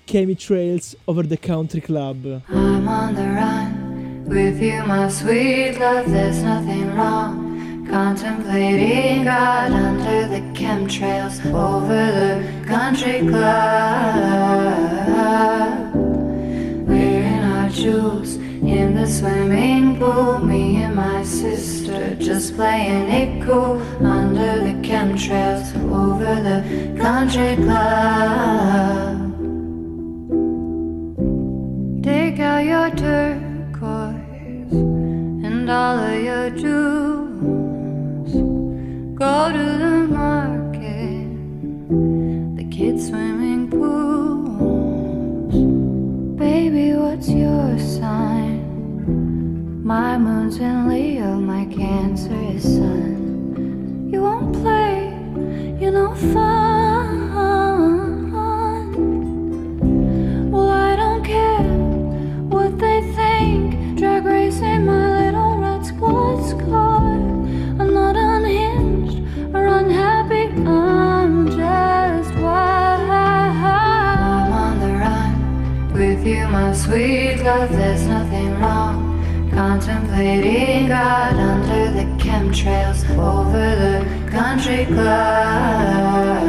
Chemitrails 0.06 0.94
Over 1.08 1.22
the 1.22 1.36
Country 1.36 1.80
Club. 1.80 2.42
I'm 2.48 2.88
on 2.88 3.14
the 3.14 3.22
run 3.22 4.24
with 4.26 4.60
you, 4.62 4.84
my 4.84 5.08
sweet 5.08 5.78
love. 5.78 6.10
There's 6.10 6.42
nothing 6.42 6.94
wrong. 6.94 7.86
Contemplating 7.88 9.24
God 9.24 9.72
under 9.72 10.28
the 10.28 10.40
chemtrails 10.58 11.44
over 11.54 11.86
the 11.88 12.42
country 12.66 13.20
club. 13.20 13.44
Wearing 16.86 17.42
our 17.42 17.68
jewels 17.70 18.34
in 18.36 18.94
the 18.94 19.06
swimming 19.06 19.98
pool. 19.98 20.38
Me 20.38 20.82
and 20.82 20.96
my 20.96 21.22
sister 21.24 22.14
just 22.16 22.56
playing 22.56 23.08
it 23.10 23.44
cool 23.44 23.80
under 24.04 24.58
the 24.60 24.74
chemtrails 24.86 25.74
over 25.90 26.34
the 26.42 26.62
country 27.00 27.56
club. 27.56 29.23
Out 32.44 32.64
your 32.66 32.90
turquoise 32.90 34.72
and 34.72 35.70
all 35.70 35.98
of 35.98 36.22
your 36.22 36.50
jewels. 36.50 38.32
Go 39.18 39.50
to 39.50 39.64
the 39.84 40.06
market, 40.10 41.26
the 42.56 42.64
kids' 42.70 43.08
swimming 43.08 43.70
pools. 43.70 45.54
Baby, 46.38 46.92
what's 46.92 47.30
your 47.30 47.78
sign? 47.78 48.62
My 49.82 50.18
moon's 50.18 50.58
in 50.58 50.86
Leo, 50.86 51.40
my 51.40 51.64
Cancer 51.64 52.38
is 52.54 52.62
Sun. 52.62 54.10
You 54.12 54.20
won't 54.20 54.52
play, 54.52 55.16
you 55.80 55.90
know, 55.90 56.14
fun. 56.14 56.53
Sweet 76.84 77.42
love, 77.42 77.70
there's 77.70 78.06
nothing 78.06 78.60
wrong. 78.60 78.96
Contemplating 79.50 80.88
God 80.88 81.34
under 81.34 81.90
the 81.98 82.04
chemtrails 82.22 83.00
over 83.16 83.66
the 83.84 83.96
country 84.30 84.84
club. 84.84 86.44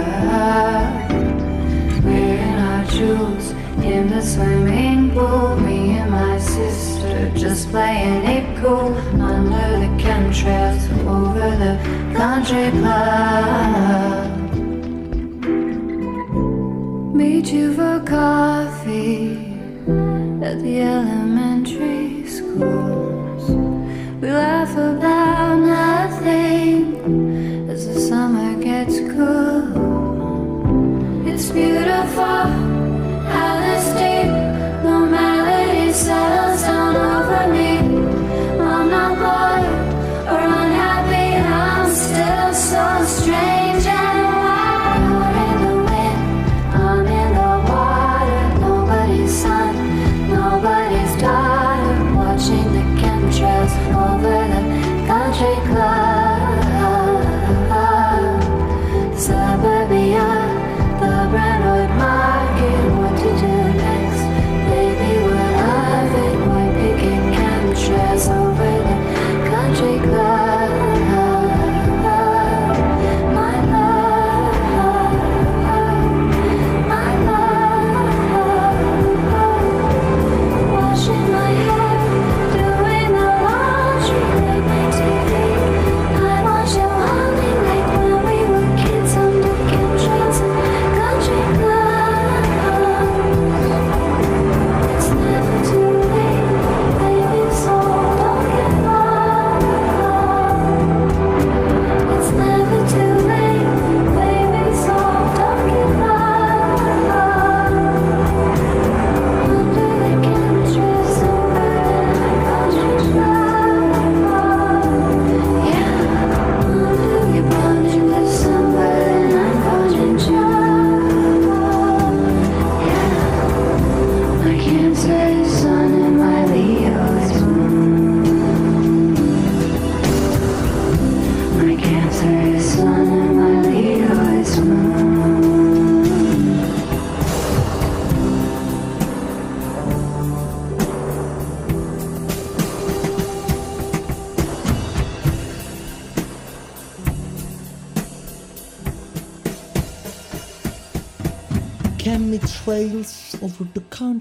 Wearing 2.04 2.58
our 2.70 2.84
jewels 2.86 3.52
in 3.92 4.10
the 4.10 4.22
swimming 4.22 5.12
pool. 5.12 5.56
Me 5.58 5.98
and 6.00 6.12
my 6.12 6.38
sister 6.40 7.32
just 7.36 7.70
playing 7.70 8.26
it 8.26 8.46
cool 8.62 8.94
under 9.22 9.68
the 9.84 9.92
chemtrails 10.04 10.84
over 11.08 11.50
the 11.64 11.76
country 12.14 12.72
club. 12.80 14.32
Meet 17.16 17.54
you 17.54 17.74
for 17.74 18.00
coffee 18.06 19.45
at 19.88 20.60
the 20.62 20.82
elementary 20.82 22.26
schools. 22.28 23.50
We 24.20 24.30
laugh 24.30 24.72
about 24.72 25.60
nothing 25.60 26.96
as 27.70 27.88
the 27.88 28.00
summer 28.00 28.56
gets 28.62 29.00
cool. 29.00 29.68
It's 31.28 31.52
beautiful, 31.52 32.65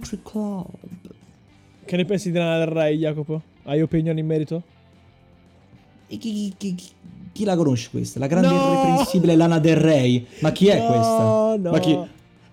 country 0.05 0.21
club. 0.23 0.67
Che 1.85 1.97
ne 1.97 2.05
pensi 2.05 2.31
di 2.31 2.39
Lana 2.39 2.59
del 2.59 2.67
Rey, 2.75 2.97
Jacopo? 2.99 3.43
Hai 3.65 3.81
opinioni 3.83 4.21
in 4.21 4.27
merito? 4.27 4.63
E 6.07 6.17
chi, 6.19 6.53
chi- 6.57 6.75
chi- 6.75 6.91
chi 7.33 7.45
la 7.45 7.57
conosce 7.57 7.91
questa? 7.91 8.19
La 8.19 8.27
grande 8.27 8.49
No! 8.49 8.55
irreprensibile 8.55 9.37
Lana 9.37 9.59
Del 9.59 9.77
Rey. 9.77 10.27
Ma 10.41 10.53
chi 10.53 10.69
è 10.69 10.79
No, 10.79 10.87
questa? 10.87 11.57
no. 11.57 11.71
Ma 11.71 11.79
chi... 11.81 11.99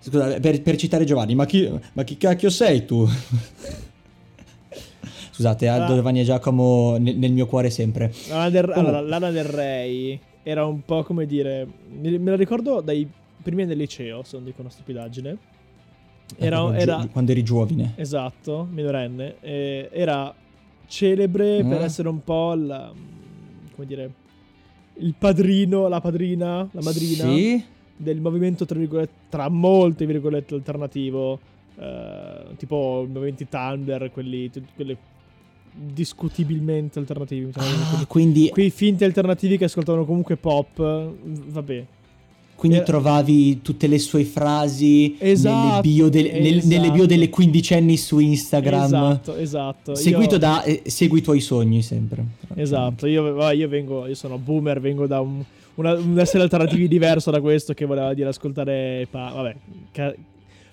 Scusa, 0.03 0.39
per, 0.39 0.61
per 0.63 0.75
citare 0.77 1.05
Giovanni, 1.05 1.35
ma 1.35 1.45
chi, 1.45 1.69
ma 1.93 2.03
chi 2.03 2.17
cacchio 2.17 2.49
sei 2.49 2.85
tu? 2.85 3.07
Scusate, 5.31 5.67
Ah. 5.67 5.75
Aldo, 5.75 5.93
Giovanni 5.95 6.21
e 6.21 6.23
Giacomo 6.23 6.97
nel, 6.97 7.15
nel 7.17 7.31
mio 7.31 7.45
cuore 7.45 7.69
sempre. 7.69 8.11
Lana 8.29 8.49
del, 8.49 8.65
Comunque. 8.65 8.79
allora, 8.97 9.01
Lana 9.01 9.29
del 9.31 9.43
Rey 9.45 10.19
era 10.43 10.65
un 10.65 10.81
po' 10.83 11.03
come 11.03 11.25
dire. 11.27 11.67
Me 11.89 12.17
me 12.17 12.31
la 12.31 12.35
ricordo 12.35 12.81
dai 12.81 13.07
primi 13.43 13.61
anni 13.61 13.71
del 13.71 13.79
liceo, 13.79 14.23
se 14.23 14.35
non 14.37 14.45
dico 14.45 14.61
una 14.61 14.69
stupidaggine. 14.71 15.37
Era, 16.37 16.77
era- 16.77 17.07
quando 17.11 17.31
eri 17.31 17.43
giovine. 17.43 17.93
esatto, 17.97 18.67
minorenne. 18.71 19.35
eh, 19.41 19.89
era 19.91 20.33
celebre 20.87 21.63
per 21.63 21.81
Eh? 21.81 21.83
essere 21.83 22.07
un 22.09 22.23
po' 22.23 22.53
la. 22.53 22.91
come 23.75 23.87
dire. 23.87 24.11
Il 24.95 25.15
padrino, 25.17 25.87
la 25.87 25.99
padrina, 26.01 26.67
la 26.71 26.81
madrina 26.81 27.23
Sì? 27.23 27.63
del 27.95 28.19
movimento, 28.21 28.65
tra, 28.65 28.79
tra 29.29 29.49
molte 29.49 30.05
virgolette, 30.05 30.53
alternativo. 30.55 31.39
eh, 31.79 32.55
tipo 32.57 33.03
i 33.07 33.11
movimenti 33.11 33.47
Thunder, 33.47 34.11
quelli, 34.11 34.51
quelli 34.75 34.95
discutibilmente 35.73 36.99
alternativi. 36.99 37.49
Ah, 37.55 38.05
quindi, 38.07 38.49
quei 38.49 38.69
finti 38.69 39.03
alternativi 39.03 39.57
che 39.57 39.65
ascoltavano 39.65 40.05
comunque 40.05 40.35
pop. 40.37 40.75
v- 40.77 41.49
Vabbè. 41.51 41.85
Quindi 42.61 42.77
era- 42.77 42.85
trovavi 42.85 43.63
tutte 43.63 43.87
le 43.87 43.97
sue 43.97 44.23
frasi 44.23 45.15
Esatto, 45.17 45.67
nelle, 45.67 45.81
bio 45.81 46.09
del- 46.09 46.25
nel- 46.31 46.57
esatto. 46.57 46.67
nelle 46.67 46.91
bio 46.91 47.05
delle 47.07 47.29
quindicenni 47.29 47.97
su 47.97 48.19
Instagram. 48.19 48.83
Esatto, 48.83 49.35
esatto. 49.35 49.95
Seguito 49.95 50.33
Io- 50.35 50.39
da 50.39 50.61
eh, 50.63 50.83
Segui 50.85 51.19
i 51.19 51.21
tuoi 51.23 51.39
sogni 51.39 51.81
sempre. 51.81 52.23
Esatto, 52.53 53.07
io, 53.07 53.51
io 53.51 53.67
vengo, 53.67 54.05
io 54.05 54.13
sono 54.13 54.37
boomer, 54.37 54.79
vengo 54.79 55.07
da 55.07 55.19
un, 55.21 55.43
una- 55.75 55.93
un 55.95 56.19
essere 56.19 56.43
alternativi 56.43 56.87
diverso 56.87 57.31
da 57.31 57.41
questo 57.41 57.73
che 57.73 57.85
voleva 57.85 58.13
dire 58.13 58.29
ascoltare, 58.29 59.07
pa- 59.09 59.31
vabbè, 59.33 59.55
ca- 59.91 60.13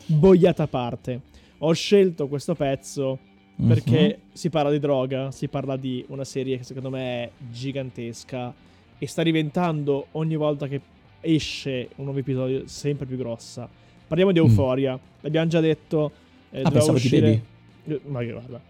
boiata 0.04 0.64
a 0.64 0.68
parte. 0.68 1.20
Ho 1.60 1.72
scelto 1.72 2.28
questo 2.28 2.54
pezzo 2.54 3.18
perché 3.66 4.18
si 4.32 4.50
parla 4.50 4.70
di 4.70 4.78
droga, 4.78 5.30
si 5.30 5.48
parla 5.48 5.76
di 5.78 6.04
una 6.08 6.24
serie 6.24 6.58
che 6.58 6.64
secondo 6.64 6.90
me 6.90 7.22
è 7.24 7.30
gigantesca 7.50 8.52
e 8.98 9.06
sta 9.08 9.22
diventando 9.22 10.08
ogni 10.12 10.36
volta 10.36 10.68
che 10.68 10.80
esce 11.20 11.88
un 11.96 12.04
nuovo 12.04 12.20
episodio 12.20 12.62
sempre 12.66 13.06
più 13.06 13.16
grossa. 13.16 13.68
Parliamo 14.06 14.32
di 14.32 14.40
Mm. 14.40 14.44
Euphoria, 14.44 14.98
l'abbiamo 15.20 15.46
già 15.48 15.60
detto. 15.60 16.10
Eh, 16.50 16.62
Ah, 16.62 16.70
pensavo 16.70 16.98
di 16.98 17.04
uscire... 17.04 17.42
Eh, 17.86 18.00
Ma 18.06 18.20
che 18.20 18.32
guarda. 18.32 18.60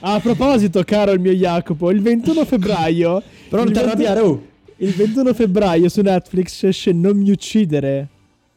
Ah, 0.00 0.14
a 0.14 0.20
proposito, 0.20 0.82
caro 0.84 1.12
il 1.12 1.20
mio 1.20 1.32
Jacopo, 1.32 1.90
il 1.90 2.00
21 2.02 2.44
febbraio. 2.46 3.22
Però 3.48 3.62
non 3.64 3.72
ti 3.72 3.78
20 3.78 3.78
arrabbiare, 3.78 4.20
oh! 4.20 4.46
Il 4.76 4.90
21 4.92 5.32
febbraio 5.34 5.88
su 5.88 6.00
Netflix 6.00 6.62
esce 6.64 6.92
Non 6.92 7.16
mi 7.16 7.30
uccidere. 7.30 8.08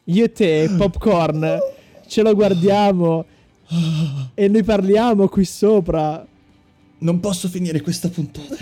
Io 0.04 0.24
e 0.24 0.32
te, 0.32 0.68
popcorn, 0.76 1.58
ce 2.06 2.22
lo 2.22 2.34
guardiamo 2.34 3.24
e 4.34 4.48
noi 4.48 4.62
parliamo 4.62 5.28
qui 5.28 5.44
sopra. 5.44 6.26
Non 7.00 7.20
posso 7.20 7.48
finire 7.48 7.80
questa 7.80 8.08
puntata. 8.08 8.56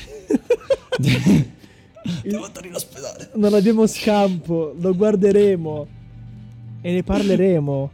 Devo 2.22 2.44
andare 2.44 2.66
in 2.68 2.74
ospedale. 2.74 3.30
Non 3.34 3.54
abbiamo 3.54 3.86
scampo, 3.86 4.74
lo 4.78 4.94
guarderemo 4.94 5.86
e 6.80 6.92
ne 6.92 7.02
parleremo. 7.02 7.90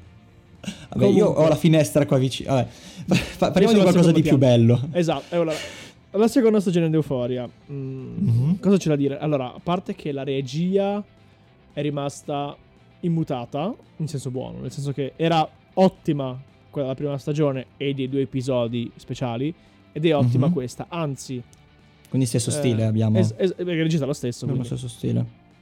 Vabbè, 0.90 1.06
io 1.06 1.24
Comunque. 1.24 1.44
ho 1.44 1.48
la 1.48 1.56
finestra 1.56 2.06
qua 2.06 2.18
vicino. 2.18 2.52
Vabbè, 2.52 2.66
fa- 3.20 3.46
Io 3.46 3.52
parliamo 3.52 3.72
di 3.74 3.78
al 3.80 3.84
qualcosa 3.84 4.12
di 4.12 4.20
più 4.22 4.30
secondo 4.32 4.46
bello. 4.46 4.88
Esatto, 4.92 5.34
e 5.34 5.36
allora, 5.36 5.54
la 6.12 6.28
seconda 6.28 6.60
stagione 6.60 6.88
di 6.88 6.94
Euphoria. 6.94 7.48
Mm, 7.70 8.16
Mhm. 8.26 8.58
Cosa 8.60 8.76
c'è 8.76 8.88
da 8.90 8.96
dire? 8.96 9.18
Allora, 9.18 9.54
a 9.54 9.60
parte 9.62 9.94
che 9.94 10.12
la 10.12 10.22
regia 10.22 11.02
è 11.72 11.80
rimasta 11.80 12.54
immutata, 13.00 13.74
in 13.96 14.06
senso 14.06 14.30
buono, 14.30 14.60
nel 14.60 14.70
senso 14.70 14.92
che 14.92 15.14
era 15.16 15.48
ottima 15.74 16.40
quella 16.70 16.88
della 16.88 16.98
prima 16.98 17.18
stagione 17.18 17.66
e 17.76 17.92
dei 17.94 18.08
due 18.08 18.20
episodi 18.22 18.90
speciali. 18.96 19.52
Ed 19.94 20.06
è 20.06 20.14
ottima 20.14 20.46
Mhm. 20.46 20.52
questa. 20.52 20.86
Anzi, 20.88 21.42
Quindi 22.12 22.28
stesso 22.28 22.50
eh, 22.50 22.52
stile 22.52 22.84
abbiamo. 22.84 23.18
es- 23.18 23.34
es- 23.38 23.54
perché 23.54 23.70
il 23.72 23.82
regista 23.84 24.04
è 24.04 24.06
lo 24.06 24.12
stesso. 24.12 24.44
abbiamo 24.44 24.60
lo 24.60 24.66
stesso 24.66 24.86
stile. 24.86 25.20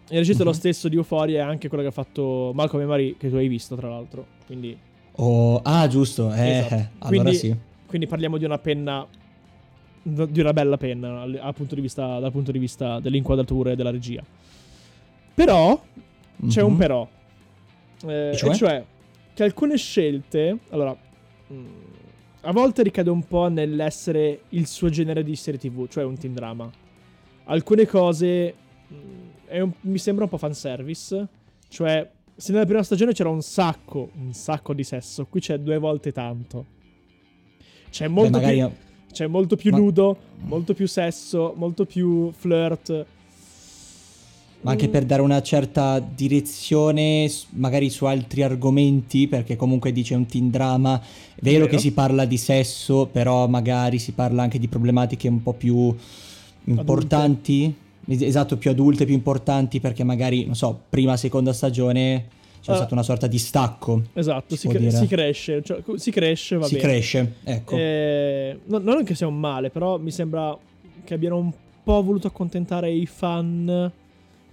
Il 0.08 0.16
regista 0.18 0.42
è 0.42 0.44
lo 0.44 0.50
Mhm. 0.50 0.56
stesso 0.56 0.88
di 0.88 0.96
Euphoria 0.96 1.38
e 1.38 1.42
anche 1.42 1.68
quello 1.68 1.84
che 1.84 1.90
ha 1.90 1.92
fatto 1.92 2.50
Malcolm 2.52 2.82
e 2.82 2.86
Marie, 2.86 3.16
che 3.16 3.30
tu 3.30 3.36
hai 3.36 3.46
visto, 3.46 3.76
tra 3.76 3.88
l'altro. 3.88 4.26
Quindi, 4.46 4.76
Oh, 5.22 5.60
ah, 5.62 5.86
giusto. 5.86 6.32
Eh, 6.32 6.48
Esatto. 6.58 6.74
eh, 6.74 6.88
allora 6.98 7.22
Quindi- 7.22 7.34
sì. 7.34 7.56
quindi 7.86 8.06
parliamo 8.08 8.36
di 8.36 8.44
una 8.44 8.58
penna. 8.58 9.06
Di 10.02 10.40
una 10.40 10.52
bella 10.54 10.76
penna 10.78 11.24
punto 11.52 11.74
di 11.76 11.80
vista- 11.82 12.18
dal 12.18 12.32
punto 12.32 12.50
di 12.52 12.58
vista 12.58 12.98
delle 13.00 13.16
inquadrature 13.18 13.72
e 13.72 13.76
della 13.76 13.90
regia. 13.90 14.22
Però 15.34 15.80
c'è 16.48 16.62
un 16.62 16.72
Mhm. 16.72 16.78
però. 16.78 17.08
Eh, 18.06 18.30
E 18.30 18.36
cioè? 18.36 18.50
E 18.50 18.54
cioè 18.54 18.84
che 19.34 19.42
alcune 19.44 19.76
scelte. 19.76 20.56
Allora. 20.70 20.96
mm, 21.52 21.66
a 22.42 22.52
volte 22.52 22.82
ricade 22.82 23.10
un 23.10 23.22
po' 23.26 23.48
nell'essere 23.48 24.42
il 24.50 24.66
suo 24.66 24.88
genere 24.88 25.22
di 25.22 25.36
serie 25.36 25.60
TV, 25.60 25.86
cioè 25.88 26.04
un 26.04 26.16
teen 26.18 26.34
drama. 26.34 26.70
Alcune 27.44 27.86
cose. 27.86 28.54
mm, 28.92 29.60
un- 29.62 29.72
mi 29.82 29.98
sembra 29.98 30.24
un 30.24 30.30
po' 30.30 30.36
fanservice. 30.38 31.26
Cioè, 31.68 32.10
se 32.34 32.52
nella 32.52 32.64
prima 32.64 32.82
stagione 32.82 33.12
c'era 33.12 33.28
un 33.28 33.42
sacco, 33.42 34.10
un 34.16 34.32
sacco 34.32 34.72
di 34.74 34.82
sesso, 34.84 35.26
qui 35.26 35.40
c'è 35.40 35.58
due 35.58 35.78
volte 35.78 36.10
tanto. 36.12 36.66
C'è 37.90 38.06
Beh, 38.06 38.12
molto, 38.12 38.30
magari 38.30 38.56
più, 38.56 38.70
c'è 39.12 39.26
molto 39.26 39.56
più 39.56 39.70
ma- 39.72 39.78
nudo, 39.78 40.16
molto 40.42 40.74
più 40.74 40.86
sesso, 40.88 41.52
molto 41.56 41.84
più 41.84 42.30
flirt. 42.32 43.06
Ma 44.62 44.72
anche 44.72 44.88
per 44.90 45.04
dare 45.06 45.22
una 45.22 45.40
certa 45.40 45.98
direzione, 46.00 47.30
magari 47.52 47.88
su 47.88 48.04
altri 48.04 48.42
argomenti, 48.42 49.26
perché 49.26 49.56
comunque 49.56 49.90
dice 49.90 50.14
un 50.14 50.26
teen 50.26 50.50
drama. 50.50 51.00
È 51.00 51.40
vero, 51.40 51.60
Vero. 51.64 51.66
che 51.70 51.78
si 51.78 51.92
parla 51.92 52.26
di 52.26 52.36
sesso, 52.36 53.08
però 53.10 53.46
magari 53.48 53.98
si 53.98 54.12
parla 54.12 54.42
anche 54.42 54.58
di 54.58 54.68
problematiche 54.68 55.28
un 55.28 55.42
po' 55.42 55.54
più 55.54 55.94
importanti. 56.64 57.74
Es- 58.06 58.22
Esatto, 58.22 58.56
più 58.56 58.70
adulte, 58.70 59.04
più 59.04 59.14
importanti, 59.14 59.80
perché 59.80 60.04
magari, 60.04 60.44
non 60.44 60.54
so, 60.54 60.78
prima, 60.88 61.16
seconda 61.16 61.52
stagione 61.52 62.26
c'è 62.60 62.72
Ah. 62.72 62.76
stato 62.76 62.92
una 62.92 63.02
sorta 63.02 63.26
di 63.26 63.38
stacco. 63.38 64.02
Esatto, 64.12 64.56
si 64.56 64.68
si, 64.68 64.68
cre- 64.68 64.90
si 64.90 65.06
cresce, 65.06 65.62
cioè, 65.62 65.82
si 65.96 66.10
cresce, 66.10 66.56
va 66.56 66.66
si 66.66 66.74
bene. 66.76 66.86
cresce, 66.86 67.34
ecco. 67.44 67.76
Eh, 67.76 68.58
no- 68.66 68.78
non 68.78 69.04
che 69.04 69.14
sia 69.14 69.26
un 69.26 69.38
male, 69.38 69.70
però 69.70 69.98
mi 69.98 70.10
sembra 70.10 70.56
che 71.04 71.14
abbiano 71.14 71.38
un 71.38 71.50
po' 71.82 72.02
voluto 72.02 72.26
accontentare 72.26 72.90
i 72.90 73.06
fan 73.06 73.90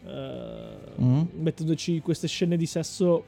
eh, 0.07 0.85
Mm. 1.01 1.21
mettendoci 1.41 1.99
queste 1.99 2.27
scene 2.27 2.57
di 2.57 2.65
sesso 2.65 3.23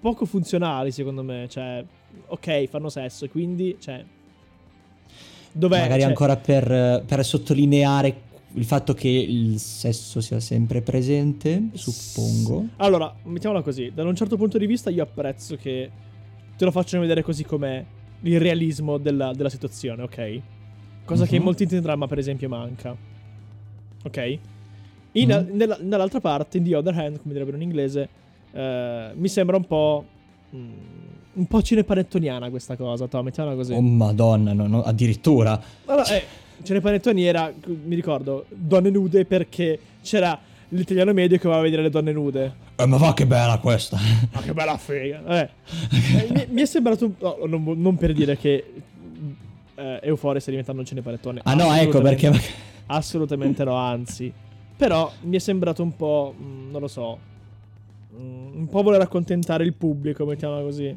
poco 0.00 0.24
funzionali, 0.26 0.92
secondo 0.92 1.22
me. 1.24 1.46
Cioè, 1.48 1.84
ok, 2.26 2.66
fanno 2.68 2.88
sesso, 2.88 3.24
e 3.24 3.28
quindi, 3.28 3.76
cioè... 3.80 4.04
Dov'è? 5.52 5.80
Magari 5.80 6.00
cioè, 6.00 6.08
ancora 6.08 6.36
per, 6.36 7.04
per 7.06 7.24
sottolineare 7.24 8.22
il 8.54 8.64
fatto 8.64 8.94
che 8.94 9.08
il 9.08 9.58
sesso 9.58 10.20
sia 10.20 10.38
sempre 10.40 10.82
presente, 10.82 11.70
suppongo. 11.72 12.68
Allora, 12.76 13.12
mettiamola 13.24 13.62
così, 13.62 13.90
da 13.92 14.04
un 14.04 14.14
certo 14.14 14.36
punto 14.36 14.58
di 14.58 14.66
vista 14.66 14.90
io 14.90 15.02
apprezzo 15.02 15.56
che 15.56 15.90
te 16.56 16.64
lo 16.64 16.70
facciano 16.70 17.02
vedere 17.02 17.22
così 17.22 17.44
com'è 17.44 17.84
il 18.22 18.40
realismo 18.40 18.98
della, 18.98 19.32
della 19.32 19.48
situazione, 19.48 20.02
ok? 20.02 20.40
Cosa 21.04 21.26
che 21.26 21.36
in 21.36 21.42
molti 21.42 21.66
teen 21.66 21.82
drama, 21.82 22.06
per 22.06 22.18
esempio, 22.18 22.48
manca. 22.48 22.96
Ok? 24.04 24.38
In- 25.16 25.28
Mhm. 25.48 25.56
nella- 25.56 25.78
nell'altra 25.80 26.20
parte, 26.20 26.58
in 26.58 26.64
the 26.64 26.74
other 26.76 26.94
hand, 26.96 27.20
come 27.20 27.32
direbbero 27.32 27.56
in 27.56 27.62
inglese, 27.62 28.08
eh, 28.52 29.10
mi 29.14 29.28
sembra 29.28 29.56
un 29.56 29.64
po'... 29.66 30.04
mm, 30.54 30.70
un 31.34 31.46
po' 31.46 31.62
cinepanettoniana 31.62 32.48
questa 32.50 32.76
cosa, 32.76 33.08
Tom, 33.08 33.24
mettiamola 33.24 33.56
così. 33.56 33.72
Oh 33.72 33.80
madonna, 33.80 34.52
no, 34.52 34.66
no, 34.68 34.82
addirittura. 34.84 35.60
Allora, 35.86 36.06
eh, 36.06 36.22
cinepanettoniera, 36.62 37.52
mi 37.66 37.94
ricordo, 37.96 38.44
donne 38.50 38.90
nude 38.90 39.24
perché 39.24 39.78
c'era 40.02 40.38
l'italiano 40.68 41.12
medio 41.12 41.36
che 41.38 41.44
voleva 41.44 41.62
vedere 41.62 41.82
le 41.82 41.90
donne 41.90 42.12
nude. 42.12 42.52
Eh, 42.76 42.86
ma 42.86 42.96
va 42.96 43.14
che 43.14 43.26
bella 43.26 43.58
questa. 43.58 43.98
Ma 44.32 44.40
che 44.42 44.52
bella 44.52 44.76
figa. 44.76 45.22
Eh. 45.26 45.48
Eh, 45.90 46.28
mi, 46.32 46.46
mi 46.50 46.62
è 46.62 46.66
sembrato 46.66 47.04
un 47.06 47.16
po'. 47.16 47.44
non, 47.48 47.62
non 47.76 47.96
per 47.96 48.12
dire 48.12 48.36
che 48.36 48.64
eh, 49.74 49.98
Euphoria 50.02 50.40
sta 50.40 50.50
diventando 50.50 50.80
un 50.82 50.86
cinepanettone. 50.86 51.40
ah 51.44 51.54
no, 51.54 51.72
ecco 51.74 52.00
perché... 52.00 52.30
Assolutamente 52.86 53.64
no, 53.64 53.74
anzi. 53.74 54.32
Però 54.76 55.10
mi 55.22 55.36
è 55.36 55.38
sembrato 55.38 55.82
un 55.82 55.94
po'. 55.96 56.34
mm, 56.38 56.70
non 56.70 56.80
lo 56.80 56.88
so. 56.88 57.18
mm, 58.16 58.56
un 58.58 58.68
po' 58.68 58.82
voler 58.82 59.00
accontentare 59.00 59.64
il 59.64 59.72
pubblico, 59.74 60.24
mettiamola 60.24 60.62
così. 60.62 60.96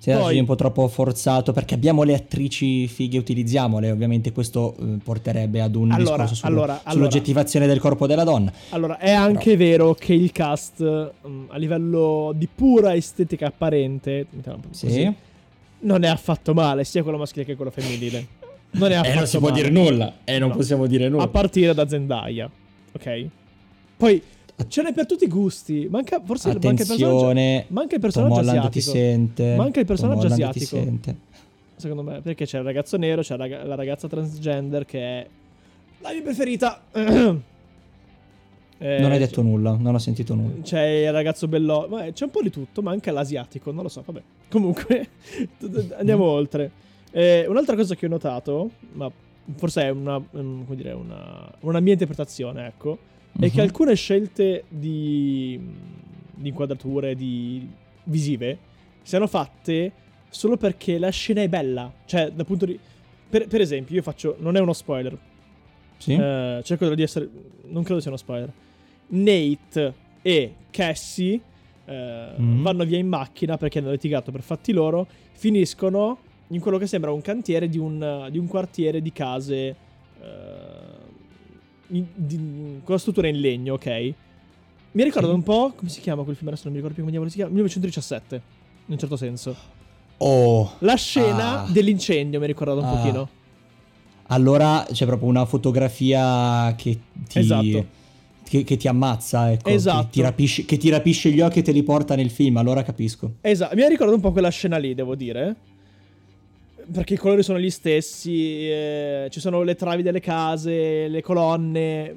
Sì, 0.00 0.12
Poi- 0.12 0.38
un 0.38 0.44
po' 0.46 0.54
troppo 0.54 0.86
forzato 0.86 1.52
perché 1.52 1.74
abbiamo 1.74 2.04
le 2.04 2.14
attrici 2.14 2.86
fighe, 2.86 3.18
utilizziamole. 3.18 3.90
Ovviamente 3.90 4.30
questo 4.32 4.76
eh, 4.78 4.84
porterebbe 5.02 5.60
ad 5.60 5.74
un 5.74 5.90
Allora, 5.90 6.10
discorso 6.24 6.34
sullo- 6.36 6.48
allora, 6.52 6.72
allora. 6.74 6.90
sull'oggettivazione 6.92 7.66
del 7.66 7.80
corpo 7.80 8.06
della 8.06 8.22
donna. 8.24 8.52
Allora, 8.70 8.98
è 8.98 9.10
anche 9.10 9.56
vero 9.56 9.94
che 9.94 10.14
il 10.14 10.30
cast, 10.32 10.82
mm, 11.26 11.44
a 11.48 11.56
livello 11.58 12.32
di 12.36 12.48
pura 12.52 12.94
estetica 12.94 13.48
apparente, 13.48 14.26
Sì. 14.70 14.86
così, 14.86 15.14
non 15.80 16.04
è 16.04 16.08
affatto 16.08 16.54
male, 16.54 16.84
sia 16.84 17.02
quello 17.02 17.18
maschile 17.18 17.44
che 17.44 17.56
quello 17.56 17.70
femminile. 17.72 18.26
Non 18.70 18.90
è 18.92 18.94
affatto 18.94 19.12
Eh, 19.12 19.14
non 19.16 19.26
si 19.26 19.38
può 19.38 19.48
male. 19.48 19.62
dire 19.62 19.72
nulla. 19.74 20.12
Eh, 20.24 20.38
non 20.38 20.50
No. 20.50 20.54
possiamo 20.54 20.86
dire 20.86 21.08
nulla. 21.08 21.24
A 21.24 21.28
partire 21.28 21.74
da 21.74 21.88
Zendaya, 21.88 22.48
ok? 23.00 23.26
Poi 23.96 24.22
ce 24.68 24.82
n'è 24.82 24.92
per 24.92 25.06
tutti 25.06 25.24
i 25.24 25.28
gusti. 25.28 25.86
Manca 25.90 26.20
forse 26.24 26.48
manca 26.48 26.68
il 26.70 26.76
personaggio. 26.76 27.06
Attenzione. 27.06 27.64
Manca 27.68 27.94
il 27.94 28.00
personaggio 28.00 28.34
Holland 28.34 28.60
ti 28.70 28.78
asiatico. 28.78 28.90
sente. 28.90 29.54
Manca 29.56 29.80
il 29.80 29.86
personaggio 29.86 30.20
Holland 30.26 30.34
ti 30.36 30.42
asiatico. 30.42 30.76
sente. 30.76 31.16
Secondo 31.76 32.02
me, 32.02 32.20
perché 32.22 32.44
c'è 32.44 32.58
il 32.58 32.64
ragazzo 32.64 32.96
nero, 32.96 33.22
c'è 33.22 33.36
la, 33.36 33.44
raga- 33.46 33.64
la 33.64 33.74
ragazza 33.76 34.08
transgender 34.08 34.84
che 34.84 34.98
è 35.00 35.26
la 36.00 36.12
mia 36.12 36.22
preferita. 36.22 36.82
Eh, 38.80 39.00
Non 39.00 39.10
hai 39.10 39.18
detto 39.18 39.42
nulla, 39.42 39.76
non 39.76 39.96
ho 39.96 39.98
sentito 39.98 40.36
nulla. 40.36 40.62
C'è 40.62 40.80
il 40.80 41.10
ragazzo 41.12 41.48
bello. 41.48 41.88
ma 41.90 42.12
C'è 42.12 42.24
un 42.26 42.30
po' 42.30 42.42
di 42.42 42.50
tutto, 42.50 42.80
manca 42.80 43.10
l'asiatico, 43.10 43.72
non 43.72 43.82
lo 43.82 43.88
so, 43.88 44.04
vabbè. 44.06 44.22
Comunque, 44.48 45.08
andiamo 45.98 46.22
oltre. 46.24 46.70
Eh, 47.10 47.44
un'altra 47.48 47.74
cosa 47.74 47.96
che 47.96 48.06
ho 48.06 48.08
notato, 48.08 48.70
ma 48.92 49.10
forse 49.56 49.82
è 49.82 49.88
una, 49.90 50.18
mm, 50.18 50.62
come 50.64 50.76
dire, 50.76 50.92
una, 50.92 51.52
una 51.60 51.80
mia 51.80 51.92
interpretazione, 51.92 52.66
ecco, 52.66 52.98
è 53.38 53.50
che 53.50 53.56
Mhm. 53.56 53.60
alcune 53.68 53.94
scelte 53.94 54.64
di, 54.68 55.58
di 56.34 56.48
inquadrature 56.48 57.14
di 57.14 57.66
visive 58.04 58.58
siano 59.02 59.26
fatte 59.26 59.92
solo 60.28 60.56
perché 60.56 60.98
la 60.98 61.10
scena 61.10 61.42
è 61.42 61.48
bella. 61.48 61.90
Cioè, 62.04 62.30
dal 62.30 62.44
punto 62.46 62.66
di... 62.66 62.78
Per, 63.30 63.46
per 63.46 63.60
esempio, 63.60 63.94
io 63.96 64.02
faccio... 64.02 64.36
Non 64.40 64.56
è 64.56 64.60
uno 64.60 64.72
spoiler, 64.72 65.16
Sì? 65.98 66.12
eh, 66.14 66.60
cerco 66.64 66.94
di 66.94 67.02
essere. 67.02 67.28
Non 67.66 67.82
credo 67.82 68.00
sia 68.00 68.10
uno 68.10 68.18
spoiler. 68.18 68.52
Nate 69.08 69.94
e 70.22 70.54
Cassie 70.70 71.40
eh, 71.86 72.32
Mm. 72.38 72.62
vanno 72.62 72.84
via 72.84 72.98
in 72.98 73.08
macchina 73.08 73.56
perché 73.56 73.78
hanno 73.78 73.90
litigato 73.90 74.30
per 74.30 74.42
fatti 74.42 74.72
loro. 74.72 75.06
Finiscono 75.32 76.18
in 76.48 76.60
quello 76.60 76.78
che 76.78 76.86
sembra 76.86 77.12
un 77.12 77.20
cantiere 77.20 77.68
di 77.68 77.78
un, 77.78 78.28
di 78.30 78.38
un 78.38 78.46
quartiere 78.46 79.00
di 79.02 79.12
case. 79.12 79.76
eh, 80.20 81.06
in- 81.88 82.06
di- 82.14 82.80
con 82.82 82.94
la 82.94 82.98
struttura 82.98 83.28
in 83.28 83.38
legno, 83.40 83.74
ok? 83.74 83.86
Mi 84.92 85.04
ricorda 85.04 85.28
Sì. 85.28 85.34
un 85.34 85.42
po'. 85.42 85.72
Come 85.76 85.88
si 85.90 86.00
chiama 86.00 86.22
quel 86.22 86.34
film? 86.36 86.48
Adesso 86.48 86.64
non 86.64 86.72
mi 86.72 86.78
ricordo 86.78 86.94
più 86.94 87.02
come 87.04 87.10
diavolo 87.10 87.30
si 87.30 87.36
chiama. 87.36 87.52
1917. 87.52 88.34
In 88.86 88.92
un 88.94 88.98
certo 88.98 89.16
senso. 89.16 89.54
Oh. 90.18 90.72
La 90.80 90.96
scena 90.96 91.62
Ah. 91.62 91.68
dell'incendio 91.70 92.38
mi 92.38 92.44
ha 92.44 92.48
ricordato 92.48 92.80
un 92.80 92.84
Ah. 92.86 92.90
pochino. 92.96 93.28
Allora 94.30 94.86
c'è 94.92 95.06
proprio 95.06 95.28
una 95.28 95.44
fotografia 95.46 96.74
che 96.76 96.98
ti, 97.28 97.38
Esatto. 97.38 97.86
che, 98.44 98.64
che 98.64 98.76
ti 98.76 98.88
ammazza, 98.88 99.52
ecco, 99.52 99.70
Esatto. 99.70 100.04
Che, 100.04 100.10
ti 100.10 100.20
rapisce, 100.20 100.64
che 100.66 100.76
ti 100.76 100.88
rapisce 100.90 101.30
gli 101.30 101.40
occhi 101.40 101.60
e 101.60 101.62
te 101.62 101.72
li 101.72 101.82
porta 101.82 102.14
nel 102.14 102.28
film, 102.30 102.56
allora 102.58 102.82
capisco. 102.82 103.34
Esatto, 103.40 103.74
mi 103.74 103.82
ha 103.82 103.88
ricordato 103.88 104.16
un 104.16 104.22
po' 104.22 104.32
quella 104.32 104.50
scena 104.50 104.76
lì, 104.76 104.94
devo 104.94 105.14
dire. 105.14 105.54
Perché 106.90 107.14
i 107.14 107.16
colori 107.18 107.42
sono 107.42 107.58
gli 107.58 107.68
stessi, 107.70 108.66
eh, 108.70 109.28
ci 109.30 109.40
sono 109.40 109.62
le 109.62 109.74
travi 109.74 110.02
delle 110.02 110.20
case, 110.20 111.06
le 111.08 111.20
colonne. 111.20 112.14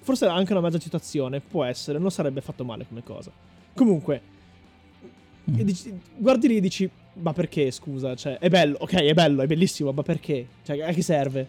Forse 0.00 0.26
anche 0.26 0.50
una 0.52 0.60
mezza 0.60 0.78
citazione, 0.78 1.40
può 1.40 1.62
essere, 1.64 1.98
non 1.98 2.10
sarebbe 2.10 2.40
fatto 2.40 2.64
male 2.64 2.86
come 2.88 3.02
cosa. 3.04 3.30
Comunque, 3.74 4.20
Mm. 5.50 5.54
dici- 5.62 5.98
guardi 6.16 6.48
lì 6.48 6.56
e 6.56 6.60
dici, 6.60 6.88
ma 7.14 7.32
perché 7.32 7.70
scusa? 7.70 8.14
Cioè, 8.14 8.38
è 8.38 8.48
bello, 8.48 8.76
ok, 8.80 8.94
è 8.94 9.14
bello, 9.14 9.42
è 9.42 9.46
bellissimo, 9.46 9.90
ma 9.92 10.02
perché? 10.02 10.46
Cioè, 10.64 10.80
a 10.82 10.92
che 10.92 11.02
serve? 11.02 11.46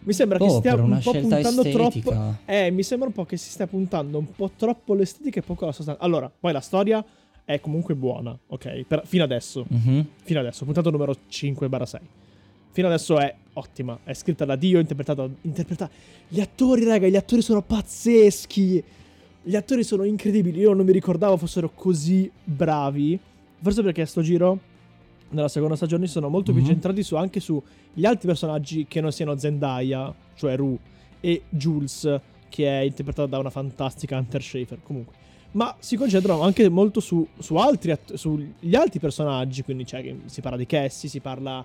Mi 0.00 0.12
sembra 0.12 0.36
che 0.38 0.44
Oh, 0.44 0.58
stia 0.58 0.74
un 0.74 1.00
po' 1.02 1.12
puntando 1.12 1.62
estetica. 1.62 2.10
troppo. 2.10 2.36
Eh, 2.46 2.70
mi 2.70 2.82
sembra 2.82 3.08
un 3.08 3.14
po' 3.14 3.24
che 3.24 3.36
si 3.36 3.50
stia 3.50 3.66
puntando 3.66 4.18
un 4.18 4.30
po' 4.34 4.50
troppo 4.56 4.94
l'estetica 4.94 5.38
e 5.40 5.42
poco 5.42 5.64
la 5.66 5.72
sostanza. 5.72 6.02
Allora, 6.02 6.30
poi 6.38 6.52
la 6.52 6.60
storia 6.60 7.02
è 7.44 7.60
comunque 7.60 7.94
buona, 7.94 8.36
ok? 8.46 8.84
Per- 8.86 9.02
fino 9.06 9.24
adesso. 9.24 9.64
Mhm. 9.68 10.06
Fino 10.22 10.40
adesso, 10.40 10.64
puntata 10.64 10.90
numero 10.90 11.14
5-6. 11.28 12.00
Fino 12.72 12.86
adesso 12.88 13.18
è 13.18 13.32
ottima. 13.52 13.98
È 14.02 14.12
scritta 14.14 14.44
da 14.44 14.56
Dio, 14.56 14.78
interpretata. 14.80 15.28
interpretata. 15.42 15.92
Gli 16.26 16.40
attori, 16.40 16.84
raga, 16.84 17.06
gli 17.06 17.16
attori 17.16 17.40
sono 17.42 17.62
pazzeschi. 17.62 18.82
Gli 19.42 19.54
attori 19.56 19.84
sono 19.84 20.02
incredibili. 20.04 20.58
Io 20.60 20.72
non 20.72 20.84
mi 20.84 20.92
ricordavo 20.92 21.36
fossero 21.36 21.70
così 21.70 22.30
bravi. 22.42 23.18
Forse 23.62 23.82
perché 23.82 24.02
a 24.02 24.06
sto 24.06 24.22
giro 24.22 24.58
nella 25.30 25.48
seconda 25.48 25.76
stagione 25.76 26.06
sono 26.06 26.28
molto 26.28 26.52
più 26.52 26.62
Mhm. 26.62 26.66
centrati 26.68 27.02
su, 27.02 27.14
anche 27.16 27.40
sugli 27.40 28.04
altri 28.04 28.26
personaggi 28.26 28.86
che 28.88 29.00
non 29.00 29.12
siano 29.12 29.36
Zendaya, 29.36 30.12
cioè 30.34 30.56
Rue, 30.56 30.76
e 31.20 31.42
Jules, 31.48 32.20
che 32.48 32.66
è 32.68 32.82
interpretata 32.82 33.28
da 33.28 33.38
una 33.38 33.50
fantastica 33.50 34.16
Hunter 34.16 34.42
Schafer. 34.42 34.78
Comunque. 34.82 35.14
Ma 35.54 35.74
si 35.78 35.96
concentrano 35.96 36.42
anche 36.42 36.68
molto 36.68 37.00
su, 37.00 37.26
su 37.38 37.56
altri 37.56 37.96
sugli 38.14 38.74
altri 38.74 38.98
personaggi. 38.98 39.62
Quindi 39.62 39.84
che 39.84 40.16
si 40.26 40.40
parla 40.40 40.58
di 40.58 40.66
Cassie, 40.66 41.08
si 41.08 41.20
parla 41.20 41.64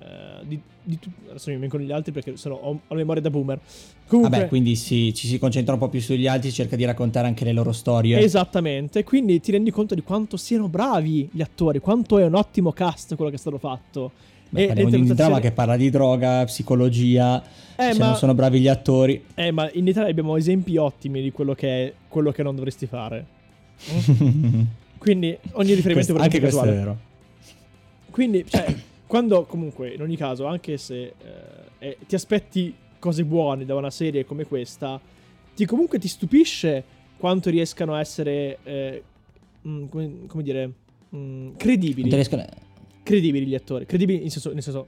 eh, 0.00 0.46
di, 0.46 0.60
di 0.82 0.98
Adesso 1.28 1.50
mi 1.50 1.56
vengono 1.58 1.82
gli 1.82 1.92
altri 1.92 2.10
perché 2.12 2.36
sono, 2.36 2.54
ho, 2.54 2.80
ho 2.86 2.94
memoria 2.94 3.22
da 3.22 3.30
boomer. 3.30 3.60
Comunque, 4.06 4.38
Vabbè, 4.38 4.48
quindi 4.48 4.74
si- 4.74 5.14
ci 5.14 5.26
si 5.26 5.38
concentra 5.38 5.74
un 5.74 5.78
po' 5.78 5.88
più 5.88 6.00
sugli 6.00 6.26
altri, 6.26 6.50
cerca 6.50 6.74
di 6.74 6.84
raccontare 6.84 7.26
anche 7.26 7.44
le 7.44 7.52
loro 7.52 7.72
storie. 7.72 8.18
Esattamente, 8.18 9.04
quindi 9.04 9.40
ti 9.40 9.52
rendi 9.52 9.70
conto 9.70 9.94
di 9.94 10.02
quanto 10.02 10.36
siano 10.36 10.68
bravi 10.68 11.28
gli 11.30 11.42
attori, 11.42 11.78
quanto 11.78 12.18
è 12.18 12.24
un 12.24 12.34
ottimo 12.34 12.72
cast 12.72 13.14
quello 13.14 13.30
che 13.30 13.36
è 13.36 13.40
stato 13.40 13.58
fatto. 13.58 14.12
Beh, 14.50 14.66
parliamo 14.66 14.90
di 14.90 14.96
un 14.96 15.14
dramma 15.14 15.40
che 15.40 15.52
parla 15.52 15.76
di 15.76 15.90
droga, 15.90 16.44
psicologia. 16.44 17.42
Eh, 17.76 17.92
se 17.92 17.98
ma- 17.98 18.06
non 18.08 18.16
sono 18.16 18.34
bravi 18.34 18.60
gli 18.60 18.68
attori. 18.68 19.24
Eh, 19.34 19.50
ma 19.52 19.70
in 19.72 19.86
Italia 19.86 20.10
abbiamo 20.10 20.36
esempi 20.36 20.76
ottimi 20.76 21.22
di 21.22 21.30
quello 21.32 21.54
che 21.54 21.86
è 21.86 21.92
quello 22.08 22.30
che 22.32 22.42
non 22.42 22.54
dovresti 22.54 22.86
fare. 22.86 23.24
Quindi 24.98 25.36
ogni 25.52 25.72
riferimento 25.74 26.12
Questo- 26.12 26.16
è 26.16 26.22
anche 26.22 26.40
questo 26.40 26.62
è 26.64 26.68
vero. 26.68 26.98
Quindi, 28.10 28.44
cioè, 28.46 28.74
quando 29.06 29.44
comunque, 29.44 29.94
in 29.94 30.02
ogni 30.02 30.16
caso, 30.16 30.44
anche 30.46 30.76
se 30.76 31.00
eh, 31.02 31.14
eh, 31.78 31.96
ti 32.06 32.14
aspetti 32.14 32.74
cose 32.98 33.24
buone 33.24 33.64
da 33.64 33.76
una 33.76 33.90
serie 33.90 34.24
come 34.26 34.44
questa, 34.44 35.00
ti 35.54 35.64
comunque 35.64 35.98
ti 35.98 36.08
stupisce 36.08 36.84
quanto 37.16 37.48
riescano 37.50 37.94
a 37.94 38.00
essere, 38.00 38.58
eh, 38.64 39.02
mm, 39.66 39.86
come, 39.88 40.12
come 40.26 40.42
dire, 40.42 40.66
mm, 40.66 40.72
Non 41.44 41.54
credibili. 41.56 42.08
te 42.10 42.14
riescono- 42.16 42.44
Credibili 43.02 43.46
gli 43.46 43.54
attori. 43.54 43.86
Credibili 43.86 44.22
in 44.22 44.30
senso, 44.30 44.52
nel 44.52 44.62
senso, 44.62 44.86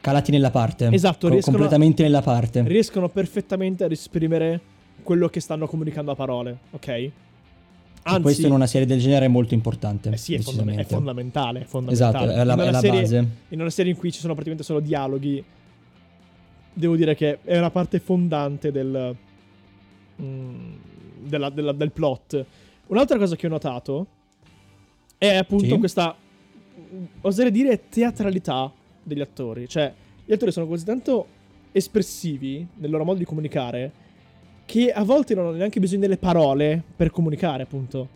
Calati 0.00 0.30
nella 0.30 0.50
parte. 0.50 0.88
Esatto, 0.92 1.26
Co- 1.28 1.32
riescono- 1.32 1.56
completamente 1.56 2.02
nella 2.02 2.20
parte. 2.20 2.62
riescono 2.62 3.08
perfettamente 3.08 3.84
ad 3.84 3.90
esprimere 3.92 4.60
quello 5.02 5.28
che 5.28 5.40
stanno 5.40 5.66
comunicando 5.66 6.10
a 6.10 6.14
parole, 6.14 6.58
ok? 6.72 6.88
E 6.88 7.12
Anzi, 8.02 8.20
questo 8.20 8.46
in 8.46 8.52
una 8.52 8.66
serie 8.66 8.86
del 8.86 9.00
genere 9.00 9.24
è 9.24 9.28
molto 9.28 9.54
importante. 9.54 10.10
eh 10.10 10.16
sì, 10.18 10.34
è, 10.34 10.40
fondam- 10.40 10.70
è 10.76 10.84
fondamentale, 10.84 11.60
è 11.62 11.64
fondamentale. 11.64 12.16
Esatto, 12.26 12.38
è 12.40 12.44
la, 12.44 12.54
è 12.66 12.70
la 12.70 12.78
serie- 12.80 13.00
base. 13.00 13.28
In 13.48 13.60
una 13.60 13.70
serie 13.70 13.92
in 13.92 13.98
cui 13.98 14.12
ci 14.12 14.20
sono 14.20 14.34
praticamente 14.34 14.62
solo 14.66 14.80
dialoghi, 14.80 15.42
devo 16.74 16.96
dire 16.96 17.14
che 17.14 17.38
è 17.42 17.56
una 17.56 17.70
parte 17.70 17.98
fondante 17.98 18.70
del, 18.70 19.16
mm, 20.20 20.72
della- 21.26 21.48
della- 21.50 21.72
del 21.72 21.92
plot. 21.92 22.44
Un'altra 22.88 23.16
cosa 23.16 23.36
che 23.36 23.46
ho 23.46 23.50
notato 23.50 24.06
è 25.16 25.34
appunto 25.36 25.64
Sì. 25.64 25.78
questa, 25.78 26.14
oserei 27.22 27.50
dire, 27.50 27.88
teatralità 27.88 28.72
degli 29.02 29.20
attori. 29.20 29.68
Cioè, 29.68 29.92
gli 30.24 30.32
attori 30.32 30.52
sono 30.52 30.66
così 30.66 30.84
tanto 30.84 31.26
espressivi 31.72 32.66
nel 32.76 32.90
loro 32.90 33.04
modo 33.04 33.18
di 33.18 33.24
comunicare 33.24 33.92
che 34.64 34.90
a 34.92 35.02
volte 35.04 35.34
non 35.34 35.46
hanno 35.46 35.56
neanche 35.56 35.80
bisogno 35.80 36.00
delle 36.00 36.16
parole 36.16 36.82
per 36.96 37.10
comunicare, 37.10 37.64
appunto. 37.64 38.08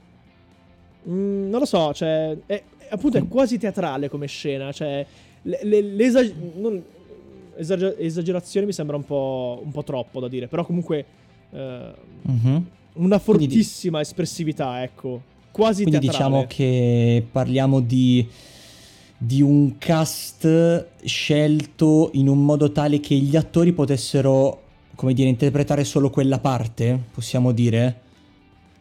Mm, 1.08 1.48
non 1.50 1.58
lo 1.60 1.66
so, 1.66 1.92
cioè, 1.92 2.36
è, 2.46 2.62
appunto 2.90 3.18
è 3.18 3.26
quasi 3.28 3.58
teatrale 3.58 4.08
come 4.08 4.26
scena, 4.26 4.72
cioè, 4.72 5.04
le- 5.42 5.60
le- 5.62 6.34
non- 6.56 6.82
esager- 7.56 7.96
esagerazione 7.98 8.66
mi 8.66 8.72
sembra 8.72 8.96
un 8.96 9.04
po', 9.04 9.60
un 9.62 9.70
po' 9.70 9.84
troppo 9.84 10.20
da 10.20 10.28
dire, 10.28 10.46
però 10.48 10.64
comunque 10.64 11.04
eh, 11.50 11.92
Mhm. 12.22 12.66
una 12.94 13.18
Quindi 13.18 13.46
fortissima 13.48 14.00
espressività, 14.00 14.82
ecco, 14.82 15.22
quasi 15.50 15.82
Quindi 15.84 16.06
teatrale. 16.06 16.24
diciamo 16.30 16.46
che 16.46 17.24
parliamo 17.32 17.80
di, 17.80 18.26
di 19.20 19.42
un 19.42 19.78
cast 19.78 20.86
scelto 21.04 22.10
in 22.14 22.28
un 22.28 22.44
modo 22.44 22.70
tale 22.70 23.00
che 23.00 23.16
gli 23.16 23.34
attori 23.36 23.72
potessero, 23.72 24.62
come 24.94 25.12
dire, 25.12 25.28
interpretare 25.28 25.82
solo 25.84 26.08
quella 26.10 26.38
parte, 26.38 26.98
possiamo 27.12 27.50
dire? 27.52 28.00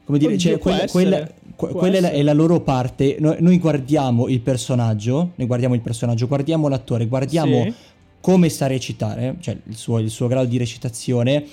Come 0.06 0.20
dire, 0.20 0.34
Oddio, 0.36 0.50
cioè, 0.52 0.60
quella, 0.60 0.86
quella- 0.88 1.30
quella 1.56 1.98
è 1.98 2.00
la- 2.02 2.12
è 2.12 2.22
la 2.22 2.34
loro 2.34 2.62
parte. 2.62 3.18
Noi, 3.20 3.38
noi 3.40 3.58
guardiamo 3.58 4.28
il 4.28 4.40
personaggio, 4.40 5.32
noi 5.36 5.48
guardiamo 5.48 5.74
il 5.76 5.82
personaggio, 5.82 6.28
guardiamo 6.28 6.68
l'attore, 6.68 7.08
guardiamo 7.08 7.64
Sì. 7.64 7.74
come 8.22 8.48
sa 8.50 8.68
recitare, 8.68 9.36
cioè 9.40 9.58
il 9.66 9.76
suo, 9.76 10.00
il 10.00 10.10
suo 10.10 10.28
grado 10.28 10.48
di 10.48 10.58
recitazione. 10.58 11.46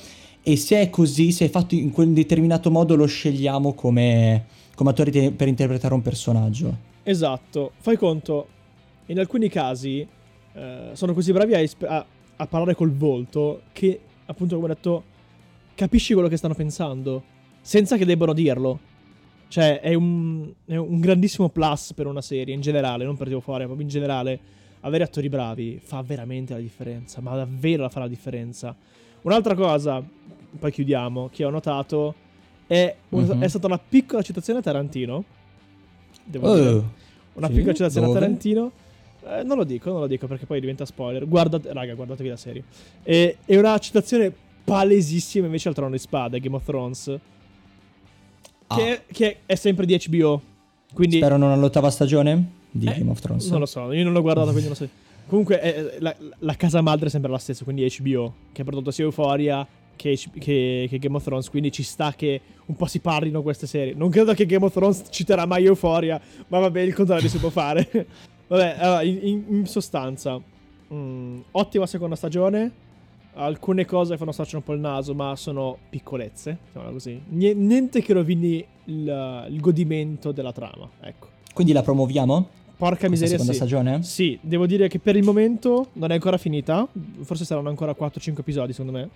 E 0.43 0.57
se 0.57 0.79
è 0.83 0.91
così, 0.91 1.33
se 1.33 1.47
è 1.47 1.49
fatto 1.49 1.75
in 1.75 1.91
quel 1.91 2.11
determinato 2.11 2.71
modo, 2.71 2.95
lo 2.95 3.07
scegliamo 3.07 3.73
come, 3.73 4.45
come 4.75 4.91
attore 4.91 5.11
te- 5.11 5.33
per 5.33 5.49
interpretare 5.49 5.95
un 5.95 6.03
personaggio. 6.03 6.77
Esatto, 7.03 7.73
fai 7.81 7.97
conto, 7.97 8.47
in 9.07 9.19
alcuni 9.19 9.49
casi 9.49 10.07
eh, 10.55 10.91
sono 10.93 11.13
così 11.15 11.33
bravi 11.33 11.55
a, 11.55 11.59
esp- 11.61 11.83
a- 11.85 12.05
a 12.37 12.47
parlare 12.47 12.75
col 12.75 12.91
volto 12.93 13.63
che, 13.73 14.01
appunto, 14.27 14.55
come 14.57 14.67
ho 14.71 14.75
detto, 14.75 15.05
capisci 15.75 16.13
quello 16.13 16.29
che 16.29 16.37
stanno 16.37 16.55
pensando, 16.55 17.23
senza 17.61 17.97
che 17.97 18.05
debbano 18.05 18.33
dirlo. 18.33 18.79
Cioè, 19.49 19.81
è 19.81 19.95
un, 19.95 20.51
è 20.65 20.75
un 20.77 20.99
grandissimo 21.01 21.49
plus 21.49 21.93
per 21.95 22.07
una 22.07 22.21
serie, 22.23 22.55
in 22.55 22.61
generale, 22.61 23.05
non 23.05 23.17
per 23.17 23.29
Tipo 23.29 23.41
Fuori, 23.41 23.65
proprio 23.65 23.85
in 23.85 23.91
generale. 23.91 24.41
Avere 24.81 25.05
attori 25.05 25.29
bravi 25.29 25.81
fa 25.83 26.03
veramente 26.03 26.53
la 26.55 26.59
differenza, 26.61 27.21
ma 27.21 27.35
davvero 27.37 27.83
la 27.83 27.89
fa 27.89 28.01
la 28.01 28.09
differenza. 28.09 28.75
Un'altra 29.23 29.55
cosa, 29.55 30.03
poi 30.59 30.71
chiudiamo, 30.73 31.29
che 31.33 31.45
ho 31.45 31.51
notato, 31.51 32.15
è, 32.67 32.95
un- 33.11 33.23
Mhm. 33.25 33.43
è 33.43 33.49
stata 33.49 33.67
una 33.67 33.79
piccola 33.79 34.23
citazione 34.23 34.59
a 34.59 34.63
Tarantino. 34.63 35.25
Devo 36.25 36.55
dire. 36.55 36.69
Oh, 36.69 36.91
Una 37.35 37.47
Sì? 37.49 37.55
piccola 37.55 37.75
citazione 37.75 38.07
Dove? 38.07 38.19
a 38.19 38.21
Tarantino. 38.23 38.73
Eh, 39.27 39.43
non 39.43 39.57
lo 39.57 39.65
dico, 39.65 39.91
non 39.91 40.01
lo 40.01 40.07
dico 40.07 40.27
perché 40.27 40.47
poi 40.47 40.61
diventa 40.61 40.85
spoiler. 40.85 41.27
Guardate, 41.27 41.73
raga, 41.73 41.95
guardatevi 41.95 42.29
la 42.29 42.37
serie. 42.37 42.63
E, 43.03 43.39
è 43.45 43.57
una 43.57 43.79
citazione 43.79 44.33
palesissima 44.65 45.47
invece 45.47 45.69
al 45.69 45.75
Trono 45.75 45.91
di 45.93 45.99
Spade, 45.99 46.41
Game 46.41 46.57
of 46.57 46.65
Thrones. 46.65 47.19
Ah. 48.67 48.77
Che, 48.77 49.03
che 49.11 49.37
è 49.47 49.55
sempre 49.55 49.87
di 49.87 50.01
HBO. 50.09 50.41
Quindi 50.93 51.17
spero 51.17 51.37
non 51.37 51.51
all'ottava 51.51 51.91
stagione 51.91 52.51
di 52.71 52.87
Eh, 52.87 52.99
Game 52.99 53.11
of 53.11 53.21
Thrones. 53.21 53.49
non 53.51 53.61
lo 53.61 53.67
so, 53.67 53.93
io 53.93 54.05
non 54.05 54.13
l'ho 54.13 54.23
guardata, 54.23 54.51
quindi 54.51 54.67
non 54.69 54.77
so. 54.77 54.89
Comunque, 55.27 55.61
eh, 55.61 55.97
la, 56.01 56.15
la 56.41 56.55
casa 56.55 56.81
madre 56.83 57.07
è 57.07 57.11
sempre 57.11 57.31
la 57.31 57.39
stessa, 57.39 57.65
quindi 57.65 57.87
HBO, 57.99 58.33
che 58.53 58.61
ha 58.61 58.65
prodotto 58.65 58.91
sia 58.91 59.05
Euphoria 59.05 59.67
che, 59.97 60.19
che- 60.39 60.87
che 60.89 60.99
Game 60.99 61.17
of 61.17 61.25
Thrones. 61.25 61.49
Quindi 61.49 61.73
ci 61.73 61.83
sta 61.83 62.13
che 62.15 62.41
un 62.67 62.77
po' 62.77 62.87
si 62.87 62.99
parlino 63.01 63.43
queste 63.43 63.67
serie. 63.67 63.95
Non 63.95 64.11
credo 64.11 64.35
che 64.35 64.45
Game 64.47 64.65
of 64.67 64.73
Thrones 64.73 65.05
citerà 65.11 65.47
mai 65.47 65.65
Euphoria, 65.65 66.21
ma 66.49 66.59
vabbè, 66.59 66.81
il 66.81 66.95
contrario 66.95 67.29
si 67.29 67.39
può 67.39 67.49
fare. 67.51 67.89
vabbè, 68.47 68.77
allora, 68.79 69.03
in, 69.03 69.45
in- 69.49 69.67
sostanza, 69.67 70.41
mm, 70.93 71.41
ottima 71.53 71.87
seconda 71.87 72.17
stagione. 72.17 72.83
Alcune 73.37 73.85
cose 73.85 74.17
fanno 74.17 74.31
storcere 74.31 74.59
un 74.59 74.63
po' 74.63 74.75
il 74.75 74.81
naso, 74.81 75.13
ma 75.13 75.35
sono 75.35 75.77
piccolezze, 75.91 76.57
diciamola 76.67 76.93
così. 76.93 77.21
Nie- 77.31 77.55
niente 77.55 78.01
che 78.01 78.13
rovini 78.13 78.65
il, 78.85 79.47
il 79.51 79.61
godimento 79.61 80.31
della 80.31 80.53
trama, 80.53 80.89
ecco. 81.01 81.29
Quindi 81.53 81.73
la 81.73 81.83
promuoviamo? 81.83 82.49
Porca 82.77 83.09
miseria, 83.09 83.33
seconda 83.39 83.53
sì. 83.53 83.59
stagione? 83.59 84.03
Sì, 84.05 84.39
devo 84.41 84.67
dire 84.67 84.89
che 84.89 84.99
per 85.01 85.17
il 85.17 85.25
momento 85.25 85.89
non 85.95 86.11
è 86.11 86.15
ancora 86.15 86.37
finita. 86.37 86.87
Forse 87.23 87.45
saranno 87.45 87.69
ancora 87.69 87.93
4-5 87.99 88.39
episodi, 88.41 88.73
secondo 88.73 88.99
me. 88.99 89.09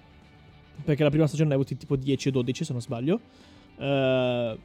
Perché 0.85 1.03
la 1.05 1.11
prima 1.11 1.27
stagione 1.27 1.49
ne 1.51 1.55
ha 1.55 1.59
avuti 1.59 1.77
tipo 1.77 1.95
10 1.97 2.29
o 2.29 2.31
12, 2.31 2.65
se 2.65 2.73
non 2.73 2.81
sbaglio. 2.83 3.21
Eh, 3.79 4.59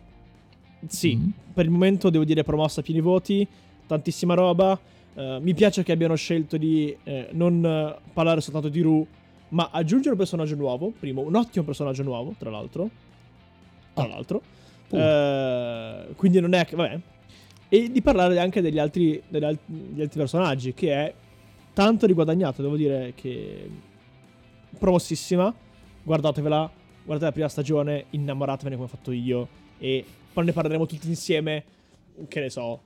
sì, 0.87 1.15
Mhm. 1.15 1.31
per 1.53 1.65
il 1.65 1.71
momento 1.71 2.09
devo 2.09 2.23
dire 2.23 2.43
promossa 2.43 2.79
a 2.81 2.83
pieni 2.83 3.01
voti. 3.01 3.47
Tantissima 3.87 4.33
roba. 4.33 4.79
Eh, 5.15 5.37
mi 5.41 5.53
piace 5.53 5.83
che 5.83 5.91
abbiano 5.91 6.15
scelto 6.15 6.57
di 6.57 6.95
eh, 7.03 7.29
non 7.33 7.63
eh, 7.65 7.95
parlare 8.13 8.41
soltanto 8.41 8.69
di 8.69 8.81
Ru, 8.81 9.05
ma 9.49 9.69
aggiungere 9.71 10.11
un 10.11 10.17
personaggio 10.17 10.55
nuovo. 10.55 10.91
Primo, 10.97 11.21
un 11.21 11.35
ottimo 11.35 11.63
personaggio 11.65 12.03
nuovo, 12.03 12.33
tra 12.37 12.49
l'altro. 12.49 12.89
Tra 13.93 14.03
Ah. 14.03 14.07
l'altro. 14.07 14.41
Uh. 14.89 14.97
Eh, 14.97 16.13
quindi 16.15 16.39
non 16.39 16.53
è. 16.53 16.67
Vabbè. 16.71 16.99
E 17.69 17.91
di 17.91 18.01
parlare 18.01 18.39
anche 18.39 18.61
degli 18.61 18.77
altri, 18.79 19.21
degli 19.27 19.43
al- 19.43 19.57
degli 19.65 20.01
altri 20.01 20.19
personaggi, 20.19 20.73
che 20.73 20.93
è 20.93 21.13
tanto 21.73 22.05
riguadagnato. 22.05 22.61
Devo 22.61 22.75
dire 22.75 23.13
che. 23.15 23.69
Promossissima. 24.77 25.53
Guardatevela. 26.03 26.71
Guardate 27.03 27.25
la 27.25 27.31
prima 27.33 27.49
stagione, 27.49 28.05
innamoratevene 28.11 28.75
come 28.75 28.87
ho 28.87 28.89
fatto 28.91 29.11
io. 29.11 29.47
E 29.77 30.03
poi 30.31 30.45
ne 30.45 30.51
parleremo 30.53 30.85
tutti 30.85 31.07
insieme. 31.07 31.63
Che 32.27 32.39
ne 32.39 32.49
so. 32.49 32.81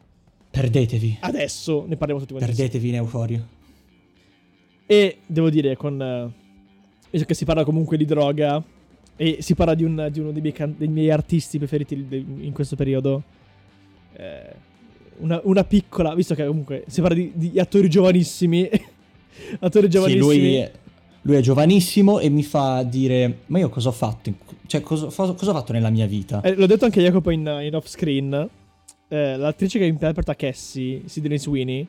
Perdetevi. 0.62 1.18
Adesso 1.22 1.86
ne 1.88 1.96
parliamo 1.98 2.22
tutti 2.22 2.34
quanti. 2.34 2.54
Perdetevi 2.54 2.88
in 2.90 2.96
euforia. 2.96 3.48
E 4.86 5.18
devo 5.26 5.50
dire, 5.50 5.76
con. 5.76 6.02
eh, 6.02 6.32
visto 7.12 7.28
che 7.28 7.34
si 7.34 7.46
parla 7.46 7.64
comunque 7.64 7.98
di 7.98 8.06
droga. 8.06 8.64
E 9.20 9.38
si 9.42 9.56
parla 9.56 9.74
di, 9.74 9.84
un- 9.84 10.10
di 10.12 10.20
uno 10.20 10.32
dei 10.32 10.42
miei, 10.42 10.54
can- 10.54 10.76
dei 10.78 10.88
miei 10.88 11.10
artisti 11.12 11.58
preferiti 11.58 11.94
in 11.96 12.52
questo 12.54 12.76
periodo. 12.76 13.24
eh, 14.14 14.66
una, 15.20 15.40
una 15.44 15.64
piccola. 15.64 16.14
Visto 16.16 16.36
che 16.36 16.46
comunque 16.46 16.84
si 16.88 17.02
parla 17.02 17.16
di, 17.16 17.32
di 17.36 17.60
attori 17.60 17.90
giovanissimi. 17.90 18.70
attori 19.60 19.86
Sì, 19.86 19.92
giovanissimi. 19.92 20.26
lui 20.26 20.56
è, 20.56 20.72
lui 21.24 21.36
è 21.36 21.40
giovanissimo 21.42 22.20
e 22.20 22.30
mi 22.30 22.44
fa 22.44 22.84
dire: 22.84 23.40
Ma 23.48 23.60
io 23.60 23.70
cosa 23.70 23.90
ho 23.90 23.94
fatto? 23.94 24.30
in- 24.30 24.36
cioè, 24.68 24.82
cosa, 24.82 25.08
cosa 25.08 25.32
ho 25.34 25.54
fatto 25.54 25.72
nella 25.74 25.90
mia 25.90 26.06
vita? 26.08 26.42
Eh, 26.42 26.56
l'ho 26.56 26.66
detto 26.68 26.86
anche 26.86 27.00
a 27.00 27.04
Jacopo 27.04 27.30
in, 27.32 27.42
in 27.64 27.76
off 27.76 27.88
screen. 27.88 28.50
Eh, 29.10 29.38
l'attrice 29.38 29.80
che 29.80 29.86
interpreta 29.86 30.36
Cassie, 30.36 31.04
Sidney 31.06 31.38
Sweeney, 31.38 31.88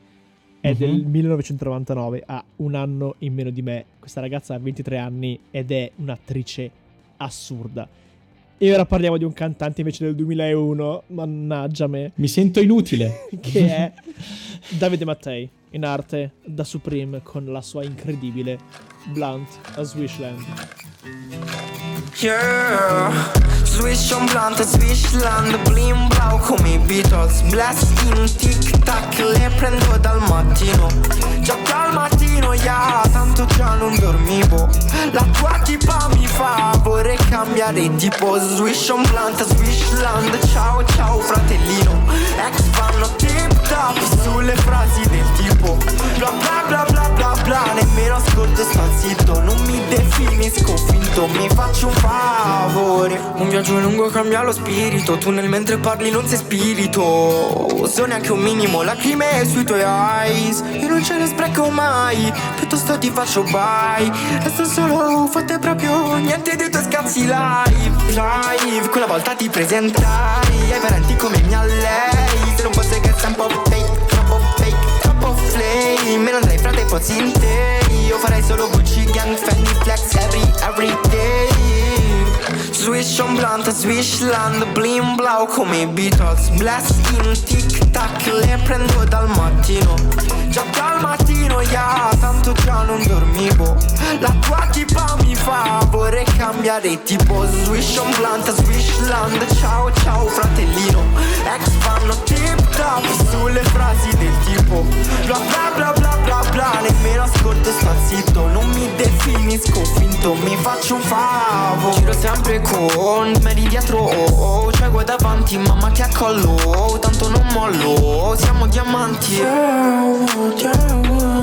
è 0.61 0.71
Mhm. 0.73 0.77
del 0.79 1.05
1999, 1.07 2.23
ha 2.27 2.45
un 2.57 2.75
anno 2.75 3.15
in 3.19 3.33
meno 3.35 3.51
di 3.51 3.63
me. 3.63 3.85
Questa 3.99 4.21
ragazza 4.21 4.55
ha 4.55 4.59
23 4.59 4.99
anni 4.99 5.39
ed 5.51 5.71
è 5.71 5.91
un'attrice 5.97 6.71
assurda. 7.19 7.89
E 8.61 8.73
ora 8.73 8.85
parliamo 8.85 9.17
di 9.19 9.23
un 9.25 9.33
cantante 9.33 9.83
invece 9.83 10.05
del 10.05 10.17
2001, 10.17 11.05
mannaggia 11.09 11.87
me, 11.87 12.11
Mi 12.17 12.27
sento 12.27 12.61
inutile. 12.61 13.29
che 13.41 13.67
è 13.69 13.93
Davide 14.77 15.05
Mattei, 15.05 15.49
in 15.71 15.85
arte 15.85 16.33
da 16.45 16.65
Supreme 16.65 17.21
con 17.23 17.45
la 17.47 17.61
sua 17.63 17.85
incredibile 17.85 18.59
Blunt 19.13 19.49
a 19.77 19.83
Swishland. 19.85 20.45
Yeah 22.21 23.57
Swish 23.79 24.11
on 24.11 24.27
blunt, 24.27 24.61
Swishland 24.65 25.57
Blim 25.63 26.09
blau 26.09 26.37
come 26.39 26.69
i 26.69 26.79
Beatles. 26.79 27.43
Blast 27.49 27.87
in 28.03 28.27
tic 28.27 28.77
tac 28.85 29.17
Le 29.19 29.51
prendo 29.57 29.97
dal 29.99 30.21
mattino 30.23 31.28
Già 31.41 31.57
dal 31.65 31.93
mattino, 31.95 32.55
yeah 32.55 33.03
Tanto 33.13 33.47
già 33.47 33.75
non 33.75 33.97
dormivo. 33.99 34.69
La 35.13 35.25
tua 35.33 35.59
tipa 35.65 36.09
mi 36.15 36.27
fa 36.27 36.79
Vorrei 36.83 37.17
cambiare 37.31 37.95
tipo 37.97 38.39
Swish 38.39 38.89
on 38.91 39.03
blunt, 39.03 39.43
Swishland 39.45 40.47
Ciao 40.53 40.85
ciao 40.85 41.19
fratellino. 41.21 42.03
Ex 42.47 42.63
fanno 42.71 43.09
tip 43.17 43.69
top 43.69 43.99
Sulle 44.23 44.55
frasi 44.57 45.09
del 45.09 45.33
tipo 45.37 45.77
Bla 46.17 46.31
bla 46.31 46.65
bla 46.67 46.85
bla 46.91 47.09
bla 47.15 47.35
bla. 47.45 47.73
Nemmeno 47.75 48.17
ascolto 48.17 48.63
sta 48.65 48.83
zitto 48.99 49.41
Non 49.41 49.59
mi 49.67 49.81
definisco 49.89 50.77
finto. 50.77 51.27
Mi 51.29 51.49
faccio 51.49 51.87
un 51.89 51.93
favore. 51.95 53.21
Un 53.37 53.49
viaggio 53.49 53.79
lungo 53.79 54.09
cambia 54.09 54.43
lo 54.43 54.53
spirito. 54.53 55.17
Tu 55.19 55.31
nel 55.31 55.49
mentre 55.49 55.79
parli 55.79 56.11
non 56.11 56.27
sei 56.27 56.39
spirito. 56.39 57.87
So 57.87 58.05
neanche 58.07 58.33
un 58.33 58.41
minimo. 58.41 58.83
Lacrime 58.83 59.47
sui 59.47 59.65
tuoi 59.65 59.81
eyes. 59.83 60.63
Io 60.81 60.89
non 60.89 61.03
ce 61.03 61.17
ne 61.17 61.27
spreco 61.29 61.71
mai 61.71 62.33
Piuttosto 62.57 62.99
ti 62.99 63.11
faccio 63.11 63.43
bye. 63.45 64.11
Resto 64.43 64.65
solo 64.65 65.27
fatte 65.27 65.59
proprio 65.59 66.17
Niente 66.17 66.57
dei 66.57 66.71
tuoi 66.71 66.83
scazzi 66.83 67.21
live 67.21 67.97
Live. 68.09 68.89
Quella 68.89 69.07
volta 69.07 69.35
ti 69.35 69.49
presentai 69.49 70.73
Ai 70.73 70.81
parenti 70.81 71.17
come 71.17 71.41
mia 71.43 71.63
lei. 71.65 72.55
Se 72.57 72.63
non 72.63 72.73
fosse 72.73 73.01
che 73.01 73.15
sei 73.17 73.29
un 73.29 73.35
po' 73.35 73.49
fake 73.49 74.07
Troppo 74.07 74.41
fake 74.57 75.01
Troppo 75.01 75.35
flame. 75.35 76.17
Me 76.19 76.31
non 76.31 76.41
dai 76.41 76.59
frate 76.59 76.87
fossi 76.87 77.19
in 77.19 77.33
te. 77.33 77.81
Io 78.07 78.19
farei 78.19 78.43
solo 78.43 78.69
Gucci 78.71 79.05
Gang 79.05 79.37
Fendi 79.37 79.71
Flex 79.83 80.15
Every, 80.15 80.53
every 80.63 80.97
day 81.11 81.48
Swish 82.79 83.19
on 83.19 83.35
blunt, 83.35 83.69
Swishland, 83.73 84.65
blim 84.73 85.17
blau 85.17 85.47
come 85.47 85.83
i 85.83 85.87
Beatles. 85.87 86.49
Blast 86.59 86.95
in 87.11 87.33
tic 87.45 87.91
tac, 87.91 88.25
le 88.27 88.57
prendo 88.65 89.05
dal 89.05 89.29
mattino. 89.31 89.97
Già 90.49 90.63
dal 90.73 91.01
mattino, 91.01 91.61
yeah, 91.61 92.09
tanto 92.21 92.53
già 92.53 92.85
non 92.85 93.05
dormivo. 93.05 93.77
La 94.21 94.33
tua 94.41 94.65
tipa 94.71 95.17
mi 95.25 95.35
fa, 95.35 95.85
vorrei 95.91 96.25
cambiare 96.37 97.03
tipo. 97.03 97.45
Swish 97.65 97.97
on 97.97 98.15
blunt, 98.17 98.49
Swishland, 98.63 99.59
ciao 99.59 99.93
ciao 99.95 100.27
fratellino. 100.27 101.03
Ex 101.45 101.69
fanno 101.81 102.15
tip 102.23 102.77
top 102.77 103.05
sulle 103.29 103.63
frasi 103.65 104.17
del 104.19 104.33
tipo. 104.45 104.87
Bla 105.27 105.39
bla 105.39 105.73
bla 105.75 105.93
bla 105.93 106.17
bla 106.23 106.43
bla, 106.53 106.81
nemmeno 106.81 107.25
ascolto 107.25 107.71
sta 107.73 107.93
zitto. 108.07 108.47
Non 108.47 108.69
mi 108.71 108.89
definisco 108.95 109.85
finto, 109.97 110.35
mi 110.35 110.57
faccio 110.57 110.95
un 110.95 111.01
favo 111.01 111.89
Giro 111.93 112.13
sempre 112.13 112.61
con 112.71 113.33
me 113.43 113.55
di 113.55 113.67
dietro, 113.69 113.99
oh, 113.99 114.65
oh, 114.65 114.73
cieco 114.73 115.03
davanti, 115.03 115.57
mamma 115.59 115.91
che 115.91 116.03
accollo. 116.03 116.99
Tanto 117.01 117.29
non 117.29 117.47
mollo, 117.53 118.37
siamo 118.39 118.67
diamanti. 118.67 119.37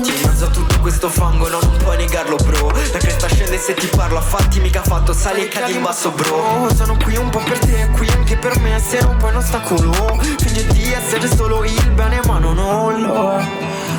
Ti 0.02 0.12
mezzo 0.24 0.44
a 0.44 0.48
tutto 0.48 0.80
questo 0.80 1.08
fango, 1.08 1.48
no, 1.48 1.58
non 1.60 1.76
puoi 1.78 1.96
negarlo 1.96 2.36
bro. 2.36 2.70
La 2.92 2.98
cresta 2.98 3.28
scende 3.28 3.58
se 3.58 3.74
ti 3.74 3.86
parlo, 3.88 4.18
a 4.18 4.22
fatti 4.22 4.60
mica 4.60 4.82
fatto, 4.82 5.12
sali 5.12 5.42
e 5.44 5.48
cadi 5.48 5.74
in 5.74 5.82
basso 5.82 6.10
bro. 6.10 6.68
Sono 6.74 6.96
qui 7.02 7.16
un 7.16 7.28
po' 7.30 7.40
per 7.40 7.58
te, 7.58 7.88
qui 7.96 8.08
anche 8.08 8.36
per 8.36 8.58
me, 8.60 8.74
essere 8.74 9.06
un 9.06 9.16
po' 9.16 9.26
un 9.26 9.36
ostacolo. 9.36 10.18
Finge 10.38 10.66
di 10.68 10.92
essere 10.92 11.28
solo 11.34 11.64
il 11.64 11.90
bene, 11.92 12.20
ma 12.26 12.38
non 12.38 12.54
lo 12.56 13.36
è, 13.36 13.44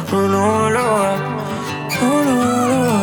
non 0.09 0.29
lo 0.31 0.63
è, 0.63 0.67
non 0.69 0.71
lo 0.71 1.03
è, 1.03 1.17
non 1.99 2.27
ho 2.27 2.97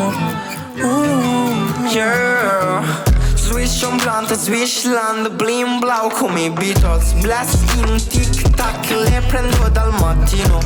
Yeah 1.95 3.04
Swish 3.45 3.83
on 3.83 3.99
blunt, 3.99 4.33
Swishland, 4.33 5.29
blim 5.37 5.79
blau 5.79 6.09
come 6.09 6.47
i 6.47 6.51
Beatles. 6.51 7.13
Blast 7.21 7.59
in 7.77 7.97
tic 8.09 8.51
tac, 8.57 8.89
le 8.91 9.23
prendo 9.29 9.69
dal 9.69 9.93
mattino. 10.01 10.59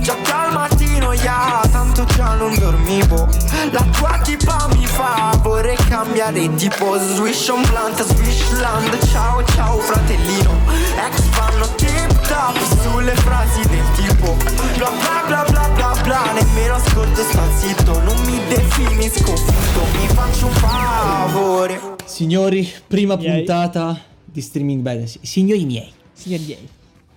Già 0.00 0.16
dal 0.24 0.50
mattino, 0.54 1.12
yeah, 1.12 1.60
tanto 1.70 2.04
già 2.16 2.34
non 2.34 2.56
dormivo. 2.58 3.28
La 3.70 3.84
tua 3.92 4.18
tipa 4.22 4.66
mi 4.74 4.86
fa, 4.86 5.38
vorrei 5.42 5.76
cambiare 5.88 6.54
tipo. 6.54 6.98
Swish 6.98 7.48
on 7.48 7.60
blunt, 7.68 8.02
Swishland, 8.02 8.98
ciao 9.10 9.44
ciao 9.44 9.78
fratellino. 9.78 10.56
Ex 10.96 11.20
fanno 11.32 11.68
tip 11.74 12.28
top 12.28 12.58
sulle 12.80 13.14
frasi 13.14 13.60
del 13.68 13.84
tipo. 13.94 14.36
Bla 14.78 14.88
bla 14.88 15.22
bla 15.26 15.44
bla 15.50 15.68
bla 15.74 15.94
bla, 16.02 16.32
nemmeno 16.32 16.76
ascolto 16.76 17.22
sta 17.22 17.42
zitto. 17.58 18.00
Non 18.00 18.16
mi 18.24 18.40
definisco 18.48 19.36
finto, 19.36 19.86
mi 19.98 20.08
faccio 20.08 20.46
un 20.46 20.52
favore 20.54 21.91
Signori, 22.04 22.66
prima 22.86 23.16
Miei. 23.16 23.36
puntata 23.38 23.98
di 24.24 24.40
Streaming. 24.40 25.04
Sì, 25.04 25.18
Signori 25.22 25.64
miei, 25.64 25.90
Signori 26.12 26.44
miei, 26.44 26.68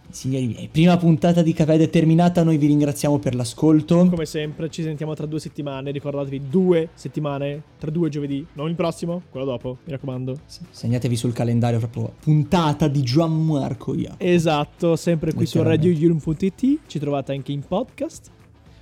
signori 0.10 0.48
miei, 0.48 0.70
prima 0.72 0.96
puntata 0.98 1.42
di 1.42 1.54
Caved 1.54 1.82
è 1.82 1.90
terminata. 1.90 2.44
Noi 2.44 2.58
vi 2.58 2.68
ringraziamo 2.68 3.20
per 3.20 3.36
l'ascolto. 3.36 4.08
come 4.10 4.26
sempre 4.26 4.70
ci 4.70 4.82
sentiamo 4.84 5.14
tra 5.14 5.26
due 5.26 5.40
settimane, 5.40 5.92
ricordatevi 5.92 6.50
due 6.50 6.90
settimane, 6.94 7.62
tra 7.78 7.92
due 7.92 8.10
giovedì, 8.10 8.46
non 8.54 8.70
il 8.70 8.76
prossimo, 8.76 9.24
quello 9.30 9.46
dopo, 9.46 9.78
mi 9.84 9.92
raccomando. 9.92 10.40
Segnatevi 10.70 11.16
sul 11.16 11.34
calendario 11.34 11.80
proprio 11.80 12.14
puntata 12.22 12.88
di 12.88 13.02
Gianmarco 13.02 13.94
Iacopo. 13.94 14.24
Esatto, 14.24 14.96
sempre 14.96 15.34
qui 15.34 15.46
su 15.46 15.62
radioyulum.it, 15.62 16.80
ci 16.88 17.00
trovate 17.00 17.34
anche 17.34 17.52
in 17.52 17.62
podcast, 17.68 18.30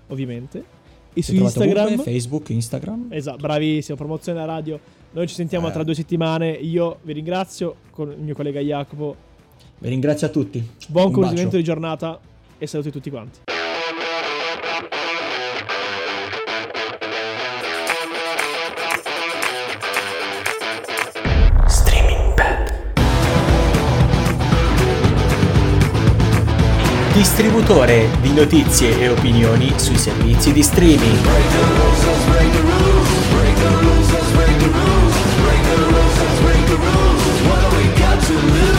ovviamente, 0.08 0.64
e 1.14 1.22
su 1.24 1.32
Ci 1.32 1.38
trovate 1.38 1.60
Instagram. 1.60 1.86
ovunque, 1.86 2.12
Facebook, 2.12 2.50
Instagram. 2.50 3.08
Esatto, 3.10 3.38
bravissimo, 3.38 3.98
promozione 3.98 4.40
alla 4.42 4.54
radio. 4.54 4.80
Noi 5.14 5.28
ci 5.28 5.36
sentiamo 5.36 5.68
Eh. 5.68 5.72
tra 5.72 5.84
due 5.84 5.94
settimane. 5.94 6.50
Io 6.50 6.98
vi 7.04 7.14
ringrazio 7.14 7.76
con 7.92 8.12
il 8.12 8.20
mio 8.20 8.34
collega 8.34 8.60
Jacopo. 8.60 9.16
Vi 9.78 9.90
ringrazio 9.90 10.28
a 10.28 10.30
tutti. 10.30 10.68
Buon 10.88 11.12
bacio. 11.12 11.48
di 11.50 11.64
giornata 11.64 12.20
e 12.58 12.66
saluti 12.68 12.90
tutti 12.92 13.10
quanti. 13.12 13.40
Streaming 21.68 22.34
Bad. 22.36 22.72
Distributore 27.14 28.08
di 28.22 28.34
notizie 28.34 29.00
e 29.00 29.10
opinioni 29.10 29.72
sui 29.78 29.98
servizi 29.98 30.52
di 30.52 30.64
streaming. 30.64 31.26
Radio 31.26 31.62
Roses, 31.78 32.28
Radio 32.36 32.62
Roses. 32.62 32.94
the 36.74 36.80
rules? 36.80 37.42
What 37.48 37.60
do 37.62 37.78
we 37.78 38.00
got 38.00 38.24
to 38.24 38.34
lose? 38.34 38.73